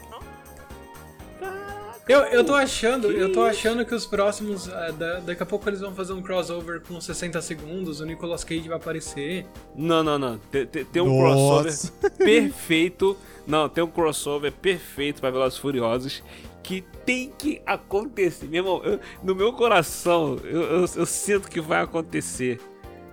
[2.07, 4.67] Eu, eu tô achando, que eu tô achando que os próximos.
[4.67, 8.43] Uh, da, daqui a pouco eles vão fazer um crossover com 60 segundos, o Nicolas
[8.43, 9.45] Cage vai aparecer.
[9.75, 10.37] Não, não, não.
[10.51, 11.63] Tem, tem, tem um Nossa.
[11.63, 13.17] crossover perfeito.
[13.45, 16.23] Não, tem um crossover perfeito pra Velozes Furiosos
[16.63, 18.45] que tem que acontecer.
[18.45, 22.59] Meu irmão, eu, no meu coração, eu, eu, eu, sinto que vai acontecer.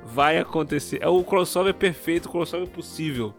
[0.05, 0.99] Vai acontecer.
[1.01, 3.33] É o crossover perfeito, o crossover possível.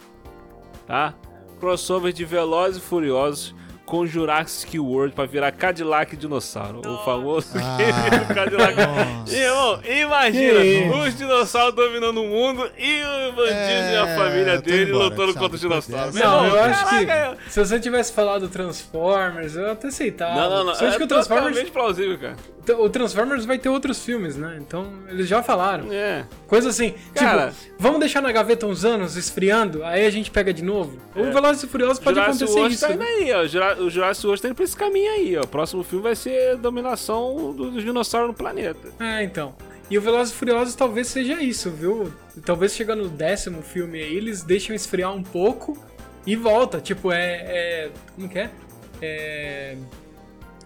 [0.87, 1.13] Tá?
[1.59, 3.53] Crossover de Velozes e Furiosos
[3.85, 6.81] com Jurassic World pra virar Cadillac Dinossauro.
[6.85, 8.75] O famoso ah, Cadillac.
[9.31, 14.91] Irmão, imagina os dinossauros dominando o mundo e o bandido é, e a família dele
[14.91, 16.15] embora, lutando contra os dinossauros.
[16.15, 20.35] Não, eu acho que se você tivesse falado Transformers, eu até aceitava.
[20.35, 20.75] Não, não, não.
[20.75, 21.69] Só é que o Transformers...
[21.69, 22.35] plausível, cara.
[22.79, 24.57] O Transformers vai ter outros filmes, né?
[24.59, 25.91] Então, eles já falaram.
[25.91, 26.25] É.
[26.47, 30.31] Coisa assim, tipo, cara, tipo, vamos deixar na gaveta uns anos, esfriando, aí a gente
[30.31, 30.97] pega de novo.
[31.15, 31.21] É.
[31.21, 32.87] O Velozes e Furiosos pode Jurassic acontecer World isso.
[32.87, 33.45] Tá indo aí, ó.
[33.79, 35.41] O Jurassic World tá indo pra esse caminho aí, ó.
[35.41, 38.89] O próximo filme vai ser dominação dos dinossauros no planeta.
[38.99, 39.55] É, então.
[39.89, 42.11] E o Velozes e Furiosos talvez seja isso, viu?
[42.43, 45.77] Talvez chegando no décimo filme aí, eles deixam esfriar um pouco
[46.25, 46.81] e volta.
[46.81, 47.33] Tipo, é.
[47.45, 48.49] é como que é?
[49.01, 49.77] É.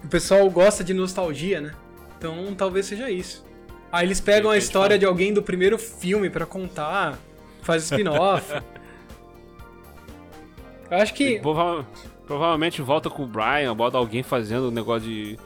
[0.04, 1.74] O pessoal gosta de nostalgia, né?
[2.18, 3.46] Então talvez seja isso.
[3.92, 7.18] Aí eles pegam a história de alguém do primeiro filme para contar,
[7.62, 8.46] faz spin-off.
[10.90, 11.40] Eu acho que.
[12.30, 15.40] Prova provavelmente volta com o Brian, bota alguém fazendo um negócio de.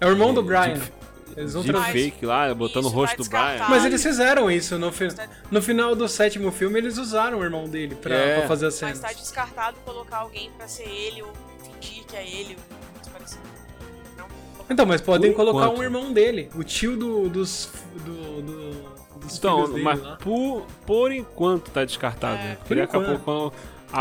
[0.00, 0.74] É o irmão de, do Brian.
[0.74, 0.92] De,
[1.36, 3.66] eles vão de fake lá, botando isso, o rosto do Brian.
[3.68, 4.76] Mas eles fizeram isso.
[4.76, 5.06] No, fi
[5.48, 8.38] no final do sétimo filme, eles usaram o irmão dele pra, é.
[8.38, 8.90] pra fazer a cena.
[8.90, 11.32] Mas tá descartado colocar alguém pra ser ele ou
[11.62, 12.58] fingir que é ele.
[14.68, 15.78] Então, mas podem por colocar enquanto.
[15.78, 17.70] um irmão dele, o tio do, dos,
[18.04, 20.16] do, do, dos então, filhos mas lá.
[20.16, 22.56] Por, por enquanto tá descartado, é, né?
[22.56, 23.52] Porque daqui a pouco quando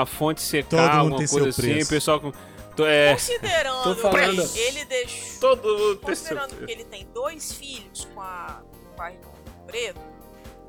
[0.02, 2.34] a fonte secar, alguma coisa assim, o pessoal...
[2.80, 5.40] É, considerando falando, que ele deixou.
[5.40, 8.62] Todo considerando que ele tem dois filhos com a,
[8.96, 9.12] com a
[9.68, 10.00] Toreto,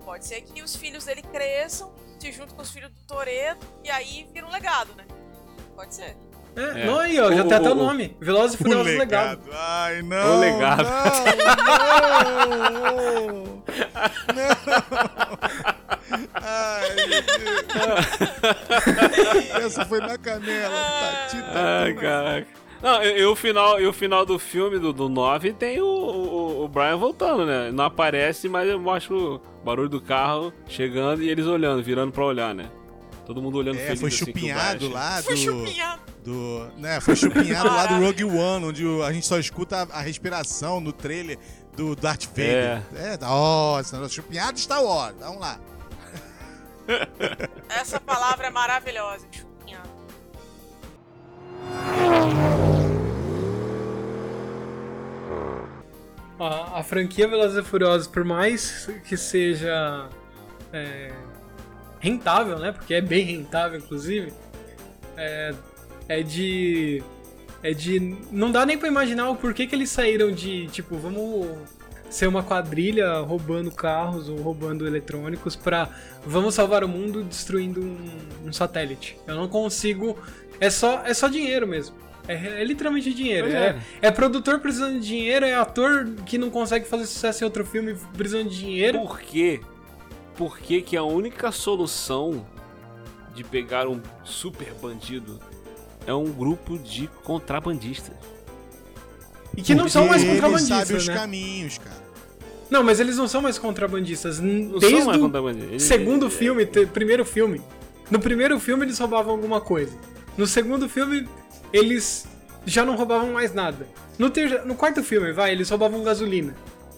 [0.04, 3.90] pode ser que os filhos dele cresçam, se junto com os filhos do Toreto, e
[3.90, 5.04] aí vira um legado, né?
[5.74, 6.14] Pode ser.
[6.56, 6.84] É, É.
[6.86, 8.14] não aí, ó, já O- tem até o- nome.
[8.20, 9.40] Velozes e O Furiosos legado.
[9.46, 9.50] Legado.
[9.58, 10.36] Ai, não.
[10.36, 10.84] O legado.
[11.64, 13.44] Não, não.
[13.44, 13.64] não.
[16.34, 17.64] Ai, meu Deus.
[19.64, 20.74] Essa foi na canela.
[20.74, 21.52] Tá, tita.
[21.54, 22.46] Ai, caraca.
[22.82, 25.86] Não, e, e o final, e o final do filme, do, do 9, tem o,
[25.86, 27.70] o, o Brian voltando, né?
[27.72, 32.24] Não aparece, mas eu mostro o barulho do carro chegando e eles olhando, virando pra
[32.24, 32.68] olhar, né?
[33.24, 36.02] Todo mundo olhando É, feliz foi assim, chupinhado lá Foi do, chupinhado.
[36.22, 36.66] do.
[36.76, 40.78] Né, foi chupinhado lá do Rogue One, onde a gente só escuta a, a respiração
[40.78, 41.38] no trailer
[41.74, 42.82] do Darth Vader.
[42.94, 45.14] É, nossa, chupinhado Star Wars.
[45.18, 45.58] Vamos lá.
[47.68, 49.26] Essa palavra é maravilhosa.
[49.30, 49.88] Chupinhado.
[56.38, 60.08] A, a franquia Velozes e Furiosos, por mais que seja
[60.72, 61.12] é,
[62.00, 62.72] rentável, né?
[62.72, 64.32] Porque é bem rentável, inclusive,
[65.16, 65.54] é,
[66.08, 67.02] é de.
[67.62, 68.18] É de.
[68.30, 71.48] Não dá nem pra imaginar o porquê que eles saíram de, tipo, vamos
[72.14, 75.88] ser uma quadrilha roubando carros ou roubando eletrônicos pra
[76.24, 78.08] vamos salvar o mundo destruindo um,
[78.46, 79.18] um satélite.
[79.26, 80.16] Eu não consigo.
[80.60, 81.96] É só, é só dinheiro mesmo.
[82.28, 83.48] É, é literalmente dinheiro.
[83.48, 83.78] É, é.
[84.02, 87.96] é produtor precisando de dinheiro, é ator que não consegue fazer sucesso em outro filme
[88.16, 89.00] precisando de dinheiro.
[89.00, 89.60] Por quê?
[90.36, 92.46] Por que que a única solução
[93.34, 95.40] de pegar um super bandido
[96.06, 98.14] é um grupo de contrabandistas?
[99.56, 101.14] E que não são mais Porque Ele sabe contrabandistas, os né?
[101.14, 102.03] caminhos, cara.
[102.74, 104.40] Não, mas eles não são mais contrabandistas.
[104.40, 105.82] Não Desde são mais o contrabandistas.
[105.84, 107.62] Segundo eles- filme, te- primeiro filme.
[108.10, 109.96] No primeiro filme eles roubavam alguma coisa.
[110.36, 111.28] No segundo filme
[111.72, 112.26] eles
[112.66, 113.86] já não roubavam mais nada.
[114.18, 116.56] No, terceiro, no quarto filme, vai, eles roubavam gasolina.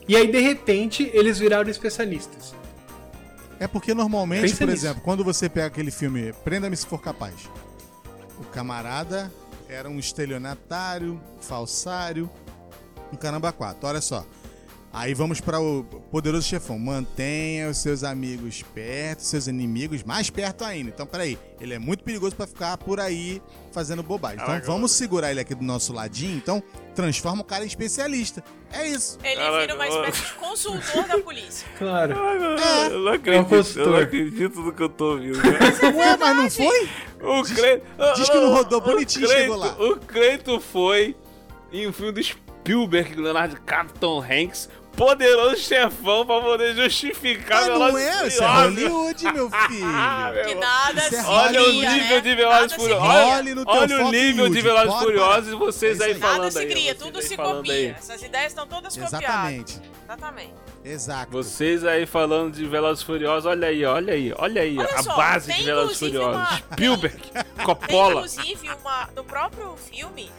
[0.09, 2.55] E aí de repente eles viraram especialistas.
[3.61, 4.87] É porque normalmente, Pensa por nisso.
[4.87, 7.35] exemplo, quando você pega aquele filme Prenda-me se for capaz,
[8.39, 9.31] o camarada
[9.69, 12.31] era um estelionatário, falsário,
[13.13, 13.87] um caramba quatro.
[13.87, 14.25] Olha só.
[14.97, 16.79] Aí vamos para o poderoso chefão.
[16.79, 20.89] Mantenha os seus amigos perto, seus inimigos mais perto ainda.
[20.89, 23.43] Então, peraí, ele é muito perigoso para ficar por aí
[23.73, 24.41] fazendo bobagem.
[24.43, 26.39] Então, vamos segurar ele aqui do nosso ladinho.
[26.39, 26.63] Então,
[26.95, 28.43] transforma o cara em especialista.
[28.73, 29.19] É isso.
[29.23, 31.69] Ele Caraca, vira uma espécie de consultor da polícia.
[31.77, 32.15] Claro.
[32.15, 32.87] Meu É.
[32.87, 35.37] Eu não É acredito, eu não acredito no que eu tô ouvindo.
[35.95, 36.89] Ué, mas não foi?
[37.21, 37.87] O Cleito.
[38.17, 39.77] diz que não rodou bonitinho, o Cleito, chegou lá.
[39.79, 41.15] O Cleito foi
[41.71, 47.79] em um filme do Spielberg, Leonardo DiCaprio, Tom Hanks, poderoso chefão pra poder justificar Mas
[47.79, 48.47] não é, isso é.
[48.47, 50.47] Hollywood, meu Ah, filho.
[50.47, 52.21] Que nada é Olha o nível né?
[52.21, 53.05] de Velozes Furiosos.
[53.09, 54.61] Olha o nível de.
[54.63, 57.57] Velozes e Furiosos e vocês É aí isso Nada falando se cria, tudo se falando
[57.59, 57.73] copia.
[57.75, 57.87] aí.
[57.91, 59.23] Essas ideias estão todas copiadas.
[59.23, 59.81] Exatamente.
[60.05, 60.55] Exatamente.
[60.85, 61.33] Exato.
[61.33, 65.17] Vocês aí falando de Velozes Furiosos, olha aí, olha aí, olha aí, Olha a só,
[65.17, 66.49] base tem de Velozes inclusive Furiosos.
[66.51, 67.23] uma- Spielberg,
[67.57, 68.13] Tem Coppola.
[68.15, 69.09] inclusive uma.
[69.17, 70.31] No próprio filme,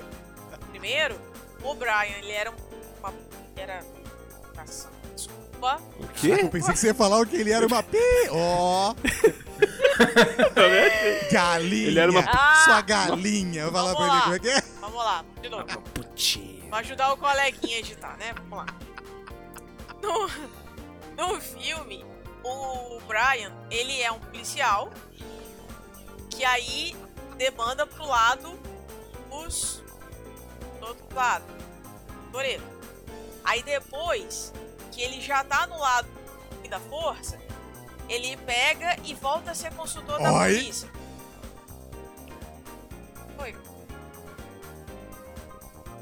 [0.71, 1.15] primeiro,
[1.63, 2.53] o Brian, ele era um-
[2.99, 3.13] uma.
[3.55, 3.97] Ele era.
[4.68, 5.81] Nossa, Desculpa.
[5.99, 6.49] O Eu quê?
[6.52, 7.98] pensei que você ia falar que ele era uma pi.
[8.31, 8.94] Ó,
[11.31, 11.88] galinha.
[11.88, 12.61] Ele era uma- Ah!
[12.65, 13.61] Sua galinha.
[13.61, 14.22] Eu vou falar Vamos pra ele lá.
[14.23, 14.61] como é que é.
[14.81, 15.81] Vamos lá, de novo.
[15.94, 16.69] Putinha.
[16.69, 18.34] Pra ajudar o coleguinha a editar, né?
[18.49, 18.68] Vamos lá.
[20.02, 20.30] No,
[21.34, 22.06] no filme,
[22.44, 24.91] o Brian, ele é um policial
[26.30, 26.95] que aí
[27.38, 28.53] demanda pro lado
[29.31, 29.81] os.
[30.80, 31.45] do outro lado.
[32.31, 32.77] Toreto.
[33.48, 34.52] Aí depois
[34.91, 36.06] que ele já tá no lado
[36.69, 37.40] da força,
[38.10, 40.53] ele pega e volta a ser consultor da Oi?
[40.53, 40.90] polícia.
[43.38, 43.56] Foi.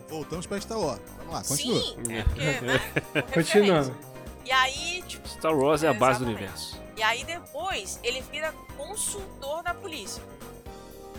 [0.10, 1.00] Voltamos pra Star Wars.
[1.18, 1.82] Vamos lá, continua.
[1.82, 3.22] Sim, é porque, né?
[3.32, 3.96] Continuando.
[4.44, 6.82] E aí, tipo, Star Wars é a base do universo.
[6.98, 10.24] e aí depois ele vira consultor da polícia,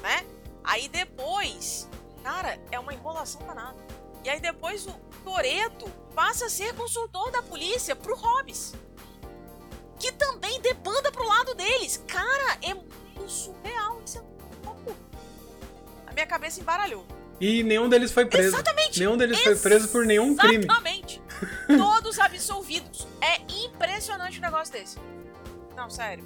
[0.03, 0.27] né?
[0.65, 1.89] Aí depois,
[2.24, 3.77] cara, é uma enrolação danada.
[4.24, 4.93] E aí depois o
[5.24, 8.74] Toreto passa a ser consultor da polícia pro Hobbs.
[10.01, 12.02] Que também debanda pro lado deles.
[12.09, 14.01] Cara, é muito surreal.
[14.05, 14.97] Isso é louco.
[16.06, 17.06] A minha cabeça embaralhou.
[17.38, 18.48] E nenhum deles foi preso.
[18.48, 18.98] Exatamente.
[18.98, 20.64] Nenhum deles foi preso por nenhum crime.
[20.64, 21.22] Exatamente.
[21.68, 23.06] Todos absolvidos.
[23.20, 24.97] É impressionante um negócio desse.
[25.76, 26.24] Não, sério.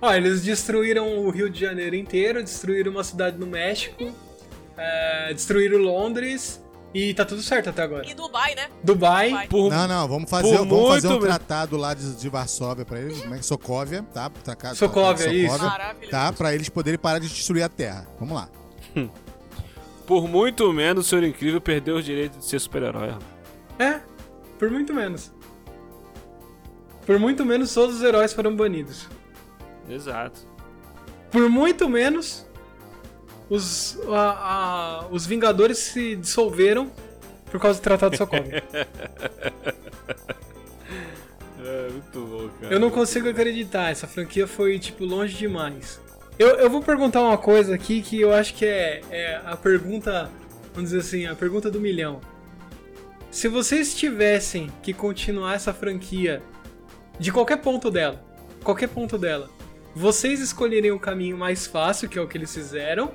[0.00, 4.12] Ó, eles destruíram o Rio de Janeiro inteiro, destruíram uma cidade no México,
[4.76, 6.61] é, destruíram Londres
[6.94, 8.06] e tá tudo certo até agora.
[8.06, 8.68] E Dubai, né?
[8.84, 9.46] Dubai, Dubai.
[9.48, 13.00] Por, Não, não, vamos fazer, Por vamos fazer um tratado lá de, de Varsóvia pra
[13.00, 14.28] eles, como é que Sokovia, tá?
[14.30, 15.58] Tratado- Sokovia, tratado de isso.
[15.64, 16.10] Maravilhoso.
[16.10, 18.06] Tá, pra eles poderem parar de destruir a Terra.
[18.20, 18.48] Vamos lá.
[20.06, 23.14] por muito menos, o Senhor Incrível perdeu o direito de ser super-herói.
[23.78, 24.00] é,
[24.58, 25.32] por muito menos.
[27.06, 29.08] Por muito menos todos os heróis foram banidos.
[29.88, 30.40] Exato.
[31.30, 32.46] Por muito menos
[33.54, 36.90] os, a- a- os Vingadores se dissolveram
[37.50, 38.62] por causa do Tratado de Sokovia.
[41.64, 42.74] É, muito bom, cara.
[42.74, 46.00] Eu não consigo acreditar, essa franquia foi, tipo, longe demais.
[46.38, 50.28] Eu, eu vou perguntar uma coisa aqui que eu acho que é, é a pergunta,
[50.74, 52.20] vamos dizer assim, a pergunta do milhão.
[53.30, 56.42] Se vocês tivessem que continuar essa franquia
[57.18, 58.20] de qualquer ponto dela,
[58.64, 59.48] qualquer ponto dela,
[59.94, 63.12] vocês escolheriam o caminho mais fácil, que é o que eles fizeram,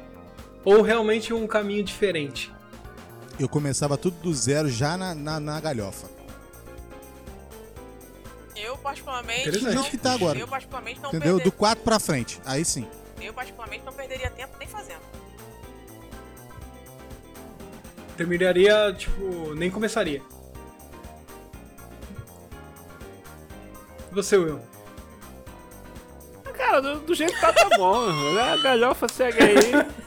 [0.68, 2.52] ou realmente um caminho diferente?
[3.40, 6.10] Eu começava tudo do zero já na, na, na galhofa.
[8.54, 9.50] Eu, particularmente.
[9.50, 10.38] Do jeito que tá agora.
[10.38, 11.36] Eu, particularmente, não Entendeu?
[11.36, 12.42] Do perder- 4 pra frente.
[12.46, 12.86] Aí sim.
[13.22, 15.00] Eu, particularmente, não perderia tempo nem fazendo.
[18.18, 20.22] Terminaria, tipo, nem começaria.
[24.12, 24.60] E Você, Will?
[26.58, 28.10] Cara, do, do jeito que tá, tá bom.
[28.38, 29.98] A galhofa segue aí.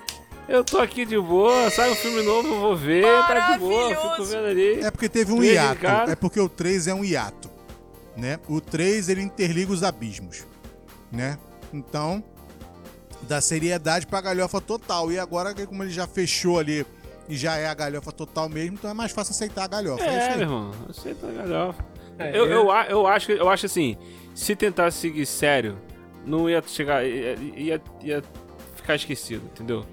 [0.50, 3.94] Eu tô aqui de boa, sai um filme novo, eu vou ver, tá de boa,
[3.94, 4.80] fico vendo ali.
[4.80, 5.86] É porque teve um Três, hiato.
[6.10, 7.48] É porque o 3 é um hiato.
[8.16, 8.36] Né?
[8.48, 10.44] O 3 ele interliga os abismos.
[11.12, 11.38] Né?
[11.72, 12.22] Então,
[13.22, 15.12] da seriedade pra galhofa total.
[15.12, 16.84] E agora, como ele já fechou ali
[17.28, 20.02] e já é a galhofa total mesmo, então é mais fácil aceitar a galhofa.
[20.02, 20.36] É, isso É, aí.
[20.38, 21.84] meu irmão, aceita a galhofa.
[22.18, 23.96] É, Eu, eu, eu, acho, eu acho assim,
[24.34, 25.78] se tentasse seguir sério,
[26.26, 27.06] não ia chegar.
[27.06, 28.22] Ia, ia, ia
[28.74, 29.86] ficar esquecido, entendeu?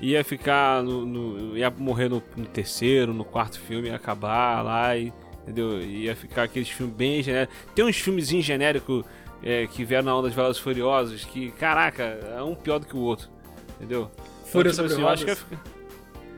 [0.00, 1.04] Ia ficar no.
[1.04, 5.12] no- ia morrer no, no terceiro, no quarto filme, ia acabar lá e.
[5.42, 5.80] Entendeu?
[5.82, 7.56] Ia ficar aqueles filmes bem genéricos.
[7.74, 9.04] Tem uns filmezinhos genéricos
[9.42, 12.86] é, que vieram na onda de Velozes e Furiosos que, caraca, é um pior do
[12.86, 13.28] que o outro.
[13.76, 14.10] Entendeu?
[14.46, 15.48] Fúria Então, sobre eu acho que ia rodas.
[15.58, 15.70] ficar-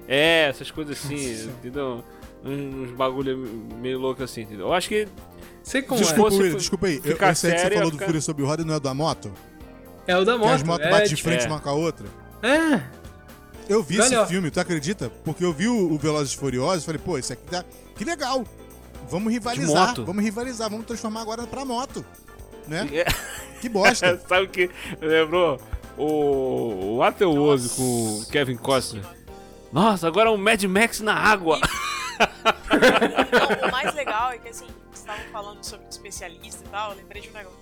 [0.08, 1.44] É, essas coisas assim, Nossa.
[1.50, 2.04] entendeu?
[2.44, 3.36] Uns bagulho
[3.80, 4.66] meio louco assim, entendeu?
[4.66, 5.06] Eu acho que
[5.62, 6.96] Sei como Desculpa, Will, fi- desculpa aí.
[6.96, 8.80] Eu, ficar esse aí que você falou ia do ficar- Fúria sobre roda não é
[8.80, 9.30] da moto?
[10.08, 10.12] é.
[10.12, 10.48] É o da moto.
[10.48, 11.48] que as motos é, batem de tipo, frente é.
[11.48, 12.06] uma com a outra?
[12.42, 12.82] É,
[13.72, 15.10] Eu vi esse filme, tu acredita?
[15.24, 17.64] Porque eu vi o, o Velozes e Furiosos e falei, pô, isso aqui tá...
[17.96, 18.44] Que legal.
[19.08, 19.88] Vamos rivalizar.
[19.88, 20.04] moto.
[20.04, 20.70] Vamos rivalizar.
[20.70, 22.04] Vamos transformar agora pra moto.
[22.66, 22.88] Né?
[22.92, 23.04] É.
[23.60, 24.20] Que bosta.
[24.28, 24.70] Sabe o que
[25.00, 25.60] lembrou?
[25.96, 27.82] O, o Ateoso com
[28.20, 29.04] o Kevin Costner.
[29.72, 31.60] Nossa, agora é um Mad Max na água.
[32.18, 36.96] Não, o mais legal é que, assim, vocês estavam falando sobre especialista e tal, eu
[36.98, 37.58] lembrei de um negócio.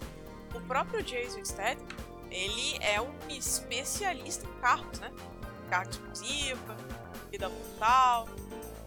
[0.54, 1.86] O próprio Jason Statham,
[2.30, 5.10] ele é um especialista em carros, né?
[5.70, 6.76] Carro explosiva,
[7.30, 8.28] vida mortal,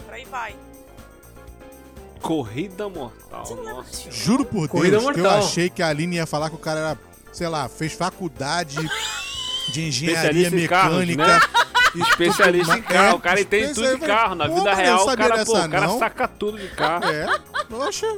[0.06, 0.56] por aí vai.
[2.22, 3.46] Corrida Mortal.
[3.46, 3.90] Você não lembra Nossa.
[3.90, 4.18] desse filme?
[4.18, 5.40] Juro por Corrida Deus que eu Mortal.
[5.40, 6.98] achei que a Aline ia falar que o cara era,
[7.34, 8.78] sei lá, fez faculdade
[9.74, 11.28] de engenharia Especialista em carros, mecânica.
[11.28, 11.40] né?
[11.96, 13.18] e Especialista em carro.
[13.18, 14.36] O cara entende tudo de carro.
[14.36, 16.00] Na pô, vida eu real, o sabia cara, pô, dessa, o cara não.
[16.00, 17.06] saca tudo de carro.
[17.06, 17.40] É,
[17.70, 18.18] poxa.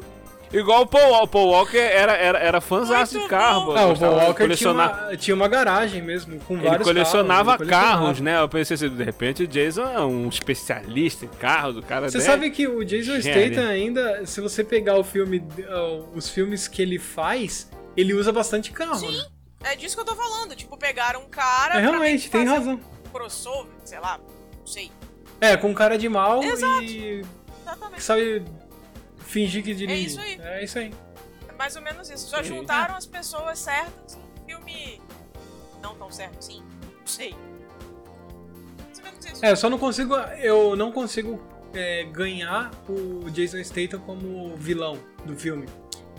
[0.53, 1.27] Igual o Paul Walker.
[1.31, 3.75] Paul Walker era, era, era fãzaço de carro.
[3.75, 7.51] Ah, o Paul Walker tinha colecionar- uma, tinha uma garagem mesmo, com Ele vários colecionava
[7.51, 7.61] carros.
[7.61, 8.37] ele carros, colecionava.
[8.37, 8.43] né?
[8.43, 12.21] Eu pensei assim, de repente o Jason é um especialista em carros, o cara Você
[12.21, 13.19] sabe que o Jason.
[13.19, 18.31] Statham ainda, se você pegar o filme, uh, os filmes que ele faz, ele usa
[18.31, 19.25] bastante carro, né?
[19.63, 20.55] É disso que eu tô falando.
[20.55, 21.75] Tipo, pegaram um cara.
[21.77, 22.75] É, realmente, tem razão.
[22.75, 24.19] Um crossover, sei lá,
[24.59, 24.91] não sei.
[25.41, 26.83] É, com cara de mal Exato.
[26.83, 27.25] e
[27.65, 28.03] Exatamente.
[28.03, 28.43] sabe
[29.25, 30.07] fingir que dirige.
[30.07, 30.39] isso aí.
[30.41, 30.93] É isso aí.
[31.47, 32.27] É mais ou menos isso.
[32.27, 32.49] Só Sim.
[32.49, 35.01] juntaram as pessoas certas num filme.
[35.81, 36.61] Não tão certo assim.
[36.99, 37.35] Não sei.
[38.85, 39.45] Mais ou menos isso.
[39.45, 41.41] É, eu só não consigo, eu não consigo
[41.73, 45.67] é, ganhar o Jason Statham como vilão do filme.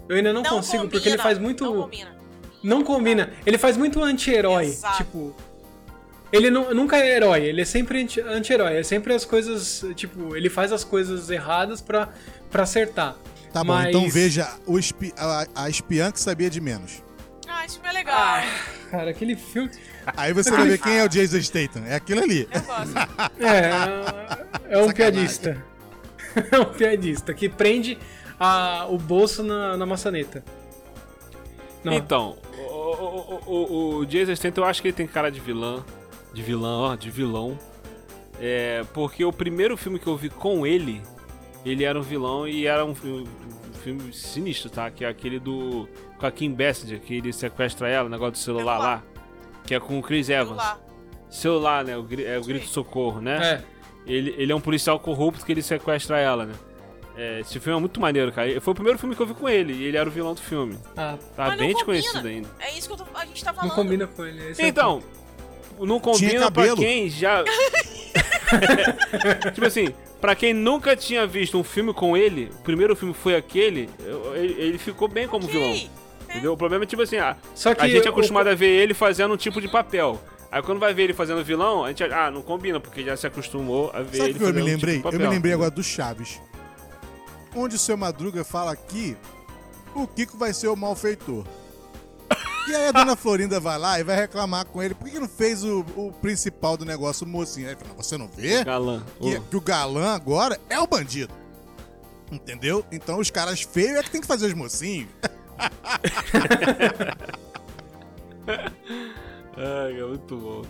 [0.09, 1.65] Eu ainda não, consigo, combina, porque ele faz muito.
[1.65, 2.17] Não combina.
[2.63, 3.33] Não combina.
[3.45, 4.77] Ele faz muito anti-herói.
[4.97, 5.35] Tipo.
[6.33, 8.77] Ele nu- nunca é herói, ele é sempre anti- anti-herói.
[8.77, 9.85] É sempre as coisas.
[9.95, 12.09] Tipo, ele faz as coisas erradas pra,
[12.51, 13.17] pra acertar.
[13.53, 17.03] Tá bom, Mas- então veja o espi- a, a espiã que sabia de menos.
[17.49, 18.15] Ah, esse filme é legal.
[18.19, 18.43] Ah,
[18.91, 19.71] cara, aquele filme.
[20.17, 21.85] Aí você vai ver quem é o Jason Statham.
[21.87, 22.49] É aquilo ali.
[22.53, 22.93] Eu gosto.
[23.41, 24.95] É, é um Sacanagem.
[24.95, 25.65] piadista.
[26.53, 27.97] É um piadista que prende
[28.39, 30.45] a- o bolso na, na maçaneta.
[31.83, 35.41] Não, Então, o, o, o, o Jason Statham eu acho que ele tem cara de
[35.41, 35.83] vilão.
[36.37, 37.59] De vilão, ó, de vilão.
[38.39, 41.01] É, porque o primeiro filme que eu vi com ele,
[41.65, 43.25] ele era um vilão e era um, fi- um
[43.83, 44.91] filme sinistro, tá?
[44.91, 45.89] Que é aquele do.
[46.19, 48.97] Com a Kim Basinger, que ele sequestra ela, o negócio do celular Celular.
[48.97, 49.03] lá.
[49.65, 50.57] Que é com o Chris Evans.
[50.59, 50.79] lá.
[51.31, 51.97] Celular, né?
[51.97, 53.63] O, é o grito de socorro, né?
[54.07, 54.13] É.
[54.13, 56.55] Ele, ele é um policial corrupto que ele sequestra ela, né?
[57.17, 58.61] É, esse filme é muito maneiro, cara.
[58.61, 60.41] Foi o primeiro filme que eu vi com ele e ele era o vilão do
[60.43, 60.77] filme.
[60.95, 62.49] Ah, Tá Mas não bem desconhecido ainda.
[62.61, 63.71] É isso que eu tô- a gente tá falando.
[63.71, 64.51] não combina com ele.
[64.51, 65.03] esse é Então,
[65.81, 67.45] não combina pra quem já.
[69.53, 69.89] tipo assim,
[70.21, 74.35] pra quem nunca tinha visto um filme com ele, o primeiro filme foi aquele, eu-
[74.37, 75.75] ele, ficou bem como vilão.
[76.29, 76.53] Entendeu?
[76.53, 78.95] O problema é tipo assim, ah, Só que a gente é acostumado a ver ele
[78.95, 80.21] fazendo um tipo de papel.
[80.51, 83.27] Aí quando vai ver ele fazendo vilão, a gente ah, não combina, porque já se
[83.27, 84.97] acostumou a ver Sabe ele o que eu me fazendo lembrei?
[84.97, 86.41] tipo de eu me lembrei agora do Chaves.
[87.55, 89.17] Onde o seu Madruga fala que
[89.95, 91.45] o Kiko vai ser o malfeitor.
[92.69, 94.95] E aí a dona Florinda vai lá e vai reclamar com ele.
[94.95, 97.67] Por que não fez o, o principal do negócio, o mocinho?
[97.69, 98.65] Aí ele fala, você não vê?
[98.65, 99.03] Galã.
[99.21, 101.33] Que, que o galã agora é o bandido.
[102.31, 102.85] Entendeu?
[102.91, 105.09] Então os caras feios é que tem que fazer os mocinhos.
[109.57, 110.63] Ai, é muito bom.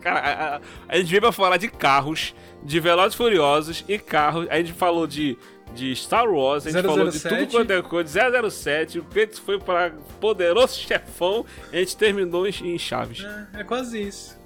[0.00, 3.98] Cara, a, a- a gente veio pra falar de carros, de Velozes e Furiosos e
[3.98, 4.46] carros.
[4.50, 5.38] A gente falou de,
[5.74, 7.36] de Star Wars, a gente falou de 007.
[7.36, 8.98] tudo quanto é coisa, 007.
[8.98, 13.24] O Pedro foi pra Poderoso Chefão e a gente terminou em, Chaves.
[13.54, 14.38] É, é quase isso.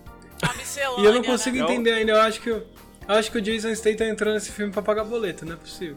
[0.98, 1.62] E eu não consigo né?
[1.62, 1.72] né?
[1.72, 2.12] entender ainda.
[2.12, 2.66] Eu acho que, eu,
[3.08, 5.96] eu acho que o Jason Statham entrou nesse filme pra pagar boleto, não é possível.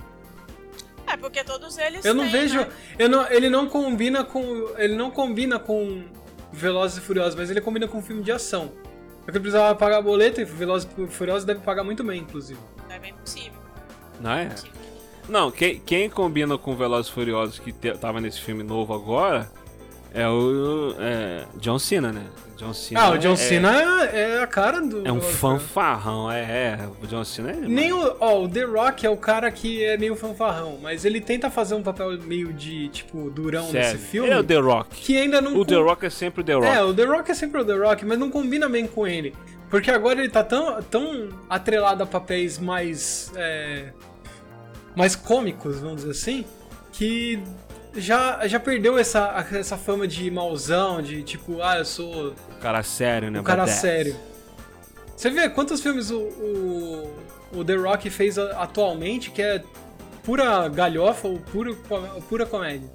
[1.06, 2.60] É, porque todos eles Eu não têm, vejo.
[2.60, 2.68] né?
[3.00, 4.74] Eu não, ele não combina com.
[4.78, 6.04] Ele não combina com
[6.52, 8.74] Velozes e Furiosos, mas ele combina com filme de ação.
[9.24, 12.60] É que ele precisava pagar boleto e Velozes e Furiosos deve pagar muito bem, inclusive.
[12.90, 13.60] É bem possível.
[14.20, 14.46] Não é?
[14.46, 14.77] possível.
[15.30, 19.50] Não, quem, quem combina com Velozes e Furiosos que te- tava nesse filme novo agora
[20.14, 22.24] é o é, John Cena, né?
[22.58, 25.08] John Cena Ah, o John é- Cena é, a cara do.
[25.08, 26.80] É um fanfarrão, é, é.
[27.04, 27.56] O John Cena é.
[27.56, 31.22] Nem o, ó, o The Rock é o cara que é meio fanfarrão, mas ele
[31.22, 33.92] tenta fazer um papel meio de, tipo, durão Sério.
[33.92, 34.30] nesse filme.
[34.32, 34.96] É o The Rock.
[34.96, 35.56] Que ainda não.
[35.56, 36.66] O The Rock é sempre o The Rock.
[36.68, 39.36] É, o The Rock é sempre o The Rock, mas não combina bem com ele.
[39.70, 43.32] Porque agora ele tá tão, tão atrelado a papéis mais.
[43.36, 43.90] é,
[44.98, 46.44] mais cômicos, vamos dizer assim,
[46.92, 47.40] que
[47.96, 52.82] já, já perdeu essa, essa fama de mauzão, de tipo, ah, eu sou O cara
[52.82, 53.40] sério, né?
[53.40, 54.16] um cara sério.
[55.16, 57.14] Você vê quantos filmes o, o,
[57.60, 59.64] o The Rock fez atualmente que é
[60.24, 62.90] pura galhofa ou pura, com- pura comédia?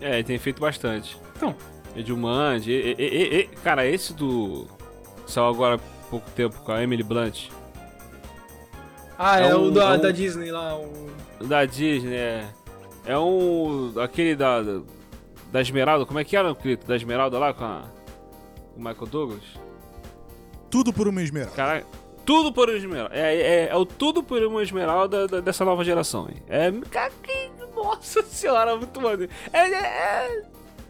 [0.00, 1.16] É, ele tem feito bastante.
[1.36, 1.54] Então,
[1.96, 4.66] Edilmand, e, e, e, e- cara, esse do.
[5.26, 7.48] Saiu agora há pouco tempo com a Emily Blunt.
[9.22, 11.10] Ah, é, É o um- da, é um- da Disney lá, o...
[11.46, 12.48] Da Disney, é.
[13.04, 13.92] É um.
[14.00, 14.62] Aquele da.
[15.50, 16.86] Da Esmeralda, como é que era, Clito?
[16.86, 17.82] Da Esmeralda lá com a.
[18.76, 19.42] O Michael Douglas?
[20.70, 21.54] Tudo por uma esmeralda.
[21.56, 21.84] Cara,
[22.24, 23.14] tudo por uma Esmeralda.
[23.14, 26.42] É, é, é o tudo por uma Esmeralda da- dessa nova geração, hein?
[26.48, 26.70] É.
[26.90, 29.32] Cara, que- nossa senhora, muito maneiro.
[29.52, 30.42] É, é,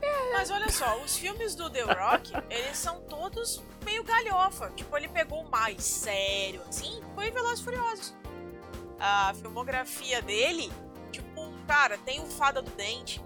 [0.03, 4.71] é, Mas olha só, os filmes do The Rock, eles são todos meio galhofa.
[4.77, 8.15] Tipo, ele pegou o mais sério, assim, foi Velozes e Furiosos.
[9.05, 10.71] A filmografia dele,
[11.11, 13.21] tipo, cara, tem o Fada do Dente,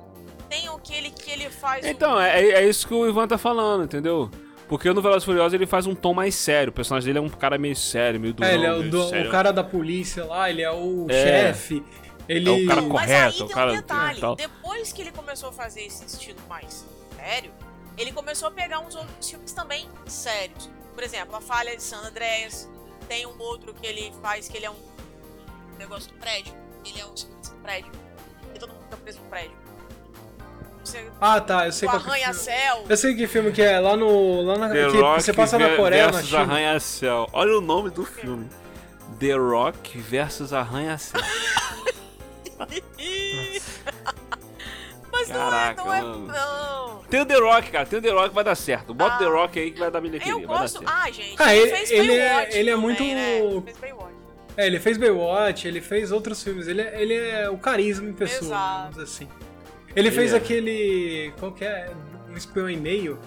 [0.48, 3.84] tem aquele que ele faz o- Então, é, é isso que o Ivan tá falando,
[3.84, 4.30] entendeu?
[4.68, 6.70] Porque no Velozes Furiosos ele faz um tom mais sério.
[6.70, 8.48] O personagem dele é um cara meio sério, meio durão.
[8.50, 11.12] É, ele é o, do- o cara da polícia lá, ele é o É.
[11.52, 11.84] chefe.
[12.28, 12.48] Ele.
[12.48, 14.34] É o cara Mas correto, aí o tem cara- um detalhe, tal.
[14.34, 16.84] depois que ele começou a fazer esse estilo mais
[17.16, 17.52] sério,
[17.96, 20.68] ele começou a pegar uns outros filmes também sérios.
[20.94, 22.68] Por exemplo, A Falha de San Andreas,
[23.08, 24.95] tem um outro que ele faz que ele é um
[25.78, 26.52] negócio do prédio,
[26.84, 27.92] ele é um seguinte do prédio,
[28.54, 29.56] e todo mundo fica preso no prédio.
[30.84, 32.14] Você, Ah, tá, eu sei o qual que é o.
[32.14, 34.42] Arranha-Céu, Eu sei que filme que é, lá no.
[34.42, 34.68] Lá na.
[34.68, 36.42] The que Rock você passa na Coreia, na versus China.
[36.42, 37.28] Arranha-Céu.
[37.32, 38.48] Olha o nome do filme.
[39.18, 41.20] The Rock versus Arranha-Céu.
[45.10, 46.96] mas Caraca, não é, não é, não.
[47.08, 47.86] Tem o The Rock, cara.
[47.86, 48.92] Tem o The Rock, vai dar certo.
[48.94, 49.18] Bota o Ah.
[49.18, 50.32] The Rock aí que vai dar bilheteria.
[50.32, 50.78] Eu vai dar gosto.
[50.80, 50.92] certo.
[50.94, 53.40] Ah, gente, Ah, ele, ele- fez ele é- Baywatch ele é muito- né?
[54.56, 54.56] Ele fez Baywatch.
[54.56, 56.66] É, ele fez Baywatch, ele fez outros filmes.
[56.68, 59.00] Ele, é- ele é o carisma em pessoa, Exato.
[59.00, 59.28] assim.
[59.94, 60.36] Ele, Ele fez é.
[60.36, 61.32] aquele.
[61.38, 61.90] Qual que é?
[62.30, 63.18] Um espião e meio.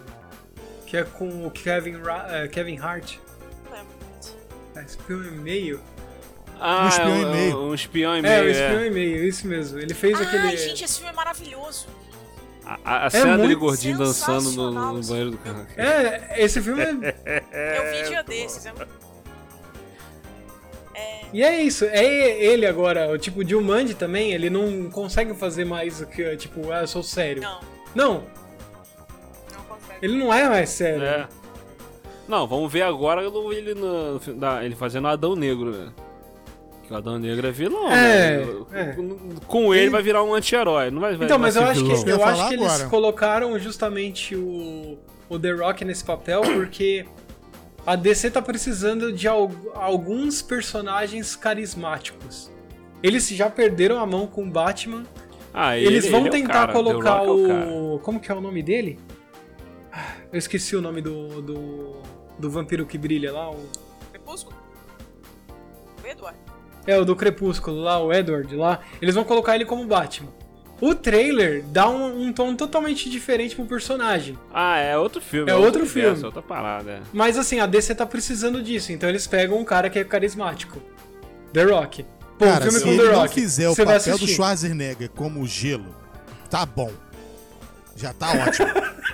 [0.85, 1.97] Que é com o Kevin,
[2.29, 3.17] eh, Kevin Hart.
[3.65, 3.93] Não lembro.
[4.75, 5.79] É, espião e meio?
[6.59, 7.57] Ah, Um espião é e meio.
[7.59, 8.43] Um espião e É, meio.
[8.43, 9.79] o espião e meio, isso mesmo.
[9.79, 10.57] Ele fez Ai, aquele.
[10.57, 11.87] gente, esse filme é maravilhoso.
[12.65, 15.65] A, a- a cena dele gordinho dançando no, no banheiro do carro.
[15.77, 17.43] É, esse filme é.
[17.77, 18.65] eu vi dia desses.
[18.65, 18.89] É muito...
[21.31, 22.03] E é isso, é
[22.43, 23.11] ele agora.
[23.11, 26.87] O tipo, de Jumanji também, ele não consegue fazer mais o que, tipo, ah, eu
[26.87, 27.43] sou sério.
[27.43, 27.59] Não,
[27.95, 28.13] Não,
[29.53, 29.99] não consegue.
[30.01, 31.03] ele não é mais sério.
[31.03, 31.27] É.
[32.27, 34.19] Não, vamos ver agora ele, no,
[34.63, 35.89] ele fazendo o Adão Negro, né?
[36.87, 38.47] Que o Adão Negro é vilão, É, né?
[38.73, 38.83] é.
[38.93, 41.81] Com, com ele vai virar um anti-herói, não vai, vai Então, vai mas eu acho
[41.83, 42.03] vilão.
[42.03, 44.97] que, Eu eu acho que eles colocaram justamente o,
[45.29, 47.05] o The Rock nesse papel porque
[47.85, 52.51] a DC tá precisando de al- alguns personagens carismáticos.
[53.01, 55.03] Eles já perderam a mão com o Batman.
[55.53, 57.99] Ah, Eles ele- vão ele é o tentar cara, colocar o.
[58.03, 58.99] Como que é o nome dele?
[60.31, 61.41] Eu esqueci o nome do.
[61.41, 62.01] do,
[62.37, 63.49] do vampiro que brilha lá.
[63.49, 63.57] O,
[64.11, 64.55] Crepúsculo?
[66.03, 66.37] O Edward.
[66.85, 68.79] é, o do Crepúsculo lá, o Edward lá.
[69.01, 70.29] Eles vão colocar ele como Batman.
[70.81, 74.37] O trailer dá um, um tom totalmente diferente pro personagem.
[74.53, 75.51] Ah, é outro filme.
[75.51, 76.07] É outro filme.
[76.07, 76.91] universo, outra parada.
[76.91, 77.01] é.
[77.11, 80.81] Mas assim, a DC tá precisando disso, então eles pegam um cara que é carismático.
[81.53, 82.05] The Rock.
[82.37, 83.33] Pô, Cara, filme se com ele The não Rock.
[83.33, 84.27] fizer o papel do.
[84.27, 85.93] Schwarzenegger como gelo,
[86.49, 86.91] tá bom.
[87.95, 88.69] Já tá ótimo.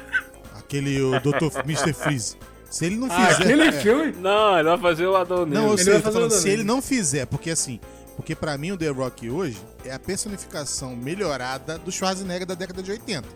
[0.60, 1.60] Aquele o Dr.
[1.66, 1.94] Mr.
[1.94, 2.38] Freeze.
[2.70, 3.44] Se ele não Ah, fizer.
[3.44, 3.72] aquele é.
[3.72, 4.12] filme?
[4.20, 5.54] Não, ele vai fazer o Adão Negro.
[5.54, 7.80] Não, eu Ele sei, vai fazer o falando, se ele não fizer, porque assim,
[8.16, 12.82] porque pra mim o The Rock hoje é a personificação melhorada do Schwarzenegger da década
[12.84, 13.28] de 80.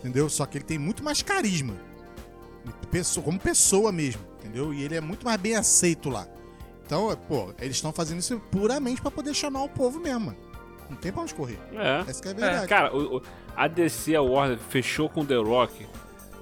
[0.00, 0.28] Entendeu?
[0.28, 1.74] Só que ele tem muito mais carisma.
[3.22, 4.72] Como pessoa mesmo, entendeu?
[4.72, 6.26] E ele é muito mais bem aceito lá.
[6.86, 10.34] Então, é, pô, eles estão fazendo isso puramente pra poder chamar o povo mesmo.
[10.88, 11.58] Não tem pra onde correr.
[11.72, 12.04] É.
[12.10, 12.68] Essa que é a verdade.
[12.68, 13.22] Cara, o- o-
[13.56, 15.86] a DC, a Warner, fechou com The Rock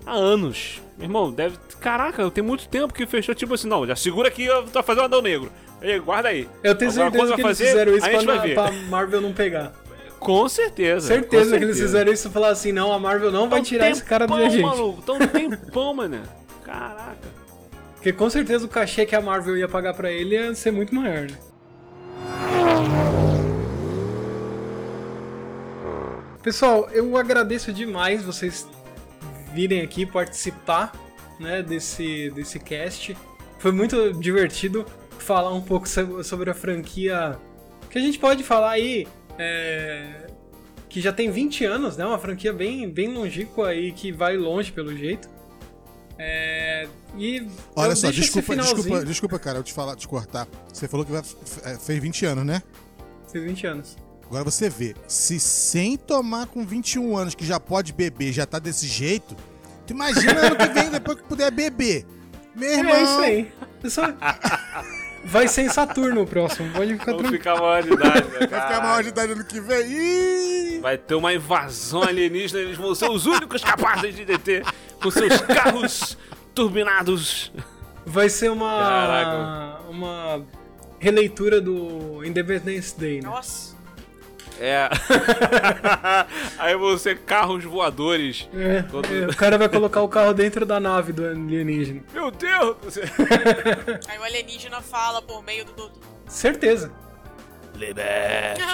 [0.05, 0.81] há anos.
[0.99, 1.57] Meu irmão, deve.
[1.81, 5.03] Caraca, tem muito tempo que fechou, tipo assim, não, já segura aqui, eu tô fazendo
[5.03, 5.51] o Adão Negro.
[5.83, 6.49] Ei, guarda aí.
[6.63, 9.73] Eu tenho Agora, certeza que eles fazer, fizeram isso pra, pra Marvel não pegar.
[10.21, 11.09] Com certeza.
[11.09, 11.83] Certeza, com que eles certeza.
[11.83, 14.35] fizeram isso e falar assim, não, a Marvel não vai Tão tirar esse cara da
[14.35, 14.63] tempão, gente.
[14.63, 16.23] Maluco, tão tempão, mano.
[16.65, 17.17] Caraca.
[17.95, 20.95] Porque com certeza o cachê que a Marvel ia pagar pra ele ia ser muito
[20.95, 21.37] maior, né?
[26.43, 28.67] Pessoal, eu agradeço demais vocês
[29.53, 30.93] virem aqui participar
[31.39, 33.17] né, desse, desse cast.
[33.59, 34.85] Foi muito divertido
[35.23, 37.39] falar um pouco so- sobre a franquia
[37.91, 39.07] que a gente pode falar aí
[39.39, 40.27] é,
[40.89, 42.05] que já tem 20 anos, né?
[42.05, 45.29] Uma franquia bem, bem longínqua aí que vai longe pelo jeito.
[46.19, 46.87] É,
[47.17, 50.47] e Olha só, desculpa, desculpa, desculpa, cara, eu te falar, te cortar.
[50.73, 51.23] Você falou que vai,
[51.65, 52.63] é, fez 20 anos, né?
[53.31, 53.97] Fez 20 anos.
[54.27, 58.59] Agora você vê, se sem tomar com 21 anos, que já pode beber, já tá
[58.59, 59.37] desse jeito,
[59.87, 62.07] tu imagina ano que vem, depois que puder beber.
[62.55, 62.95] Meu irmão.
[62.95, 63.53] É isso aí.
[63.83, 64.15] Eu só-
[65.25, 67.43] Vai ser em Saturno o próximo, pode ficar Vamos tranquilo.
[67.43, 69.87] ficar maior de idade, né, Vai ficar maior de idade ano que vem.
[69.87, 70.81] Ih!
[70.81, 74.65] Vai ter uma invasão alienígena, eles vão ser os únicos capazes de deter
[75.01, 76.19] com seus carros
[76.55, 77.53] turbinados.
[78.05, 78.79] Vai ser uma.
[78.79, 79.83] Caraca.
[79.89, 80.43] Uma
[80.99, 83.29] releitura do Independence Day, né?
[83.29, 83.72] Nossa.
[84.65, 84.89] É.
[86.57, 88.49] Aí vão ser carros voadores.
[88.55, 92.01] É, Todo- é, o cara vai colocar o carro dentro da nave do alienígena.
[92.15, 92.77] Meu Deus!
[94.09, 95.99] Aí o alienígena fala por meio do Dudu.
[96.29, 96.93] Certeza.
[97.75, 98.63] Liberte.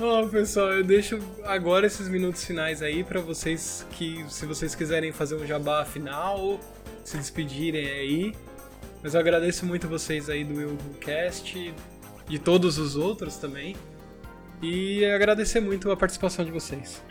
[0.00, 5.12] Ó, pessoal, eu deixo agora esses minutos finais aí pra vocês que, se vocês quiserem
[5.12, 6.58] fazer um jabá final,
[7.04, 8.34] se despedirem aí.
[9.02, 11.74] Mas eu agradeço muito vocês aí do WillCast,
[12.30, 13.74] de todos os outros também.
[14.62, 17.02] E agradecer muito a participação de vocês.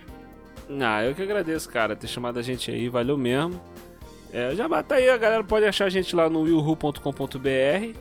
[0.79, 3.59] Ah, eu que agradeço, cara, ter chamado a gente aí, valeu mesmo.
[4.31, 7.97] É, já bata aí, a galera pode achar a gente lá no willhu.com.br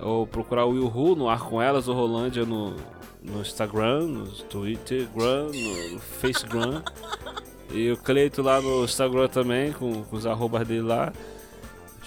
[0.00, 2.74] ou procurar o Willhu no Ar com Elas ou Rolândia no,
[3.22, 6.82] no Instagram, no Twitter, no Facegram.
[7.70, 11.12] e o Cleito lá no Instagram também, com, com os arrobas dele lá.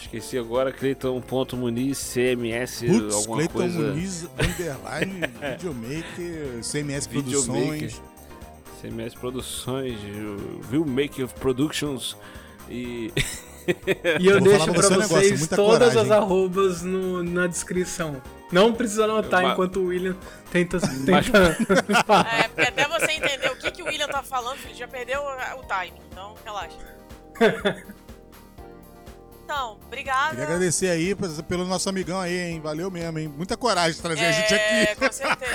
[0.02, 3.80] Esqueci agora, Cleiton.muniz, CMS, Putz, alguma Cleiton coisa.
[3.80, 5.22] Muniz, underline,
[5.58, 7.08] videomaker, CMS.
[7.08, 8.02] Produções.
[8.82, 9.96] CMS Produções,
[10.72, 12.18] Willmaker Productions
[12.70, 13.14] e.
[14.20, 18.20] E eu deixo pra pra você vocês todas coragem, as arrobas no- na descrição.
[18.52, 20.18] Não precisa anotar Mas- enquanto o William
[20.52, 20.80] tenta.
[21.08, 21.58] Mas- tenta...
[22.40, 25.22] É, porque até você entender o que, que o William tá falando, filho, já perdeu
[25.22, 25.96] o o time.
[26.12, 26.78] Então, relaxa.
[29.52, 30.30] Então, obrigada.
[30.30, 31.14] Queria agradecer aí
[31.44, 32.62] pelo nosso amigão aí, hein?
[32.62, 33.28] Valeu mesmo, hein?
[33.28, 34.96] Muita coragem de trazer a gente É, aqui.
[34.96, 35.52] com certeza.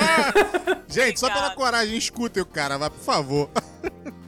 [0.86, 3.51] Gente, só pela coragem, escutem o cara, vai, por favor.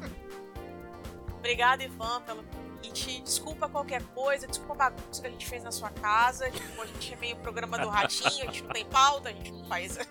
[1.39, 3.21] Obrigada, Ivan, pelo convite.
[3.21, 6.51] Desculpa qualquer coisa, desculpa a bagunça que a gente fez na sua casa.
[6.51, 9.53] Tipo, a gente é meio programa do ratinho, a gente não tem pauta, a gente
[9.53, 9.99] não faz.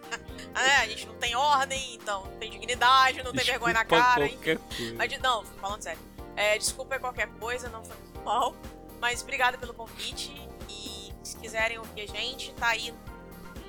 [0.56, 4.26] É, a gente não tem ordem, então não tem dignidade, não tem vergonha na cara.
[4.26, 4.36] enfim.
[4.38, 4.96] qualquer coisa.
[4.96, 6.00] Mas, não, falando sério.
[6.36, 8.56] É, desculpa qualquer coisa, não foi mal.
[8.99, 10.34] Mas obrigada pelo convite.
[10.69, 12.94] E se quiserem ouvir a gente, tá aí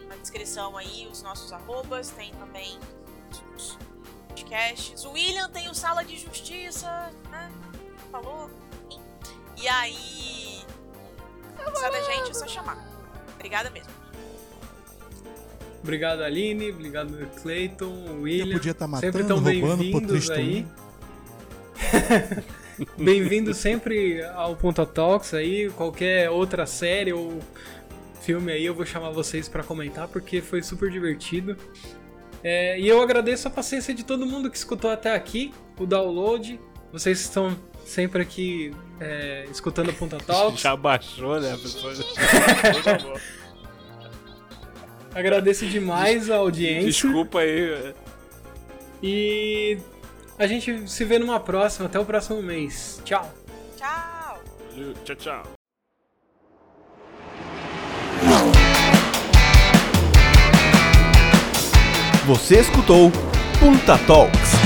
[0.09, 2.11] na descrição aí os nossos arrobas.
[2.11, 2.79] Tem também
[3.57, 3.79] os
[4.29, 5.05] podcasts.
[5.05, 7.51] O William tem o Sala de Justiça, né?
[8.11, 8.51] Falou.
[8.87, 9.01] Enfim.
[9.57, 10.65] E aí.
[11.57, 12.79] Precisa da gente, é só chamar.
[13.35, 13.93] Obrigada mesmo.
[15.83, 16.71] Obrigado, Aline.
[16.73, 18.57] Obrigado, Clayton, Eu William.
[18.57, 20.67] podia estar sempre matando, tão roubando, bem-vindos aí.
[22.97, 25.69] Bem-vindo sempre ao Ponta Talks aí.
[25.71, 27.41] Qualquer outra série ou
[28.21, 31.57] filme aí, eu vou chamar vocês pra comentar porque foi super divertido.
[32.43, 36.61] É, e eu agradeço a paciência de todo mundo que escutou até aqui, o download.
[36.93, 40.61] Vocês estão sempre aqui é, escutando o Ponta Talks.
[40.61, 41.53] Já baixou, né?
[41.53, 42.05] A pessoa já...
[45.15, 46.87] Agradeço demais a audiência.
[46.87, 47.95] Desculpa aí.
[49.03, 49.79] E
[50.39, 51.87] a gente se vê numa próxima.
[51.87, 53.01] Até o próximo mês.
[53.05, 53.31] Tchau.
[53.77, 54.43] Tchau!
[54.71, 55.43] Valeu, Tchau, tchau.
[62.27, 63.11] Você escutou
[63.59, 64.58] Punta Talks.